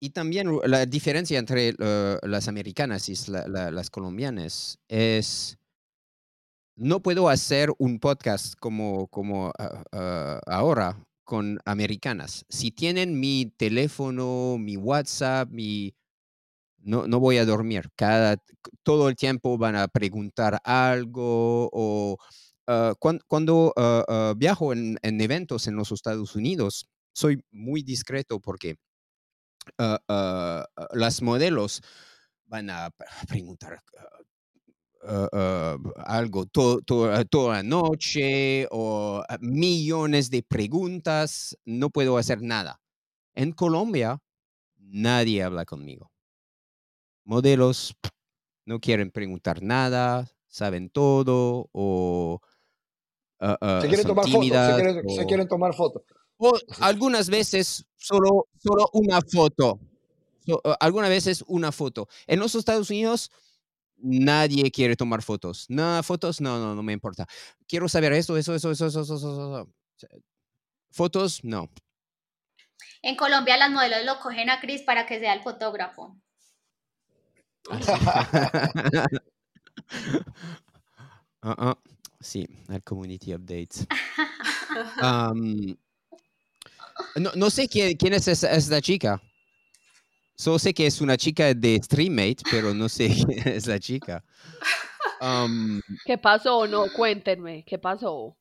Y 0.00 0.10
también 0.10 0.48
la 0.64 0.86
diferencia 0.86 1.38
entre 1.38 1.74
eh, 1.78 2.18
las 2.22 2.46
americanas 2.48 3.08
y 3.08 3.30
la- 3.30 3.48
la- 3.48 3.70
las 3.70 3.90
colombianas 3.90 4.78
es, 4.88 5.58
no 6.76 7.02
puedo 7.02 7.28
hacer 7.28 7.72
un 7.78 7.98
podcast 7.98 8.54
como, 8.60 9.08
como 9.08 9.52
ah, 9.58 9.82
ah, 9.92 10.40
ahora 10.46 11.04
con 11.24 11.58
americanas. 11.64 12.46
Si 12.48 12.70
tienen 12.70 13.18
mi 13.18 13.52
teléfono, 13.56 14.56
mi 14.58 14.76
WhatsApp, 14.76 15.50
mi... 15.50 15.94
No, 16.80 17.06
no 17.08 17.18
voy 17.18 17.38
a 17.38 17.44
dormir. 17.44 17.90
Cada, 17.96 18.36
todo 18.84 19.08
el 19.08 19.16
tiempo 19.16 19.58
van 19.58 19.74
a 19.76 19.88
preguntar 19.88 20.60
algo 20.64 21.68
o 21.72 22.16
ah, 22.68 22.94
cuan- 23.00 23.20
cuando 23.28 23.72
ah, 23.76 24.04
ah, 24.08 24.34
viajo 24.36 24.72
en, 24.74 24.98
en 25.02 25.20
eventos 25.20 25.66
en 25.68 25.76
los 25.76 25.92
Estados 25.92 26.36
Unidos, 26.36 26.88
soy 27.14 27.42
muy 27.50 27.82
discreto 27.82 28.40
porque 28.40 28.76
ah, 29.78 30.64
las 30.92 31.22
modelos 31.22 31.82
van 32.46 32.70
a 32.70 32.90
preguntar 33.28 33.82
algo 36.06 36.46
to- 36.46 36.80
to- 36.82 37.24
toda 37.26 37.56
la 37.56 37.62
noche 37.62 38.66
o 38.70 39.22
millones 39.40 40.30
de 40.30 40.42
preguntas, 40.42 41.56
no 41.64 41.90
puedo 41.90 42.18
hacer 42.18 42.42
nada. 42.42 42.80
En 43.34 43.52
Colombia, 43.52 44.18
nadie 44.78 45.42
habla 45.42 45.64
conmigo. 45.64 46.10
Modelos 47.24 47.94
no 48.66 48.80
quieren 48.80 49.10
preguntar 49.10 49.62
nada, 49.62 50.28
saben 50.48 50.90
todo 50.90 51.68
o 51.72 52.40
ah, 53.40 53.58
ah, 53.60 53.78
Se 53.82 53.88
quieren 53.88 54.06
tomar 54.06 54.24
fotos, 54.24 54.32
se 54.32 54.38
tímidas 54.40 54.74
quieren, 54.74 55.10
se 55.10 55.26
quieren 55.26 55.48
tomar 55.48 55.74
fotos. 55.74 56.02
o 56.38 56.52
algunas 56.80 57.28
veces 57.28 57.86
solo, 57.96 58.48
solo 58.62 58.88
una 58.92 59.20
foto. 59.20 59.80
So- 60.46 60.60
uh, 60.64 60.74
algunas 60.80 61.10
veces 61.10 61.44
una 61.46 61.72
foto. 61.72 62.08
En 62.26 62.40
los 62.40 62.54
Estados 62.54 62.90
Unidos 62.90 63.30
nadie 63.96 64.70
quiere 64.70 64.96
tomar 64.96 65.22
fotos. 65.22 65.66
No, 65.68 66.02
fotos, 66.02 66.40
no, 66.40 66.58
no, 66.58 66.74
no 66.74 66.82
me 66.82 66.92
importa. 66.92 67.26
Quiero 67.66 67.88
saber 67.88 68.12
eso, 68.12 68.36
eso, 68.36 68.54
eso, 68.54 68.70
eso, 68.70 68.86
eso, 68.86 69.00
eso, 69.02 69.14
eso, 69.16 69.26
eso. 69.26 69.68
Fotos, 70.90 71.44
no. 71.44 71.68
En 73.02 73.16
Colombia 73.16 73.56
las 73.56 73.70
modelos 73.70 74.04
lo 74.04 74.18
cogen 74.20 74.50
a 74.50 74.60
Chris 74.60 74.82
para 74.82 75.06
que 75.06 75.18
sea 75.18 75.34
el 75.34 75.42
fotógrafo. 75.42 76.16
Ah, 77.70 78.28
ah, 81.42 81.78
sí, 82.28 82.46
el 82.68 82.82
community 82.82 83.34
updates. 83.34 83.86
Am, 85.00 85.76
no, 87.16 87.30
no 87.34 87.50
sé 87.50 87.68
quién, 87.68 87.96
quién 87.96 88.12
es 88.12 88.28
esa, 88.28 88.52
esta 88.52 88.80
chica. 88.80 89.20
Solo 90.36 90.58
sé 90.58 90.72
que 90.72 90.86
es 90.86 91.00
una 91.00 91.16
chica 91.16 91.52
de 91.52 91.80
Streammate, 91.82 92.44
pero 92.50 92.72
no 92.74 92.88
sé 92.88 93.08
quién 93.26 93.48
es 93.48 93.66
la 93.66 93.80
chica. 93.80 94.22
¿Qué 96.04 96.16
pasó? 96.18 96.66
No, 96.68 96.84
cuéntenme, 96.92 97.64
¿qué 97.64 97.78
pasó? 97.78 98.36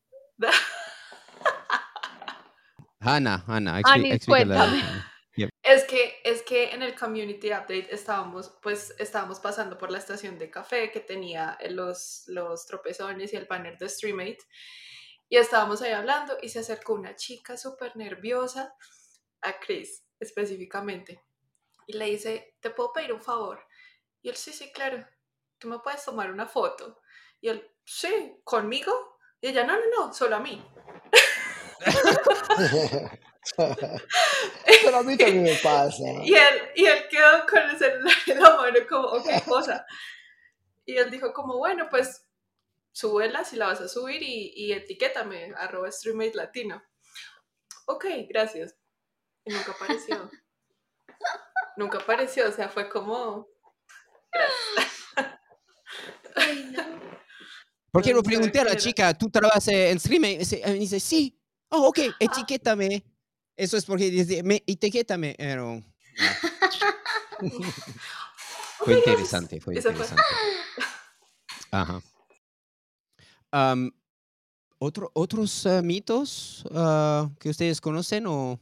Hannah, 2.99 3.43
Hannah, 3.47 3.79
expli- 3.81 3.91
Anis, 3.93 4.13
explícale 4.13 4.55
a- 4.55 4.67
cuéntame. 4.67 5.03
Es 5.67 5.83
que, 5.83 6.21
es 6.23 6.43
que 6.43 6.69
en 6.71 6.81
el 6.81 6.95
community 6.95 7.49
update 7.49 7.93
estábamos, 7.93 8.57
pues, 8.61 8.95
estábamos 8.99 9.41
pasando 9.41 9.77
por 9.77 9.91
la 9.91 9.97
estación 9.97 10.37
de 10.37 10.49
café 10.49 10.89
que 10.91 11.01
tenía 11.01 11.57
los, 11.69 12.23
los 12.27 12.65
tropezones 12.65 13.33
y 13.33 13.35
el 13.35 13.47
banner 13.47 13.77
de 13.77 13.89
Streammate. 13.89 14.39
Y 15.27 15.35
estábamos 15.35 15.81
ahí 15.81 15.91
hablando 15.91 16.37
y 16.41 16.47
se 16.47 16.59
acercó 16.59 16.93
una 16.93 17.17
chica 17.17 17.57
súper 17.57 17.97
nerviosa 17.97 18.73
a 19.41 19.59
Chris 19.59 20.05
específicamente. 20.21 21.21
Y 21.85 21.97
le 21.97 22.05
dice, 22.05 22.55
¿te 22.61 22.69
puedo 22.69 22.93
pedir 22.93 23.11
un 23.11 23.21
favor? 23.21 23.59
Y 24.21 24.29
él, 24.29 24.37
sí, 24.37 24.53
sí, 24.53 24.71
claro. 24.71 25.05
¿Tú 25.57 25.67
me 25.67 25.79
puedes 25.79 26.05
tomar 26.05 26.31
una 26.31 26.45
foto? 26.45 27.01
Y 27.41 27.49
él, 27.49 27.69
sí, 27.83 28.39
¿conmigo? 28.45 29.19
Y 29.41 29.49
ella, 29.49 29.65
no, 29.65 29.73
no, 29.73 29.85
no, 29.97 30.13
solo 30.13 30.37
a 30.37 30.39
mí. 30.39 30.65
Pero 33.57 34.97
a 34.97 35.03
mí 35.03 35.17
también 35.17 35.43
me 35.43 35.55
pasa. 35.55 36.03
Y 36.23 36.33
él, 36.33 36.61
y 36.75 36.85
él 36.85 37.07
quedó 37.09 37.45
con 37.49 37.59
el 37.59 37.77
celular 37.77 38.15
en 38.27 38.39
la 38.41 38.55
mano 38.55 38.79
como, 38.89 39.07
ok, 39.07 39.27
cosa. 39.45 39.85
Y 40.85 40.97
él 40.97 41.09
dijo 41.11 41.33
como, 41.33 41.57
bueno, 41.57 41.87
pues 41.89 42.25
súbela 42.91 43.43
si 43.43 43.55
la 43.55 43.67
vas 43.67 43.81
a 43.81 43.87
subir 43.87 44.21
y, 44.23 44.53
y 44.55 44.73
etiquétame, 44.73 45.53
arroba 45.55 45.91
streammate 45.91 46.35
latino. 46.35 46.81
Ok, 47.85 48.05
gracias. 48.29 48.75
Y 49.45 49.53
nunca 49.53 49.71
apareció. 49.71 50.29
nunca 51.77 51.97
apareció, 51.99 52.49
o 52.49 52.51
sea, 52.51 52.69
fue 52.69 52.89
como... 52.89 53.47
Ay, 56.35 56.71
no. 56.71 57.17
Porque 57.91 58.13
lo 58.13 58.21
pregunté 58.21 58.59
a 58.59 58.65
la 58.65 58.75
chica, 58.75 59.13
¿tú 59.13 59.29
trabajas 59.29 59.67
en 59.69 59.99
Streammate? 59.99 60.33
Y 60.33 60.37
dice, 60.37 60.61
y 60.65 60.73
dice, 60.73 60.99
sí. 60.99 61.39
Oh, 61.69 61.87
ok, 61.87 61.99
etiquétame. 62.19 63.03
Eso 63.57 63.75
es 63.75 63.85
porque 63.85 64.09
dice, 64.11 64.43
me, 64.43 64.63
etiquétame. 64.67 65.35
Pero, 65.37 65.81
no. 67.41 67.49
Fue 68.77 68.93
interesante, 68.93 69.59
fue 69.59 69.73
se 69.81 69.89
interesante. 69.89 70.23
Ajá. 71.71 72.01
Am, 73.51 73.91
¿otro- 74.77 75.11
¿Otros 75.13 75.65
ah, 75.65 75.81
mitos 75.81 76.63
ah, 76.71 77.29
que 77.39 77.49
ustedes 77.49 77.81
conocen 77.81 78.27
o...? 78.27 78.59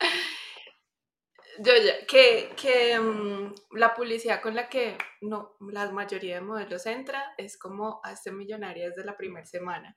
Yo 1.58 1.72
ya, 1.74 2.04
que, 2.06 2.50
que 2.54 3.00
mm, 3.00 3.54
la 3.78 3.94
publicidad 3.94 4.42
con 4.42 4.54
la 4.54 4.68
que 4.68 4.98
no, 5.22 5.56
la 5.60 5.90
mayoría 5.90 6.34
de 6.34 6.40
modelos 6.42 6.84
entra 6.84 7.32
es 7.38 7.56
como 7.56 8.00
hazte 8.04 8.30
millonaria 8.30 8.90
desde 8.90 9.04
la 9.04 9.16
primera 9.16 9.46
semana. 9.46 9.96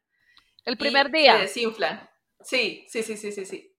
El 0.63 0.75
y 0.75 0.77
primer 0.77 1.07
Se 1.07 1.17
día. 1.17 1.35
desinflan. 1.35 2.09
Sí, 2.41 2.85
sí, 2.87 3.03
sí, 3.03 3.17
sí, 3.17 3.33
sí, 3.33 3.45
sí. 3.45 3.75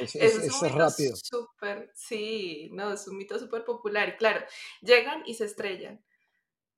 Es, 0.00 0.14
es- 0.14 0.22
es 0.36 0.44
es 0.44 0.52
un 0.54 0.62
mito 0.62 0.78
rápido. 0.78 1.16
súper, 1.16 1.90
sí, 1.94 2.70
no, 2.72 2.92
es 2.92 3.06
un 3.08 3.16
mito 3.16 3.38
súper 3.38 3.64
popular. 3.64 4.10
Y 4.10 4.16
claro, 4.16 4.44
llegan 4.80 5.22
y 5.26 5.34
se 5.34 5.44
estrellan. 5.46 6.04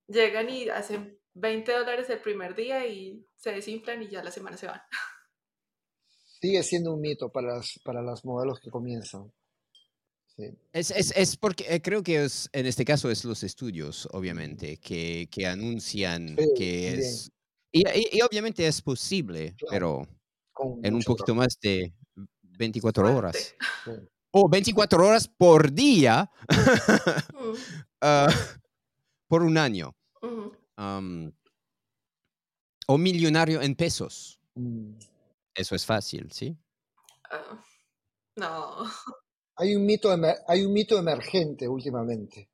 Llegan 0.06 0.48
y 0.48 0.68
hacen 0.70 1.18
20 1.34 1.70
dólares 1.72 2.08
el 2.10 2.20
primer 2.20 2.54
día 2.54 2.86
y 2.86 3.26
se 3.36 3.52
desinflan 3.52 4.02
y 4.02 4.08
ya 4.08 4.22
la 4.24 4.30
semana 4.30 4.56
se 4.56 4.66
van. 4.66 4.80
Sigue 6.40 6.62
siendo 6.62 6.94
un 6.94 7.00
mito 7.02 7.30
para 7.30 7.56
las, 7.56 7.78
para 7.84 8.00
las 8.02 8.24
modelos 8.24 8.58
que 8.60 8.70
comienzan. 8.70 9.30
Sí. 10.34 10.44
Es, 10.72 10.90
es, 10.90 11.12
es 11.14 11.36
porque 11.36 11.66
eh, 11.68 11.82
creo 11.82 12.02
que 12.02 12.24
es, 12.24 12.48
en 12.52 12.64
este 12.64 12.84
caso 12.86 13.10
es 13.10 13.24
los 13.26 13.42
estudios, 13.42 14.08
obviamente, 14.12 14.78
que, 14.78 15.28
que 15.30 15.46
anuncian 15.46 16.28
Sí, 16.38 16.54
que 16.56 16.82
también. 16.86 16.98
es... 17.00 17.30
Y, 17.72 17.86
y- 17.86 18.08
y 18.18 18.22
obviamente 18.22 18.66
es 18.66 18.80
posible, 18.80 19.54
Claro. 19.58 19.70
pero 19.70 20.19
en 20.82 20.94
un 20.94 21.02
poquito 21.02 21.34
más 21.34 21.58
de 21.60 21.92
24 22.42 23.02
Fuerte. 23.02 23.18
horas. 23.18 23.54
O 24.32 24.48
24 24.48 25.04
horas 25.08 25.26
por 25.26 25.72
día 25.72 26.30
ah, 28.00 28.28
por 29.26 29.42
un 29.42 29.58
año. 29.58 29.92
o 32.86 32.96
millonario 32.98 33.60
en 33.60 33.74
pesos. 33.74 34.38
Mm. 34.54 34.92
Eso 35.54 35.74
es 35.74 35.84
fácil, 35.84 36.30
¿sí? 36.30 36.56
Ah, 37.30 37.60
no. 38.36 38.76
hay 39.56 39.74
un 39.74 39.84
mito, 39.84 40.16
hay 40.46 40.64
un 40.64 40.72
mito 40.72 40.96
emergente 40.96 41.66
últimamente 41.68 42.48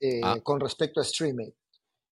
eh, 0.00 0.20
Ah. 0.22 0.38
con 0.42 0.60
respecto 0.60 1.00
a 1.00 1.04
Streamate, 1.04 1.56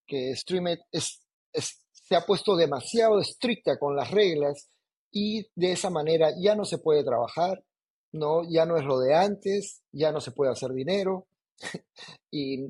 que 0.06 0.30
es, 0.30 1.22
es- 1.52 1.86
se 1.92 2.16
ha 2.16 2.24
puesto 2.24 2.56
demasiado 2.56 3.20
estricta 3.20 3.78
con 3.78 3.94
las 3.94 4.10
reglas 4.10 4.70
y 5.18 5.46
de 5.54 5.72
esa 5.72 5.88
manera 5.88 6.32
ya 6.38 6.54
no 6.54 6.64
se 6.66 6.76
puede 6.78 7.02
trabajar, 7.04 7.64
¿no? 8.12 8.42
Ya 8.50 8.66
no 8.66 8.76
es 8.76 8.84
lo 8.84 8.98
de 9.00 9.14
antes, 9.14 9.80
ya 9.92 10.12
no 10.12 10.20
se 10.20 10.30
puede 10.32 10.52
hacer 10.52 10.72
dinero 10.72 11.26
y 12.30 12.66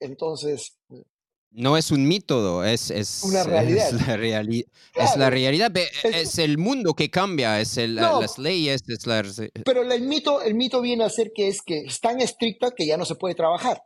entonces, 0.00 0.78
No 1.50 1.76
es 1.76 1.90
un 1.90 2.06
mito, 2.06 2.64
es, 2.64 2.90
es, 2.90 3.22
Una 3.24 3.40
es 3.42 3.46
realidad. 3.46 3.90
la, 3.92 4.16
reali- 4.16 4.66
es 4.94 5.10
la 5.10 5.14
Claro. 5.14 5.30
realidad. 5.34 5.76
Es- 5.76 6.04
Es, 6.04 6.38
el 6.38 6.58
mundo 6.58 6.94
que 6.94 7.10
cambia, 7.10 7.60
es 7.60 7.76
el- 7.78 7.94
No. 7.94 8.20
las 8.20 8.38
leyes, 8.38 8.82
es 8.88 9.06
la... 9.06 9.22
pero 9.64 9.82
el 9.82 10.02
mito, 10.02 10.42
el 10.42 10.54
mito 10.54 10.80
viene 10.80 11.04
a 11.04 11.08
ser 11.10 11.32
que 11.34 11.48
es 11.48 11.62
que 11.62 11.78
es 11.86 12.00
tan 12.00 12.20
estricta 12.20 12.72
que 12.72 12.86
ya 12.86 12.96
no 12.96 13.04
se 13.04 13.14
puede 13.14 13.34
trabajar. 13.34 13.82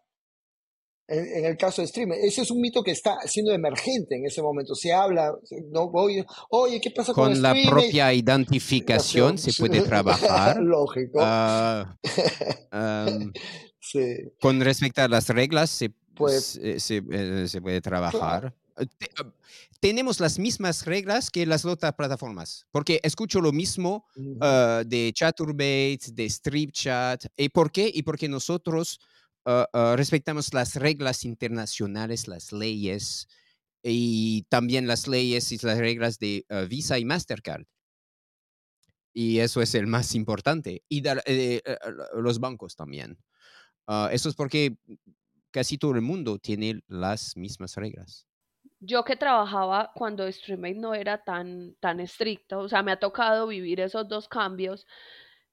En, 1.09 1.25
en 1.39 1.45
el 1.47 1.57
caso 1.57 1.81
de 1.81 1.87
streaming, 1.87 2.17
ese 2.23 2.43
es 2.43 2.51
un 2.51 2.61
mito 2.61 2.83
que 2.83 2.91
está 2.91 3.19
siendo 3.27 3.51
emergente 3.53 4.15
en 4.17 4.27
ese 4.27 4.43
momento. 4.43 4.75
Se 4.75 4.93
habla, 4.93 5.33
no, 5.73 5.85
oye, 5.95 6.27
oye, 6.51 6.81
¿qué 6.83 6.91
pasa 6.91 7.15
con, 7.15 7.33
Con 7.33 7.41
la 7.43 7.53
streaming? 7.53 7.71
propia 7.71 8.13
identificación 8.13 9.39
se 9.39 9.53
puede 9.55 9.81
trabajar. 9.81 10.59
Lógico. 10.63 11.19
Ah, 11.23 11.97
sí. 13.81 14.01
con 14.41 14.61
respecto 14.61 15.03
a 15.03 15.09
las 15.09 15.29
reglas, 15.29 15.71
se, 15.71 15.91
Pues- 16.15 16.45
se, 16.45 16.81
se, 16.81 17.03
eh, 17.11 17.49
se 17.49 17.61
puede 17.61 17.81
trabajar. 17.81 18.55
Eh, 18.79 18.87
ah, 19.19 19.33
tenemos 19.81 20.19
las 20.21 20.39
mismas 20.39 20.85
reglas 20.85 21.31
que 21.31 21.47
las 21.47 21.65
otras 21.65 21.95
plataformas, 21.95 22.67
porque 22.73 23.01
escucho 23.03 23.41
lo 23.41 23.53
mismo 23.53 24.05
ah, 24.41 24.83
de 24.85 25.13
Chaturbate, 25.15 26.01
de 26.13 26.29
StripChat. 26.29 27.27
¿Y 27.37 27.49
por 27.49 27.71
qué? 27.71 27.91
Y 27.93 28.03
porque 28.03 28.29
nosotros 28.29 29.01
ah, 29.73 29.95
respetamos 29.97 30.53
las 30.53 30.75
reglas 30.77 31.25
internacionales, 31.25 32.29
las 32.29 32.53
leyes, 32.53 33.29
y 33.83 34.43
también 34.49 34.87
las 34.87 35.09
leyes 35.09 35.51
y 35.53 35.59
las 35.65 35.79
reglas 35.79 36.19
de 36.19 36.45
ah, 36.49 36.63
Visa 36.69 36.99
y 36.99 37.05
Mastercard. 37.05 37.65
Y 39.13 39.41
eso 39.41 39.63
es 39.63 39.75
el 39.75 39.87
más 39.87 40.15
importante. 40.15 40.83
Y 40.89 41.07
eh, 41.07 41.63
eh, 41.65 41.77
los 42.15 42.39
bancos 42.39 42.77
también. 42.77 43.19
Eso 44.13 44.29
es 44.29 44.35
porque 44.35 44.77
casi 45.51 45.79
todo 45.79 45.93
el 45.93 46.03
mundo 46.03 46.39
tiene 46.39 46.83
las 46.89 47.37
mismas 47.37 47.75
reglas. 47.77 48.27
Yo 48.81 49.03
que 49.03 49.17
trabajaba 49.17 49.91
cuando 49.95 50.31
Streamate 50.31 50.75
no 50.75 50.95
era 50.95 51.25
tan, 51.25 51.75
tan 51.81 51.99
estricto, 52.01 52.61
o 52.61 52.69
sea, 52.69 52.83
me 52.83 52.93
ha 52.93 53.01
tocado 53.01 53.47
vivir 53.49 53.81
esos 53.81 54.07
dos 54.07 54.29
cambios, 54.29 54.87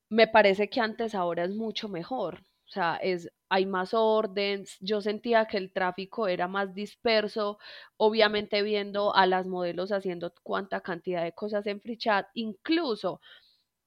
me 0.10 0.28
parece 0.28 0.70
que 0.70 0.82
antes 0.82 1.16
ahora 1.16 1.46
es 1.46 1.56
mucho 1.56 1.88
mejor. 1.88 2.44
O 2.68 2.72
sea, 2.72 2.98
es, 2.98 3.32
hay 3.50 3.66
más 3.66 3.94
orden, 3.94 4.66
yo 4.82 5.00
sentía 5.02 5.46
que 5.46 5.58
el 5.58 5.72
tráfico 5.72 6.28
era 6.28 6.48
más 6.48 6.74
disperso, 6.74 7.60
obviamente 7.98 8.62
viendo 8.64 9.16
a 9.16 9.28
las 9.28 9.46
modelos 9.48 9.92
haciendo 9.92 10.34
cuánta 10.44 10.82
cantidad 10.82 11.24
de 11.24 11.34
cosas 11.34 11.66
en 11.68 11.80
free 11.82 11.98
chat, 11.98 12.28
incluso 12.34 13.22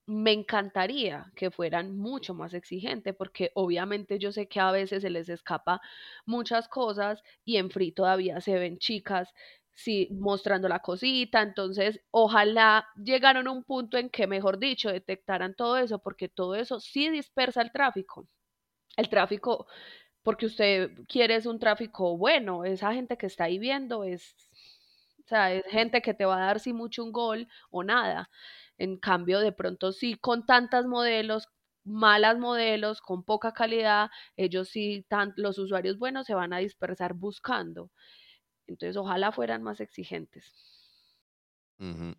me 0.07 0.33
encantaría 0.33 1.31
que 1.37 1.51
fueran 1.51 1.97
mucho 1.97 2.35
más 2.35 2.55
exigentes, 2.55 3.14
porque 3.14 3.51
obviamente 3.55 4.18
yo 4.18 4.33
sé 4.33 4.49
que 4.49 4.59
a 4.61 4.70
veces 4.72 5.03
se 5.03 5.11
les 5.11 5.29
escapa 5.29 5.81
muchas 6.26 6.68
cosas 6.68 7.22
y 7.45 7.57
en 7.59 7.70
free 7.70 7.93
todavía 7.93 8.41
se 8.41 8.55
ven 8.59 8.79
chicas 8.79 9.33
sí, 9.74 10.09
mostrando 10.12 10.68
la 10.68 10.81
cosita, 10.81 11.43
entonces 11.43 12.01
ojalá 12.11 12.87
llegaron 12.97 13.47
a 13.49 13.53
un 13.53 13.62
punto 13.64 13.97
en 13.99 14.11
que, 14.11 14.26
mejor 14.26 14.59
dicho, 14.59 14.91
detectaran 14.91 15.55
todo 15.55 15.76
eso, 15.76 16.01
porque 16.01 16.29
todo 16.29 16.55
eso 16.57 16.81
sí 16.81 17.11
dispersa 17.11 17.62
el 17.62 17.70
tráfico. 17.72 18.26
El 18.99 19.09
tráfico, 19.09 19.69
porque 20.25 20.47
usted 20.47 20.91
quiere 21.07 21.37
es 21.37 21.47
un 21.47 21.61
tráfico 21.61 22.19
bueno, 22.19 22.65
esa 22.65 22.93
gente 22.93 23.17
que 23.17 23.27
está 23.27 23.45
ahí 23.45 23.57
viendo 23.57 24.03
es, 24.03 24.35
o 25.25 25.29
sea, 25.29 25.55
es 25.55 25.65
gente 25.67 26.03
que 26.03 26.15
te 26.15 26.25
va 26.25 26.37
a 26.37 26.47
dar 26.47 26.59
si 26.59 26.73
mucho 26.73 27.05
un 27.05 27.13
gol 27.13 27.47
o 27.71 27.85
nada. 27.85 28.29
En 28.77 28.99
cambio, 28.99 29.39
de 29.39 29.53
pronto 29.53 29.93
sí, 29.93 30.17
con 30.17 30.45
tantas 30.47 30.85
modelos, 30.87 31.47
malas 31.85 32.39
modelos, 32.41 33.01
con 33.01 33.23
poca 33.23 33.53
calidad, 33.53 34.11
ellos 34.37 34.69
sí, 34.69 35.07
tan, 35.09 35.33
los 35.37 35.59
usuarios 35.59 35.97
buenos 35.97 36.27
se 36.27 36.35
van 36.35 36.53
a 36.53 36.59
dispersar 36.59 37.15
buscando. 37.15 37.93
Entonces, 38.67 38.97
ojalá 38.97 39.31
fueran 39.31 39.63
más 39.63 39.81
exigentes. 39.81 40.53
Eh, 41.79 42.17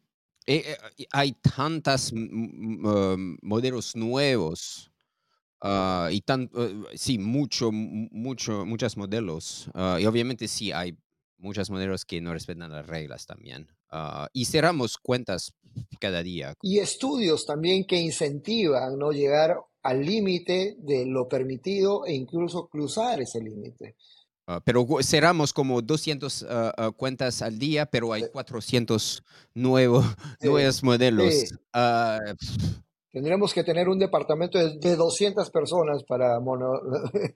eh, 0.48 1.06
hay 1.12 1.34
tantas 1.34 2.14
um, 2.14 3.38
modelos 3.42 3.98
nuevos 3.98 4.90
ah, 5.62 6.10
y 6.12 6.22
tan, 6.22 6.50
eh, 6.56 6.84
sí, 6.96 7.18
mucho, 7.20 7.72
mu- 7.72 8.08
mucho, 8.12 8.66
muchos 8.66 8.98
modelos. 8.98 9.70
ah, 9.74 9.98
y 10.00 10.06
obviamente 10.06 10.48
sí, 10.48 10.72
hay 10.72 10.98
muchos 11.38 11.70
modelos 11.70 12.06
que 12.06 12.22
no 12.22 12.34
respetan 12.34 12.72
las 12.72 12.86
reglas 12.88 13.26
también. 13.26 13.68
ah, 13.92 14.28
y 14.34 14.46
cerramos 14.46 14.98
cuentas 14.98 15.54
cada 16.00 16.22
día. 16.24 16.54
Y 16.62 16.80
estudios 16.80 17.46
también 17.46 17.86
que 17.86 17.98
incentivan 18.00 18.98
no 19.00 19.12
llegar 19.12 19.58
al 19.82 20.06
límite 20.06 20.76
de 20.80 21.06
lo 21.06 21.28
permitido 21.28 22.06
e 22.06 22.14
incluso 22.14 22.68
cruzar 22.68 23.22
ese 23.22 23.40
límite. 23.42 23.96
pero 24.66 24.86
cerramos 25.04 25.54
como 25.54 25.82
200 25.82 26.44
ah, 26.50 26.74
ah, 26.78 26.92
cuentas 26.92 27.42
al 27.42 27.60
día, 27.60 27.86
pero 27.86 28.12
hay 28.14 28.24
Sí. 28.24 28.30
400 28.32 29.24
nuevos, 29.54 30.04
Sí, 30.42 30.48
nuevos 30.48 30.84
modelos. 30.84 31.34
sí. 31.36 31.56
Tendremos 33.12 33.54
que 33.54 33.64
tener 33.64 33.90
un 33.90 33.98
departamento 34.00 34.58
de, 34.60 34.78
de 34.78 34.96
200 34.96 35.50
personas 35.50 36.04
para 36.04 36.40
mono- 36.40 36.80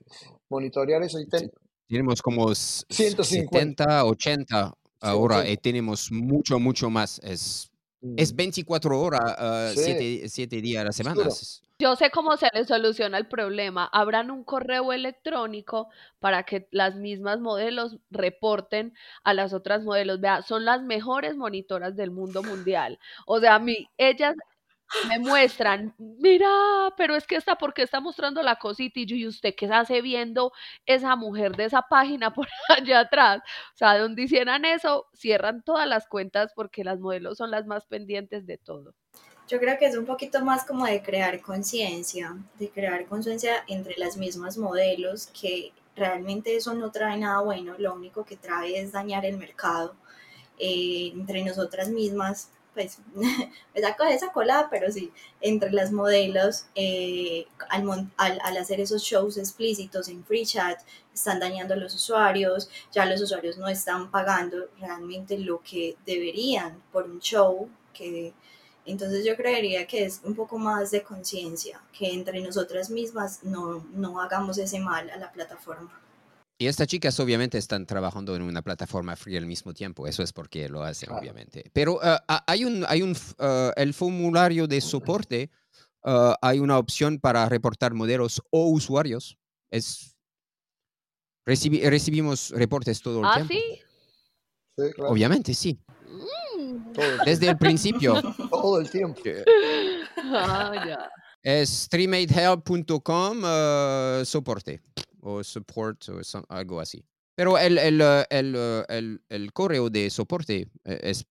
monitorear 0.48 1.02
eso. 1.02 1.18
Y 1.20 1.26
ten- 1.28 1.50
Tenemos 1.88 2.22
como 2.22 2.50
s- 2.52 2.84
s- 2.88 2.96
150. 3.10 3.84
70, 3.84 4.04
80 4.04 4.66
Sí, 4.68 4.72
ahora 5.00 5.36
80. 5.38 5.52
y 5.52 5.56
tenemos 5.58 6.12
mucho, 6.12 6.58
mucho 6.58 6.90
más. 6.90 7.18
Es, 7.20 7.70
es 8.16 8.32
Mm, 8.32 8.36
24 8.36 9.00
horas, 9.00 9.74
Sí. 9.74 10.22
7, 10.28 10.60
días 10.60 10.82
a 10.82 10.86
la 10.86 10.92
semana. 10.92 11.22
Es- 11.26 11.60
Yo 11.78 11.96
sé 11.96 12.10
cómo 12.10 12.36
se 12.36 12.46
les 12.54 12.68
soluciona 12.68 13.18
el 13.18 13.26
problema. 13.26 13.86
Habrán 13.92 14.30
un 14.30 14.44
correo 14.44 14.92
electrónico 14.92 15.88
para 16.20 16.44
que 16.44 16.68
las 16.70 16.94
mismas 16.94 17.40
modelos 17.40 17.96
reporten 18.10 18.94
a 19.24 19.34
las 19.34 19.52
otras 19.52 19.82
modelos. 19.82 20.20
Vea, 20.20 20.42
son 20.42 20.64
las 20.64 20.82
mejores 20.82 21.34
monitoras 21.36 21.96
del 21.96 22.12
mundo 22.12 22.42
mundial. 22.44 23.00
O 23.26 23.40
sea, 23.40 23.56
a 23.56 23.58
mí, 23.58 23.88
ellas 23.98 24.36
me 25.08 25.18
muestran, 25.18 25.94
mira, 25.98 26.48
pero 26.96 27.14
es 27.14 27.26
que 27.26 27.36
esta, 27.36 27.56
¿por 27.56 27.74
qué 27.74 27.82
está 27.82 28.00
mostrando 28.00 28.42
la 28.42 28.56
cosita? 28.56 29.00
Y 29.00 29.06
yo, 29.06 29.16
¿y 29.16 29.26
usted 29.26 29.54
qué 29.56 29.66
hace 29.66 30.00
viendo 30.00 30.52
esa 30.86 31.16
mujer 31.16 31.56
de 31.56 31.66
esa 31.66 31.82
página 31.82 32.32
por 32.32 32.46
allá 32.68 33.00
atrás? 33.00 33.42
O 33.74 33.76
sea, 33.76 33.98
donde 33.98 34.22
hicieran 34.22 34.64
eso, 34.64 35.06
cierran 35.14 35.62
todas 35.62 35.86
las 35.86 36.06
cuentas 36.06 36.52
porque 36.54 36.84
las 36.84 37.00
modelos 37.00 37.38
son 37.38 37.50
las 37.50 37.66
más 37.66 37.86
pendientes 37.86 38.46
de 38.46 38.58
todo. 38.58 38.94
Yo 39.46 39.60
creo 39.60 39.78
que 39.78 39.86
es 39.86 39.96
un 39.96 40.06
poquito 40.06 40.42
más 40.42 40.64
como 40.64 40.86
de 40.86 41.02
crear 41.02 41.40
conciencia, 41.42 42.34
de 42.58 42.70
crear 42.70 43.04
conciencia 43.04 43.64
entre 43.68 43.94
las 43.98 44.16
mismas 44.16 44.56
modelos, 44.56 45.26
que 45.38 45.72
realmente 45.94 46.56
eso 46.56 46.72
no 46.74 46.90
trae 46.90 47.18
nada 47.18 47.40
bueno, 47.40 47.74
lo 47.78 47.94
único 47.94 48.24
que 48.24 48.36
trae 48.36 48.78
es 48.78 48.92
dañar 48.92 49.26
el 49.26 49.36
mercado 49.36 49.94
eh, 50.58 51.10
entre 51.12 51.44
nosotras 51.44 51.88
mismas, 51.90 52.50
pues 52.74 52.98
me 53.14 53.80
saco 53.80 54.04
esa 54.04 54.32
colada, 54.32 54.68
pero 54.70 54.90
sí, 54.92 55.12
entre 55.40 55.70
las 55.72 55.92
modelos, 55.92 56.66
eh, 56.74 57.46
al, 57.70 57.88
al, 58.16 58.40
al 58.42 58.56
hacer 58.56 58.80
esos 58.80 59.02
shows 59.02 59.38
explícitos 59.38 60.08
en 60.08 60.24
free 60.24 60.44
chat, 60.44 60.80
están 61.14 61.40
dañando 61.40 61.74
a 61.74 61.76
los 61.76 61.94
usuarios, 61.94 62.68
ya 62.92 63.06
los 63.06 63.20
usuarios 63.20 63.56
no 63.56 63.68
están 63.68 64.10
pagando 64.10 64.68
realmente 64.80 65.38
lo 65.38 65.62
que 65.62 65.96
deberían 66.04 66.82
por 66.92 67.04
un 67.04 67.20
show 67.20 67.68
que 67.92 68.34
entonces 68.86 69.24
yo 69.24 69.36
creería 69.36 69.86
que 69.86 70.04
es 70.04 70.20
un 70.24 70.34
poco 70.34 70.58
más 70.58 70.90
de 70.90 71.02
conciencia, 71.02 71.80
que 71.96 72.12
entre 72.12 72.40
nosotras 72.40 72.90
mismas 72.90 73.42
no, 73.42 73.86
no 73.92 74.20
hagamos 74.20 74.58
ese 74.58 74.78
mal 74.78 75.08
a 75.10 75.16
la 75.16 75.32
plataforma. 75.32 76.03
Y 76.56 76.66
estas 76.68 76.86
chicas 76.86 77.18
obviamente 77.18 77.58
están 77.58 77.84
trabajando 77.84 78.36
en 78.36 78.42
una 78.42 78.62
plataforma 78.62 79.16
free 79.16 79.36
al 79.36 79.46
mismo 79.46 79.74
tiempo. 79.74 80.06
Eso 80.06 80.22
es 80.22 80.32
porque 80.32 80.68
lo 80.68 80.82
hacen, 80.84 81.08
Claro. 81.08 81.20
obviamente. 81.20 81.68
Pero 81.72 81.98
ah, 82.02 82.22
hay 82.46 82.64
un, 82.64 82.84
hay 82.88 83.02
un, 83.02 83.16
ah, 83.40 83.72
el 83.76 83.92
formulario 83.92 84.68
de 84.68 84.80
soporte, 84.80 85.50
ah, 86.04 86.36
hay 86.40 86.60
una 86.60 86.78
opción 86.78 87.18
para 87.18 87.48
reportar 87.48 87.92
modelos 87.94 88.40
o 88.50 88.68
usuarios. 88.68 89.36
Es, 89.70 90.16
recibi- 91.44 91.82
recibimos 91.88 92.50
reportes 92.50 93.02
todo 93.02 93.18
el 93.20 93.26
¿Ah, 93.26 93.34
tiempo. 93.34 93.52
sí? 93.54 93.80
Sí, 94.76 94.92
claro. 94.94 95.10
Obviamente, 95.12 95.54
sí. 95.54 95.78
Mm. 96.56 96.92
Desde 97.24 97.48
el 97.48 97.58
principio. 97.58 98.14
Todo 98.50 98.80
el 98.80 98.88
tiempo. 98.90 99.20
eh, 99.24 99.44
Ah, 100.16 100.72
ya. 100.86 101.10
Es 101.42 101.68
streamatehelp.com 101.70 103.42
eh, 103.44 104.22
soporte 104.24 104.80
o 105.24 105.42
support 105.42 106.08
o 106.08 106.22
so- 106.22 106.44
algo 106.48 106.80
así. 106.80 107.04
Pero 107.36 107.58
el, 107.58 107.78
el, 107.78 108.00
eh, 108.00 108.24
eh, 108.30 108.84
el- 108.88 109.20
el 109.28 109.52
correo 109.52 109.90
de 109.90 110.08
soporte 110.10 110.68
eh, 110.84 111.00
es, 111.02 111.26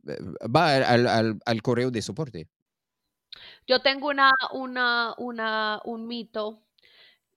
va 0.53 0.75
al, 0.75 1.07
al- 1.07 1.39
al 1.45 1.61
correo 1.61 1.91
de 1.91 2.01
soporte. 2.01 2.47
Yo 3.67 3.81
tengo 3.81 4.09
una, 4.09 4.31
una, 4.53 5.15
una, 5.17 5.81
un 5.85 6.07
mito 6.07 6.61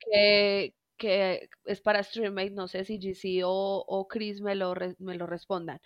que, 0.01 0.75
que 0.97 1.49
es 1.65 1.81
para 1.81 2.03
StreamMate, 2.03 2.51
no 2.51 2.69
sé 2.69 2.85
si 2.85 2.99
GC 2.99 3.43
o, 3.45 3.85
o 3.87 4.09
Chris 4.09 4.41
me 4.41 4.55
lo, 4.55 4.75
me 4.99 5.17
lo 5.17 5.27
respondan. 5.27 5.81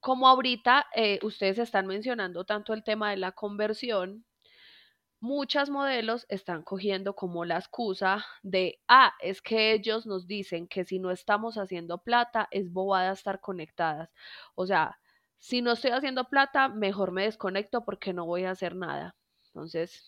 Como 0.00 0.28
ahorita 0.28 0.86
ustedes 1.22 1.58
están 1.58 1.86
mencionando 1.86 2.44
tanto 2.44 2.74
el 2.74 2.82
tema 2.84 3.10
de 3.10 3.18
la 3.18 3.32
conversión, 3.32 4.24
muchas 5.22 5.70
modelos 5.70 6.26
están 6.28 6.62
cogiendo 6.62 7.14
como 7.14 7.44
la 7.44 7.56
excusa 7.56 8.26
de, 8.42 8.80
ah, 8.88 9.12
es 9.20 9.40
que 9.40 9.72
ellos 9.72 10.04
nos 10.04 10.26
dicen 10.26 10.66
que 10.66 10.84
si 10.84 10.98
no 10.98 11.12
estamos 11.12 11.56
haciendo 11.58 11.98
plata, 11.98 12.48
es 12.50 12.72
bobada 12.72 13.12
estar 13.12 13.40
conectadas. 13.40 14.10
O 14.56 14.66
sea, 14.66 14.98
si 15.38 15.62
no 15.62 15.72
estoy 15.72 15.92
haciendo 15.92 16.28
plata, 16.28 16.68
mejor 16.68 17.12
me 17.12 17.22
desconecto 17.22 17.84
porque 17.84 18.12
no 18.12 18.26
voy 18.26 18.44
a 18.44 18.50
hacer 18.50 18.74
nada. 18.74 19.14
Entonces... 19.46 20.02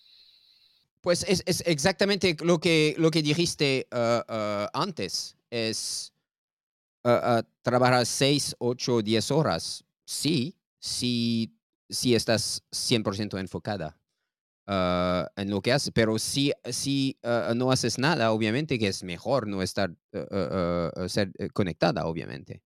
Pues 1.01 1.25
es, 1.29 1.45
es 1.47 1.63
exactamente 1.65 2.37
lo 2.41 2.59
que, 2.59 2.97
lo 2.99 3.13
que 3.13 3.23
dijiste 3.23 3.87
uh, 3.93 4.33
uh, 4.33 4.67
antes. 4.73 5.37
Es 5.49 6.13
uh, 7.05 7.43
trabajar 7.63 8.05
6, 8.05 8.57
8, 8.59 9.03
10 9.03 9.31
horas. 9.31 9.85
Sí, 10.05 10.57
sí, 10.81 11.57
sí 11.89 12.17
estás 12.17 12.65
100% 12.73 13.39
enfocada. 13.39 13.97
Uh, 14.67 15.29
en 15.37 15.51
lo 15.51 15.61
que 15.61 15.73
haces, 15.73 15.93
pero 15.95 16.19
si, 16.19 16.51
si 16.65 17.19
uh, 17.23 17.55
no 17.55 17.71
haces 17.71 17.99
nada, 17.99 18.33
obviamente 18.33 18.79
que 18.79 18.87
es 18.87 19.05
mejor 19.05 19.47
no 19.47 19.61
estar 19.61 19.91
uh, 19.91 21.07
ser 21.07 21.33
conectada, 21.53 22.07
obviamente. 22.07 22.63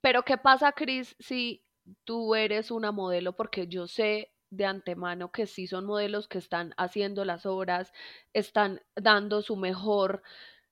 Pero 0.00 0.24
¿qué 0.24 0.36
pasa, 0.36 0.72
Chris, 0.72 1.14
si 1.20 1.64
tú 2.02 2.34
eres 2.34 2.72
una 2.72 2.90
modelo? 2.90 3.36
Porque 3.36 3.68
yo 3.68 3.86
sé 3.86 4.32
de 4.50 4.66
antemano 4.66 5.30
que 5.30 5.46
sí 5.46 5.68
son 5.68 5.86
modelos 5.86 6.26
que 6.26 6.38
están 6.38 6.74
haciendo 6.76 7.24
las 7.24 7.46
horas, 7.46 7.92
están 8.32 8.80
dando 8.96 9.42
su 9.42 9.54
mejor 9.54 10.24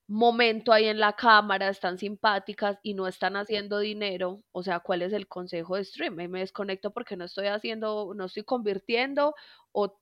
momento 0.07 0.73
ahí 0.73 0.87
en 0.87 0.99
la 0.99 1.13
cámara, 1.13 1.69
están 1.69 1.97
simpáticas 1.97 2.77
y 2.83 2.93
no 2.93 3.07
están 3.07 3.37
haciendo 3.37 3.79
dinero, 3.79 4.43
o 4.51 4.61
sea, 4.61 4.81
¿cuál 4.81 5.01
es 5.01 5.13
el 5.13 5.29
consejo 5.29 5.77
de 5.77 5.85
stream? 5.85 6.15
Me 6.15 6.39
desconecto 6.39 6.91
porque 6.91 7.15
no 7.15 7.23
estoy 7.23 7.47
haciendo, 7.47 8.13
no 8.13 8.25
estoy 8.25 8.43
convirtiendo 8.43 9.33
o 9.71 10.00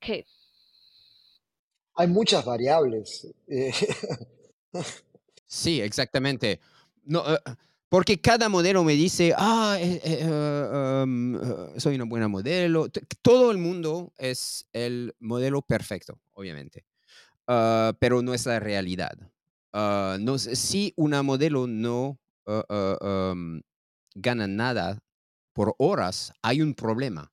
qué? 0.00 0.26
Hay 1.94 2.08
muchas 2.08 2.44
variables. 2.44 3.26
Eh, 3.46 3.72
sí, 5.46 5.80
exactamente. 5.80 6.60
No, 7.04 7.20
uh, 7.20 7.36
porque 7.88 8.20
cada 8.20 8.48
modelo 8.48 8.84
me 8.84 8.94
dice, 8.94 9.34
ah, 9.36 9.76
eh, 9.80 10.00
eh, 10.04 10.24
uh, 10.24 11.02
um, 11.02 11.38
soy 11.76 11.96
una 11.96 12.04
buena 12.04 12.28
modelo. 12.28 12.88
Todo 13.20 13.50
el 13.50 13.58
mundo 13.58 14.12
es 14.16 14.66
el 14.72 15.14
modelo 15.18 15.60
perfecto, 15.62 16.20
obviamente. 16.32 16.86
Uh, 17.48 17.92
pero 17.98 18.22
no 18.22 18.32
es 18.32 18.46
la 18.46 18.60
realidad. 18.60 19.18
no, 19.72 20.38
si 20.38 20.94
una 20.96 21.22
modelo 21.24 21.66
no 21.66 22.20
um, 22.46 23.60
gana 24.14 24.46
nada 24.46 25.02
por 25.52 25.74
horas, 25.78 26.32
hay 26.42 26.62
un 26.62 26.74
problema. 26.74 27.32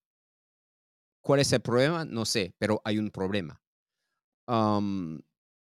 ¿Cuál 1.27 1.41
es 1.41 1.51
el 1.51 1.59
problema? 1.59 2.05
No 2.05 2.23
sé, 2.23 2.53
pero 2.57 2.81
hay 2.85 2.97
un 2.97 3.11
problema. 3.11 3.61
Um, 4.47 5.19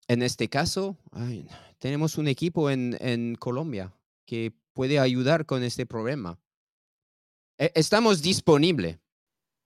en 0.08 0.22
este 0.22 0.48
caso, 0.48 0.96
ay, 1.10 1.46
tenemos 1.78 2.16
un 2.16 2.26
equipo 2.26 2.70
en, 2.70 2.96
en, 3.00 3.34
Colombia 3.34 3.92
que 4.24 4.54
puede 4.72 4.98
ayudar 4.98 5.44
con 5.44 5.62
este 5.62 5.84
problema. 5.84 6.38
E 7.58 7.70
estamos 7.74 8.22
disponibles. 8.22 8.98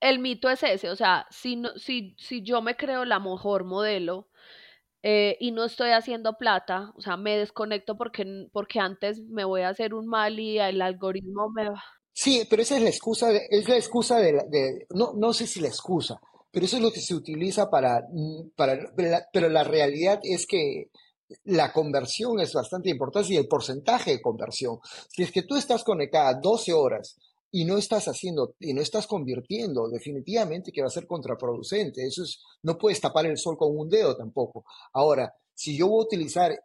El 0.00 0.18
mito 0.18 0.50
es 0.50 0.64
ese, 0.64 0.90
o 0.90 0.96
sea, 0.96 1.24
si, 1.30 1.54
no, 1.54 1.70
si, 1.76 2.16
si 2.18 2.42
yo 2.42 2.62
me 2.62 2.76
creo 2.76 3.04
la 3.04 3.20
mejor 3.20 3.62
modelo 3.62 4.28
eh, 5.04 5.36
y 5.38 5.52
no 5.52 5.64
estoy 5.64 5.90
haciendo 5.90 6.36
plata, 6.36 6.92
o 6.96 7.00
sea, 7.00 7.16
me 7.16 7.38
desconecto 7.38 7.96
porque, 7.96 8.48
porque 8.52 8.80
antes 8.80 9.20
me 9.20 9.44
voy 9.44 9.60
a 9.60 9.68
hacer 9.68 9.94
un 9.94 10.08
mal 10.08 10.40
y 10.40 10.58
el 10.58 10.82
algoritmo 10.82 11.48
me 11.50 11.70
va 11.70 11.84
Sí, 12.18 12.47
pero 12.48 12.62
esa 12.62 12.76
es 12.76 12.82
la 12.82 12.88
excusa, 12.88 13.28
de, 13.28 13.47
es 13.51 13.68
la 13.68 13.76
excusa 13.76 14.18
de, 14.18 14.32
de, 14.48 14.86
no, 14.94 15.12
no 15.14 15.34
sé 15.34 15.47
si 15.47 15.60
la 15.60 15.68
excusa, 15.68 16.18
pero 16.51 16.64
eso 16.64 16.76
es 16.76 16.82
lo 16.82 16.90
que 16.90 17.02
se 17.02 17.14
utiliza 17.14 17.68
para, 17.68 18.09
mm, 18.10 18.52
para 18.56 18.90
pero 19.30 19.51
la 19.51 19.62
realidad 19.64 20.18
es 20.22 20.47
que 20.47 20.90
la 21.44 21.74
conversión 21.74 22.40
es 22.40 22.55
bastante 22.55 22.88
importante 22.88 23.34
y 23.34 23.36
el 23.36 23.47
porcentaje 23.47 24.12
de 24.12 24.22
conversión. 24.22 24.78
Si 25.10 25.24
es 25.24 25.30
que 25.30 25.43
tú 25.43 25.56
estás 25.56 25.84
conectada 25.84 26.40
12 26.43 26.72
horas 26.72 27.18
y 27.51 27.66
no 27.66 27.76
estás 27.76 28.09
haciendo 28.09 28.55
y 28.60 28.72
no 28.72 28.80
estás 28.80 29.06
convirtiendo, 29.06 29.86
definitivamente 29.90 30.72
que 30.72 30.80
va 30.80 30.86
a 30.86 30.90
ser 30.90 31.06
contraproducente. 31.06 32.06
Eso 32.06 32.22
es, 32.22 32.40
no 32.62 32.78
puedes 32.78 32.98
tapar 32.98 33.26
el 33.26 33.36
sol 33.36 33.59
con 33.59 33.76
un 33.76 33.90
dedo 33.90 34.16
tampoco. 34.16 34.64
Ahora, 34.94 35.34
si 35.55 35.76
yo 35.76 35.88
voy 35.88 36.01
a 36.01 36.06
utilizar 36.06 36.59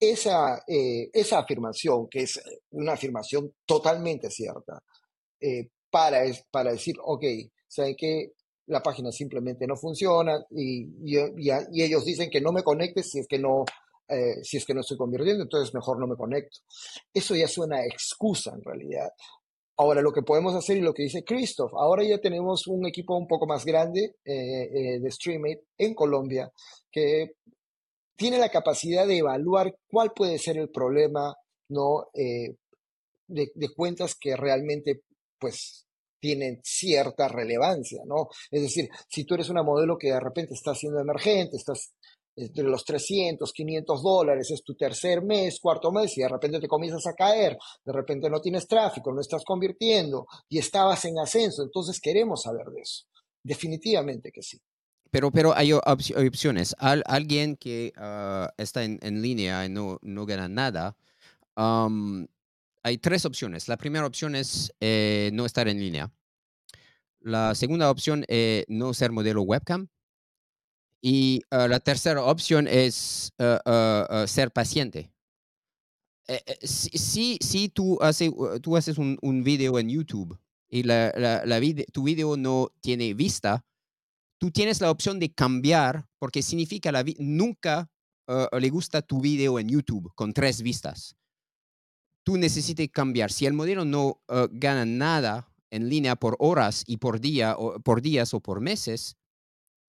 esa, 0.00 0.62
eh, 0.66 1.10
esa 1.12 1.40
afirmación, 1.40 2.08
que 2.08 2.22
es 2.22 2.40
una 2.70 2.92
afirmación 2.92 3.52
totalmente 3.66 4.30
cierta, 4.30 4.82
eh, 5.38 5.68
para, 5.90 6.22
para 6.50 6.72
decir, 6.72 6.96
ok, 7.04 7.24
saben 7.68 7.94
que 7.96 8.32
la 8.66 8.82
página 8.82 9.12
simplemente 9.12 9.66
no 9.66 9.76
funciona 9.76 10.42
y, 10.50 10.86
y, 11.04 11.82
ellos 11.82 12.04
dicen 12.04 12.30
que 12.30 12.40
no 12.40 12.52
me 12.52 12.62
conecte 12.62 13.02
si 13.02 13.18
es 13.18 13.26
que 13.26 13.38
no, 13.38 13.64
eh, 14.08 14.42
si 14.42 14.56
es 14.56 14.64
que 14.64 14.72
no 14.72 14.80
estoy 14.80 14.96
convirtiendo, 14.96 15.42
entonces 15.42 15.74
mejor 15.74 15.98
no 15.98 16.06
me 16.06 16.16
conecto. 16.16 16.60
Eso 17.12 17.34
ya 17.34 17.48
suena 17.48 17.84
excusa 17.84 18.52
en 18.54 18.62
realidad. 18.62 19.10
Ahora, 19.76 20.02
lo 20.02 20.12
que 20.12 20.22
podemos 20.22 20.54
hacer 20.54 20.76
y 20.76 20.82
lo 20.82 20.92
que 20.92 21.04
dice 21.04 21.24
Christoph, 21.24 21.72
ahora 21.74 22.04
ya 22.04 22.18
tenemos 22.18 22.66
un 22.66 22.86
equipo 22.86 23.16
un 23.16 23.26
poco 23.26 23.46
más 23.46 23.64
grande 23.64 24.14
de 24.22 25.10
StreamMate 25.10 25.64
en 25.78 25.94
Colombia 25.94 26.52
que 26.90 27.36
tiene 28.20 28.36
la 28.36 28.50
capacidad 28.50 29.06
de 29.06 29.16
evaluar 29.16 29.74
cuál 29.88 30.12
puede 30.12 30.36
ser 30.36 30.58
el 30.58 30.68
problema 30.68 31.34
¿no? 31.70 32.08
Eh, 32.12 32.54
de, 33.26 33.74
cuentas 33.74 34.14
que 34.14 34.36
realmente 34.36 35.04
pues 35.38 35.86
tienen 36.20 36.60
cierta 36.62 37.28
relevancia, 37.28 38.02
¿no? 38.04 38.28
Es 38.50 38.60
decir, 38.60 38.90
si 39.08 39.24
tú 39.24 39.34
eres 39.34 39.48
una 39.48 39.62
modelo 39.62 39.96
que 39.96 40.08
de 40.08 40.20
repente 40.20 40.52
está 40.52 40.74
siendo 40.74 41.00
emergente, 41.00 41.56
estás 41.56 41.94
entre 42.36 42.64
los 42.64 42.84
300, 42.84 43.50
500 43.50 44.02
dólares, 44.02 44.50
es 44.50 44.62
tu 44.62 44.74
tercer 44.74 45.22
mes, 45.22 45.58
cuarto 45.60 45.90
mes, 45.90 46.18
y 46.18 46.20
de 46.20 46.28
repente 46.28 46.60
te 46.60 46.68
comienzas 46.68 47.06
a 47.06 47.14
caer, 47.14 47.56
de 47.86 47.92
repente 47.92 48.28
no 48.28 48.40
tienes 48.42 48.66
tráfico, 48.66 49.14
no 49.14 49.22
estás 49.22 49.44
convirtiendo 49.46 50.26
y 50.50 50.58
estabas 50.58 51.06
en 51.06 51.18
ascenso, 51.18 51.62
entonces 51.62 51.98
queremos 52.00 52.42
saber 52.42 52.66
de 52.66 52.82
eso. 52.82 53.06
Definitivamente 53.42 54.30
que 54.30 54.42
sí. 54.42 54.58
Pero, 55.10 55.30
pero 55.30 55.56
hay 55.56 55.72
opciones. 55.72 56.74
Al, 56.78 57.02
alguien 57.06 57.56
que 57.56 57.92
ah, 57.96 58.52
está 58.56 58.84
en, 58.84 58.98
en, 59.02 59.22
línea 59.22 59.64
y 59.66 59.68
no, 59.68 59.98
no 60.02 60.26
gana 60.26 60.48
nada, 60.48 60.96
hay 62.82 62.98
tres 62.98 63.24
opciones. 63.24 63.68
La 63.68 63.76
primera 63.76 64.06
opción 64.06 64.34
es 64.34 64.72
eh, 64.80 65.30
no 65.32 65.46
estar 65.46 65.68
en 65.68 65.78
línea. 65.78 66.10
La 67.20 67.54
segunda 67.54 67.90
opción 67.90 68.24
es 68.28 68.64
no 68.68 68.94
ser 68.94 69.12
modelo 69.12 69.42
webcam. 69.42 69.88
Y 71.02 71.42
ah, 71.50 71.66
la 71.68 71.80
tercera 71.80 72.22
opción 72.22 72.66
es 72.68 73.32
ah, 73.38 74.24
ser 74.26 74.52
paciente. 74.52 75.10
Eh, 76.30 76.42
eh, 76.46 76.66
si, 76.66 77.38
si, 77.40 77.68
tú, 77.68 77.98
hace, 78.00 78.30
tú 78.62 78.76
haces 78.76 78.98
un, 78.98 79.18
un, 79.20 79.42
video 79.42 79.80
en 79.80 79.88
YouTube 79.88 80.38
y 80.68 80.84
la, 80.84 81.12
la, 81.16 81.44
la 81.44 81.60
tu 81.92 82.04
video 82.04 82.36
no 82.36 82.70
tiene 82.80 83.14
vista, 83.14 83.64
tú 84.40 84.50
tienes 84.50 84.80
la 84.80 84.90
opción 84.90 85.18
de 85.20 85.32
cambiar 85.32 86.08
porque 86.18 86.42
significa 86.42 86.90
la 86.90 87.04
nunca 87.18 87.90
uh, 88.26 88.56
le 88.58 88.70
gusta 88.70 89.02
tu 89.02 89.20
video 89.20 89.58
en 89.58 89.68
YouTube 89.68 90.10
con 90.14 90.32
tres 90.32 90.62
vistas. 90.62 91.14
Tú 92.24 92.38
necesitas 92.38 92.88
cambiar. 92.88 93.30
Si 93.30 93.44
el 93.44 93.52
modelo 93.52 93.84
no 93.84 94.22
uh, 94.28 94.48
gana 94.50 94.86
nada 94.86 95.52
en 95.70 95.90
línea 95.90 96.16
por 96.16 96.36
horas 96.38 96.84
y 96.86 96.96
por 96.96 97.20
día 97.20 97.54
o 97.56 97.80
por 97.80 98.00
días 98.00 98.32
o 98.32 98.40
por 98.40 98.62
meses, 98.62 99.16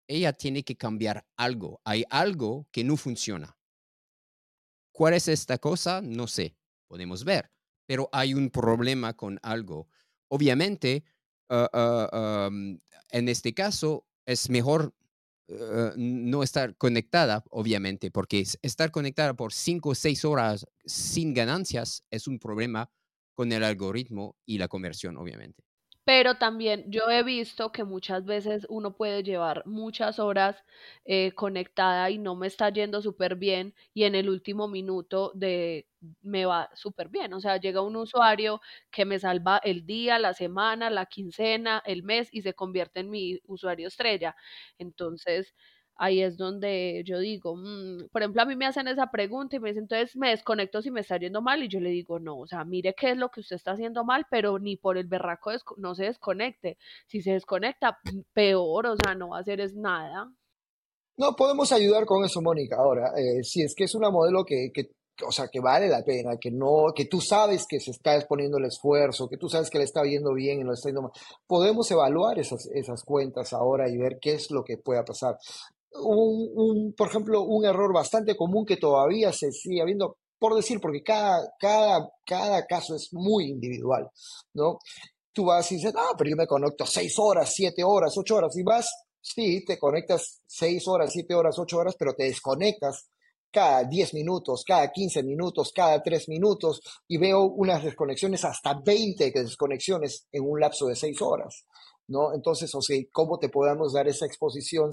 ella 0.09 0.33
tiene 0.33 0.63
que 0.63 0.77
cambiar 0.77 1.27
algo. 1.37 1.81
Hay 1.85 2.05
algo 2.09 2.67
que 2.73 2.85
no 2.85 2.97
funciona. 2.97 3.59
¿Cuál 4.93 5.13
es 5.13 5.29
esta 5.29 5.59
cosa? 5.59 6.01
No 6.01 6.27
sé. 6.27 6.57
Podemos 6.89 7.25
ver. 7.25 7.51
Pero 7.87 8.09
hay 8.13 8.33
un 8.33 8.49
problema 8.49 9.15
con 9.15 9.39
algo. 9.43 9.89
Obviamente, 10.29 11.05
uh, 11.51 12.17
um, 12.17 12.79
en 13.11 13.29
este 13.29 13.53
caso, 13.55 14.08
es 14.29 14.51
mejor 14.51 14.95
uh, 15.49 15.91
no 15.97 16.43
estar 16.43 16.77
conectada, 16.77 17.43
obviamente, 17.51 18.11
porque 18.11 18.45
estar 18.61 18.91
conectada 18.91 19.35
por 19.35 19.55
cinco 19.55 19.91
o 19.91 19.95
seis 19.95 20.25
horas 20.27 20.67
sin 20.85 21.33
ganancias 21.33 22.05
es 22.11 22.29
un 22.29 22.39
problema 22.39 22.91
con 23.35 23.51
el 23.53 23.65
algoritmo 23.65 24.37
y 24.45 24.59
la 24.59 24.69
conversión, 24.69 25.17
obviamente. 25.17 25.68
Pero 26.09 26.37
también 26.37 26.87
yo 26.91 27.11
he 27.11 27.23
visto 27.23 27.71
que 27.71 27.85
muchas 27.85 28.25
veces 28.25 28.65
uno 28.71 28.97
puede 28.97 29.23
llevar 29.23 29.63
muchas 29.67 30.19
horas 30.19 30.57
eh, 31.05 31.33
conectada 31.33 32.09
y 32.11 32.17
no 32.17 32.35
me 32.35 32.47
está 32.47 32.71
yendo 32.71 33.03
súper 33.03 33.37
bien 33.37 33.75
y 33.93 34.05
en 34.05 34.15
el 34.15 34.31
último 34.31 34.69
minuto 34.69 35.33
de 35.35 35.87
me 36.23 36.47
va 36.47 36.71
súper 36.75 37.11
bien. 37.11 37.35
O 37.35 37.41
sea, 37.41 37.59
llega 37.59 37.83
un 37.83 37.95
usuario 37.97 38.63
que 38.91 39.05
me 39.05 39.19
salva 39.19 39.59
el 39.63 39.85
día, 39.85 40.19
la 40.19 40.33
semana, 40.33 40.89
la 40.89 41.05
quincena, 41.05 41.83
el 41.85 42.03
mes 42.03 42.31
y 42.33 42.41
se 42.41 42.55
convierte 42.55 43.01
en 43.01 43.11
mi 43.11 43.39
usuario 43.47 43.89
estrella. 43.89 44.35
Entonces, 44.79 45.55
ahí 45.99 46.23
es 46.23 46.37
donde 46.37 47.03
yo 47.05 47.19
digo, 47.19 47.57
mm", 47.57 48.09
por 48.11 48.23
ejemplo, 48.23 48.43
a 48.43 48.47
mí 48.47 48.57
me 48.57 48.67
hacen 48.67 48.89
esa 48.89 49.11
pregunta 49.11 49.57
y 49.57 49.61
me 49.61 49.71
dicen, 49.71 49.85
entonces 49.85 50.17
me 50.17 50.31
desconecto 50.31 50.81
si 50.81 50.91
me 50.91 51.01
está 51.01 51.19
yendo 51.19 51.43
mal 51.43 51.63
y 51.63 51.69
yo 51.69 51.81
le 51.81 51.91
digo, 51.91 52.19
no, 52.19 52.39
o 52.39 52.47
sea, 52.47 52.65
mire 52.65 52.95
qué 52.95 53.11
es 53.11 53.17
lo 53.17 53.29
que 53.31 53.41
usted 53.41 53.57
está 53.57 53.73
haciendo 53.73 54.05
mal, 54.05 54.27
pero 54.31 54.59
ni 54.59 54.77
por 54.77 54.97
el 54.97 55.07
berraco 55.07 55.51
no 55.77 55.95
se 55.95 56.05
desconecte. 56.05 56.79
Si 57.07 57.21
se 57.21 57.33
desconecta, 57.33 57.99
mm, 58.05 58.21
peor, 58.33 58.87
o 58.87 58.97
sea, 58.97 59.15
no 59.15 59.31
va 59.31 59.39
a 59.39 59.41
hacer 59.41 59.61
es 59.61 59.75
nada. 59.75 60.31
No, 61.17 61.35
podemos 61.35 61.73
ayudar 61.73 62.07
con 62.07 62.25
eso, 62.25 62.41
Mónica. 62.41 62.77
Ahora, 62.77 63.13
eh, 63.17 63.43
si 63.43 63.63
es 63.63 63.75
que 63.75 63.85
es 63.85 63.95
una 63.97 64.11
modelo 64.11 64.45
que, 64.45 64.71
que, 64.73 64.91
o 65.27 65.33
sea, 65.33 65.49
que 65.49 65.59
vale 65.59 65.89
la 65.89 66.05
pena, 66.05 66.37
que 66.41 66.53
no, 66.53 66.93
que 66.95 67.07
tú 67.07 67.21
sabes 67.21 67.67
que 67.69 67.81
se 67.81 67.91
está 67.91 68.15
exponiendo 68.15 68.59
el 68.59 68.67
esfuerzo, 68.67 69.29
que 69.29 69.37
tú 69.37 69.49
sabes 69.49 69.69
que 69.69 69.79
le 69.79 69.85
está 69.85 70.03
viendo 70.03 70.33
bien 70.33 70.61
y 70.61 70.65
lo 70.65 70.75
está 70.75 70.91
yendo 70.91 71.03
mal, 71.03 71.13
podemos 71.47 71.91
evaluar 71.91 72.39
esas, 72.39 72.67
esas 72.73 73.03
cuentas 73.03 73.53
ahora 73.53 73.89
y 73.89 73.97
ver 73.97 74.19
qué 74.21 74.35
es 74.35 74.53
lo 74.53 74.63
que 74.63 74.79
pueda 74.79 75.05
pasar 75.05 75.37
un, 75.93 76.95
por 76.97 77.09
ejemplo, 77.09 77.43
un 77.43 77.65
error 77.65 77.93
bastante 77.93 78.37
común 78.37 78.65
que 78.65 78.77
todavía 78.77 79.33
se 79.33 79.51
sigue 79.53 79.83
habiendo, 79.83 80.19
por 80.39 80.55
decir, 80.55 80.81
porque 80.81 81.03
cada, 81.03 81.53
cada, 81.59 82.09
cada 82.25 82.67
caso 82.67 82.95
es 82.95 83.13
muy 83.13 83.47
individual, 83.47 84.09
¿no? 84.55 84.79
Tú 85.33 85.47
vas 85.47 85.71
y 85.73 85.77
dices, 85.77 85.95
ah, 85.97 86.15
pero 86.17 86.31
yo 86.31 86.37
me 86.37 86.47
conecto 86.47 86.85
seis 86.87 87.19
horas, 87.19 87.53
siete 87.55 87.85
horas, 87.85 88.17
ocho 88.17 88.37
horas, 88.37 88.57
y 88.57 88.63
vas, 88.63 88.91
sí, 89.21 89.65
te 89.65 89.79
conectas 89.79 90.43
seis 90.47 90.87
horas, 90.89 91.13
siete 91.13 91.35
horas, 91.35 91.59
ocho 91.59 91.79
horas, 91.79 91.95
pero 91.99 92.15
te 92.15 92.25
desconectas 92.25 93.09
cada 93.51 93.85
diez 93.85 94.13
minutos, 94.15 94.63
cada 94.67 94.91
quince 94.93 95.23
minutos, 95.23 95.73
cada 95.75 96.03
tres 96.03 96.29
minutos, 96.29 96.81
y 97.07 97.19
veo 97.19 97.45
unas 97.45 97.83
desconexiones, 97.83 98.45
hasta 98.45 98.75
20 98.85 99.31
desconexiones 99.31 100.27
en 100.33 100.45
un 100.45 100.61
lapso 100.61 100.87
de 100.87 100.97
seis 100.97 101.21
horas, 101.23 101.65
¿no? 102.09 102.35
Entonces, 102.35 102.75
o 102.75 102.83
sea, 102.83 102.99
¿cómo 103.13 103.39
te 103.39 103.49
podemos 103.49 103.93
dar 103.93 104.07
esa 104.09 104.27
exposición 104.27 104.91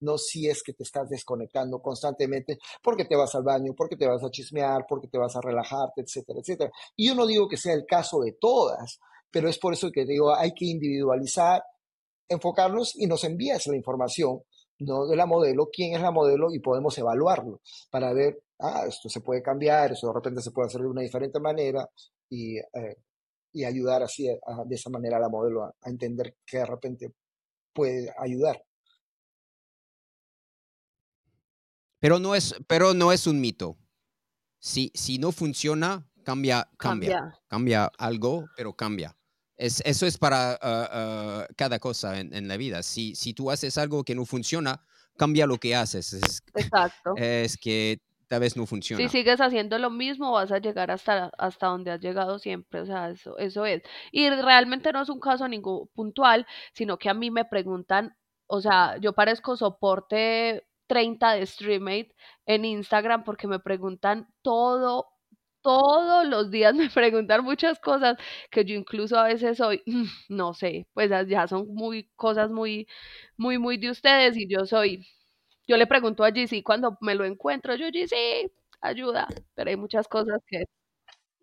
no 0.00 0.18
si 0.18 0.48
es 0.48 0.62
que 0.62 0.72
te 0.72 0.82
estás 0.82 1.08
desconectando 1.08 1.80
constantemente 1.80 2.58
porque 2.82 3.04
te 3.04 3.16
vas 3.16 3.34
al 3.34 3.42
baño, 3.42 3.74
porque 3.76 3.96
te 3.96 4.06
vas 4.06 4.22
a 4.22 4.30
chismear, 4.30 4.84
porque 4.88 5.08
te 5.08 5.18
vas 5.18 5.34
a 5.36 5.40
relajarte, 5.40 6.02
etcétera, 6.02 6.40
etcétera. 6.40 6.70
Y 6.96 7.08
yo 7.08 7.14
no 7.14 7.26
digo 7.26 7.48
que 7.48 7.56
sea 7.56 7.74
el 7.74 7.86
caso 7.86 8.20
de 8.20 8.32
todas, 8.32 8.98
pero 9.30 9.48
es 9.48 9.58
por 9.58 9.72
eso 9.72 9.90
que 9.90 10.04
digo, 10.04 10.34
hay 10.34 10.52
que 10.52 10.66
individualizar, 10.66 11.62
enfocarnos 12.28 12.94
y 12.96 13.06
nos 13.06 13.24
envías 13.24 13.66
la 13.66 13.76
información 13.76 14.42
¿no? 14.80 15.06
de 15.06 15.16
la 15.16 15.26
modelo, 15.26 15.68
quién 15.72 15.94
es 15.94 16.02
la 16.02 16.10
modelo 16.10 16.52
y 16.52 16.60
podemos 16.60 16.96
evaluarlo 16.98 17.60
para 17.90 18.12
ver, 18.12 18.42
ah, 18.58 18.84
esto 18.86 19.08
se 19.08 19.20
puede 19.20 19.42
cambiar, 19.42 19.92
esto 19.92 20.08
de 20.08 20.14
repente 20.14 20.42
se 20.42 20.50
puede 20.50 20.68
hacer 20.68 20.82
de 20.82 20.88
una 20.88 21.02
diferente 21.02 21.40
manera 21.40 21.88
y, 22.28 22.58
eh, 22.58 22.96
y 23.52 23.64
ayudar 23.64 24.02
así 24.02 24.26
de 24.26 24.74
esa 24.74 24.90
manera 24.90 25.16
a 25.16 25.20
la 25.20 25.28
modelo 25.28 25.64
a 25.64 25.74
entender 25.84 26.36
que 26.44 26.58
de 26.58 26.66
repente 26.66 27.12
puede 27.72 28.12
ayudar. 28.18 28.65
Pero 32.00 32.18
no 32.18 32.34
es, 32.34 32.54
pero 32.66 32.94
no 32.94 33.12
es 33.12 33.26
un 33.26 33.40
mito. 33.40 33.76
Si, 34.58 34.90
si 34.94 35.18
no 35.18 35.32
funciona, 35.32 36.06
cambia, 36.24 36.68
cambia, 36.76 37.34
cambia, 37.48 37.90
algo, 37.98 38.46
pero 38.56 38.74
cambia. 38.74 39.16
Es, 39.56 39.82
eso 39.86 40.06
es 40.06 40.18
para 40.18 40.52
ah, 40.52 40.58
ah, 40.60 41.46
cada 41.56 41.78
cosa 41.78 42.20
en, 42.20 42.48
la 42.48 42.56
vida. 42.56 42.82
Si, 42.82 43.14
si 43.14 43.32
tú 43.32 43.50
haces 43.50 43.78
algo 43.78 44.04
que 44.04 44.14
no 44.14 44.26
funciona, 44.26 44.84
cambia 45.16 45.46
lo 45.46 45.56
que 45.58 45.74
haces. 45.74 46.12
Es, 46.12 46.42
Exacto. 46.54 47.14
Es 47.16 47.56
que 47.56 48.00
tal 48.28 48.40
vez 48.40 48.56
no 48.56 48.66
funciona. 48.66 49.02
Si 49.02 49.08
sigues 49.08 49.40
haciendo 49.40 49.78
lo 49.78 49.90
mismo, 49.90 50.32
vas 50.32 50.52
a 50.52 50.58
llegar 50.58 50.90
hasta, 50.90 51.30
hasta 51.38 51.68
donde 51.68 51.92
has 51.92 52.00
llegado 52.00 52.38
siempre. 52.38 52.80
O 52.80 52.86
sea, 52.86 53.10
eso, 53.10 53.38
eso 53.38 53.64
es. 53.64 53.82
Y 54.12 54.28
realmente 54.28 54.92
no 54.92 55.02
es 55.02 55.08
un 55.08 55.20
caso 55.20 55.48
ningún 55.48 55.88
puntual, 55.94 56.46
sino 56.72 56.98
que 56.98 57.08
a 57.08 57.14
mí 57.14 57.30
me 57.30 57.44
preguntan, 57.44 58.16
o 58.46 58.60
sea, 58.60 58.96
yo 58.98 59.12
parezco 59.14 59.56
soporte 59.56 60.66
30 60.86 61.32
de 61.34 61.46
StreamMate 61.46 62.14
en 62.46 62.64
Instagram 62.64 63.24
porque 63.24 63.46
me 63.48 63.58
preguntan 63.60 64.28
todo, 64.42 65.06
todos 65.62 66.26
los 66.26 66.50
días 66.50 66.74
me 66.76 66.90
preguntan 66.90 67.44
muchas 67.44 67.78
cosas 67.80 68.16
que 68.50 68.64
yo 68.64 68.74
incluso 68.74 69.18
a 69.18 69.24
veces 69.28 69.58
soy, 69.58 69.82
no 70.28 70.54
sé, 70.54 70.86
pues 70.94 71.10
ya 71.28 71.46
son 71.48 71.66
muy 71.74 72.10
cosas 72.16 72.50
muy, 72.50 72.86
muy, 73.36 73.58
muy 73.58 73.76
de 73.78 73.90
ustedes 73.90 74.36
y 74.36 74.48
yo 74.48 74.66
soy, 74.66 75.06
yo 75.68 75.76
le 75.76 75.86
pregunto 75.86 76.24
a 76.24 76.30
GC 76.32 76.62
cuando 76.64 76.96
me 77.00 77.14
lo 77.14 77.24
encuentro, 77.24 77.74
yo 77.76 77.88
GC, 77.88 78.52
ayuda, 78.80 79.28
pero 79.54 79.70
hay 79.70 79.76
muchas 79.76 80.08
cosas 80.08 80.40
que 80.48 80.64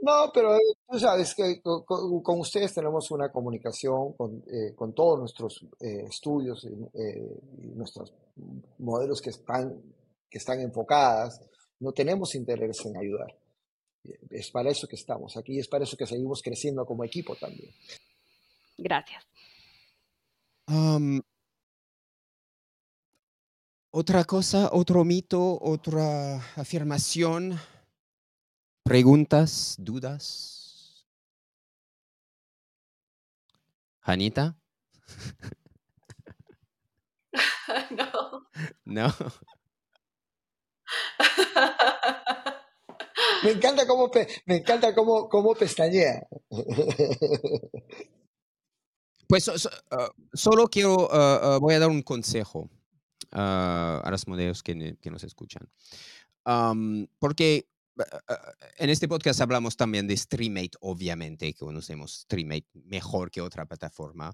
no, 0.04 0.32
pero 0.34 0.58
tú 0.90 1.00
sabes 1.00 1.34
que 1.34 1.62
con, 1.62 2.40
ustedes 2.40 2.74
tenemos 2.74 3.10
una 3.12 3.32
comunicación 3.32 4.12
con, 4.18 4.44
eh, 4.52 4.76
con 4.76 4.94
todos 4.94 5.18
nuestros 5.18 5.66
eh, 5.80 6.04
estudios 6.10 6.66
eh, 6.66 7.40
y 7.58 7.68
nuestros 7.68 8.14
modelos 8.80 9.22
que 9.22 9.30
están, 9.30 9.82
que 10.30 10.40
están 10.40 10.60
enfocadas. 10.60 11.40
No 11.80 11.94
tenemos 11.94 12.36
interés 12.36 12.86
en 12.86 12.98
ayudar. 12.98 13.34
Es 14.30 14.52
para 14.52 14.72
eso 14.72 14.88
que 14.90 14.98
estamos 14.98 15.38
aquí, 15.38 15.58
es 15.58 15.70
para 15.70 15.86
eso 15.86 15.96
que 15.96 16.06
seguimos 16.06 16.42
creciendo 16.42 16.86
como 16.86 17.06
equipo 17.06 17.38
también. 17.38 17.72
Gracias. 18.78 19.24
otra 23.92 24.26
cosa, 24.26 24.70
otro 24.74 25.06
mito, 25.06 25.58
otra 25.62 26.36
afirmación 26.58 27.58
¿Preguntas, 28.84 29.76
dudas? 29.80 31.06
¿Janita? 34.02 34.58
no. 37.98 38.44
No. 38.86 39.08
Me 43.44 43.52
encanta 43.52 43.86
cómo, 43.88 44.10
me 44.46 44.58
encanta 44.58 44.94
cómo, 44.94 45.28
cómo 45.28 45.54
pestañea. 45.54 46.28
Pues 49.28 49.50
ah, 49.50 50.10
solo 50.34 50.68
quiero, 50.68 51.08
uh, 51.08 51.60
voy 51.60 51.74
a 51.74 51.80
dar 51.80 51.90
un 51.90 52.04
consejo 52.04 52.70
a 53.32 54.08
los 54.12 54.28
modelos 54.28 54.64
que, 54.64 54.98
que 55.02 55.10
nos 55.10 55.24
escuchan. 55.24 55.68
porque 57.20 57.68
en 58.78 58.90
este 58.90 59.08
podcast 59.08 59.42
hablamos 59.42 59.78
también 59.78 60.08
de 60.08 60.18
StreamMate, 60.18 60.78
obviamente, 60.82 61.54
que 61.54 61.60
conocemos 61.60 62.22
StreamMate 62.22 62.68
mejor 62.74 63.30
que 63.30 63.42
otra 63.42 63.66
plataforma. 63.66 64.34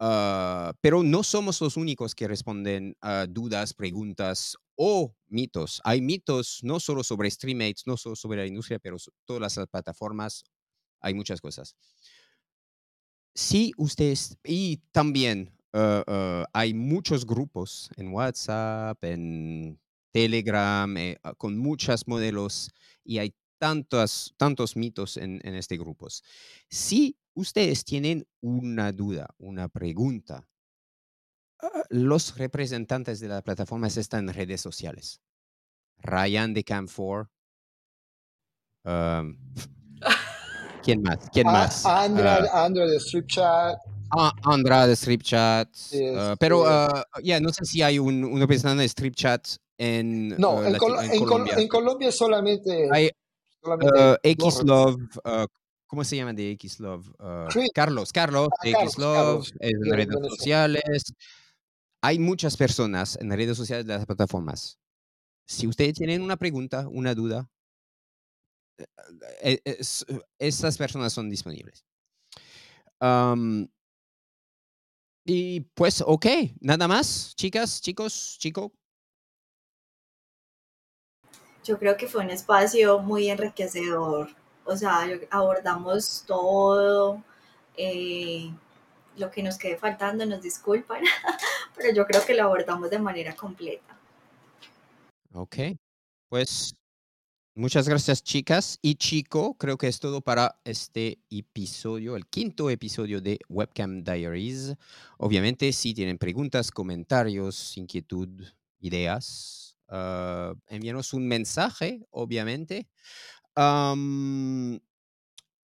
Ah, 0.00 0.72
pero 0.80 1.02
no 1.02 1.22
somos 1.24 1.60
los 1.60 1.76
únicos 1.76 2.14
que 2.14 2.28
responden 2.28 2.96
a 3.00 3.26
dudas, 3.26 3.74
preguntas 3.74 4.56
o 4.76 5.14
mitos. 5.26 5.80
Hay 5.84 6.00
mitos 6.00 6.60
no 6.62 6.78
solo 6.78 7.02
sobre 7.02 7.30
StreamMate, 7.30 7.82
no 7.86 7.96
solo 7.96 8.14
sobre 8.14 8.38
la 8.38 8.46
industria, 8.46 8.78
pero 8.78 8.96
todas 9.24 9.56
las 9.56 9.66
plataformas. 9.68 10.44
Hay 11.00 11.14
muchas 11.14 11.40
cosas. 11.40 11.74
Sí, 13.34 13.72
ustedes, 13.76 14.36
y 14.44 14.78
también 14.92 15.52
hay 16.52 16.74
muchos 16.74 17.24
grupos 17.26 17.90
en 17.96 18.12
WhatsApp, 18.12 19.02
en 19.04 19.80
Telegram, 20.12 20.96
eh, 20.96 21.18
con 21.36 21.58
muchos 21.58 22.06
modelos 22.06 22.70
y 23.04 23.18
hay 23.18 23.34
tantos, 23.58 24.34
tantos 24.36 24.76
mitos 24.76 25.16
en, 25.16 25.40
en 25.44 25.54
este 25.54 25.76
grupo. 25.76 26.08
Si 26.68 27.16
ustedes 27.34 27.84
tienen 27.84 28.26
una 28.40 28.92
duda, 28.92 29.28
una 29.38 29.68
pregunta, 29.68 30.48
ah, 31.60 31.84
los 31.90 32.36
representantes 32.36 33.20
de 33.20 33.28
la 33.28 33.42
plataforma 33.42 33.88
están 33.88 34.28
en 34.28 34.34
redes 34.34 34.60
sociales. 34.60 35.20
Ryan 35.98 36.54
de 36.54 36.64
Cam4. 36.64 37.28
¿Quién 40.82 41.02
más? 41.02 41.18
¿Quién 41.32 41.46
más? 41.46 41.84
Andra, 41.84 42.40
uh, 42.66 42.72
de 42.72 43.00
StripChat. 43.00 43.78
Ah, 44.10 44.32
Andra 44.44 44.86
de 44.86 44.96
StripChat. 44.96 45.68
pero 46.38 46.64
ya 47.22 47.40
no 47.40 47.50
sé 47.50 47.66
si 47.66 47.82
hay 47.82 47.98
un, 47.98 48.24
un 48.24 48.40
representante 48.40 48.82
de 48.82 48.88
StripChat 48.88 49.58
en, 49.78 50.30
no, 50.30 50.64
en, 50.64 50.76
Colombia. 50.76 51.54
en, 51.56 51.68
Colombia. 51.68 52.12
solamente. 52.12 52.88
Hay 52.92 53.10
uh, 53.62 54.14
X 54.22 54.62
Love. 54.64 54.96
Uh, 55.24 55.46
¿Cómo 55.86 56.04
se 56.04 56.16
llama 56.16 56.34
de 56.34 56.50
X 56.52 56.80
Love? 56.80 57.08
Uh, 57.18 57.48
Carlos, 57.72 58.12
Carlos, 58.12 58.48
ah, 58.60 58.68
X 58.68 58.98
Love, 58.98 59.48
en 59.60 59.84
redes 59.84 60.16
sociales. 60.28 60.82
Hay 62.02 62.18
muchas 62.18 62.56
personas 62.56 63.16
en 63.20 63.28
las 63.28 63.38
redes 63.38 63.56
sociales 63.56 63.86
de 63.86 63.94
las 63.94 64.04
plataformas. 64.04 64.78
Si 65.46 65.66
ustedes 65.66 65.94
tienen 65.94 66.20
una 66.20 66.36
pregunta, 66.36 66.86
una 66.88 67.14
duda, 67.14 67.48
eh, 69.40 69.60
eh, 69.64 69.78
esas 70.38 70.76
personas 70.76 71.12
son 71.12 71.30
disponibles. 71.30 71.84
y 75.24 75.60
pues, 75.74 76.02
ok, 76.06 76.26
nada 76.60 76.88
más, 76.88 77.34
chicas, 77.36 77.80
chicos, 77.80 78.36
chico, 78.38 78.72
yo 81.68 81.78
creo 81.78 81.98
que 81.98 82.08
fue 82.08 82.24
un 82.24 82.30
espacio 82.30 82.98
muy 82.98 83.28
enriquecedor. 83.28 84.30
O 84.64 84.74
sea, 84.74 85.06
abordamos 85.30 86.24
todo, 86.26 87.22
eh, 87.76 88.50
lo 89.18 89.30
que 89.30 89.42
nos 89.42 89.58
quede 89.58 89.76
faltando, 89.76 90.24
nos 90.24 90.40
disculpan, 90.40 91.02
pero 91.76 91.94
yo 91.94 92.06
creo 92.06 92.24
que 92.24 92.34
lo 92.34 92.44
abordamos 92.44 92.88
de 92.88 92.98
manera 92.98 93.36
completa. 93.36 93.98
Ok. 95.34 95.56
Pues 96.30 96.74
muchas 97.54 97.86
gracias, 97.86 98.22
chicas 98.22 98.78
y 98.80 98.94
chico. 98.94 99.54
Creo 99.58 99.76
que 99.76 99.88
es 99.88 100.00
todo 100.00 100.22
para 100.22 100.58
este 100.64 101.18
episodio, 101.28 102.16
el 102.16 102.26
quinto 102.26 102.70
episodio 102.70 103.20
de 103.20 103.38
Webcam 103.50 104.04
Diaries. 104.04 104.74
Obviamente, 105.18 105.70
si 105.72 105.92
tienen 105.92 106.16
preguntas, 106.16 106.70
comentarios, 106.70 107.76
inquietud, 107.76 108.28
ideas, 108.80 109.67
uh, 109.88 110.54
envíanos 110.66 111.12
un 111.12 111.26
mensaje, 111.26 112.06
obviamente. 112.10 112.88
Um, 113.56 114.78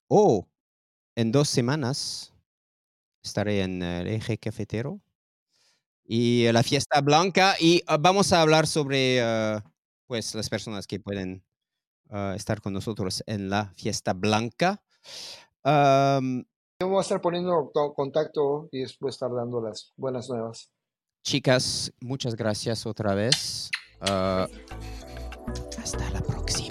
o 0.08 0.48
en 1.16 1.32
dos 1.32 1.50
semanas 1.50 2.34
estaré 3.24 3.62
en 3.62 3.82
el 3.82 4.08
eje 4.08 4.38
cafetero 4.38 5.02
y 6.04 6.52
la 6.52 6.64
fiesta 6.64 7.02
blanca 7.02 7.56
y 7.60 7.84
uh, 7.90 7.98
vamos 8.00 8.34
a 8.34 8.42
hablar 8.42 8.68
sobre 8.68 9.22
uh, 9.24 9.62
pues 10.08 10.34
las 10.36 10.50
personas 10.50 10.88
que 10.88 11.00
pueden 11.00 11.44
estar 12.36 12.60
con 12.60 12.74
nosotros 12.74 13.24
en 13.26 13.50
la 13.50 13.72
fiesta 13.78 14.12
blanca. 14.12 14.84
Um, 15.64 16.44
Yo 16.82 16.90
voy 16.90 16.98
a 16.98 17.02
estar 17.02 17.22
poniendo 17.22 17.72
to- 17.74 17.94
contacto 17.94 18.68
y 18.74 18.82
después 18.82 19.16
estar 19.16 19.32
dando 19.34 19.62
las 19.62 19.94
buenas 19.96 20.28
nuevas. 20.28 20.70
chicas, 21.24 21.94
muchas 22.02 22.36
gracias 22.36 22.86
otra 22.86 23.16
vez. 23.16 23.70
Ah, 24.02 24.48
Hasta 25.78 26.10
la 26.12 26.22
próxima. 26.22 26.71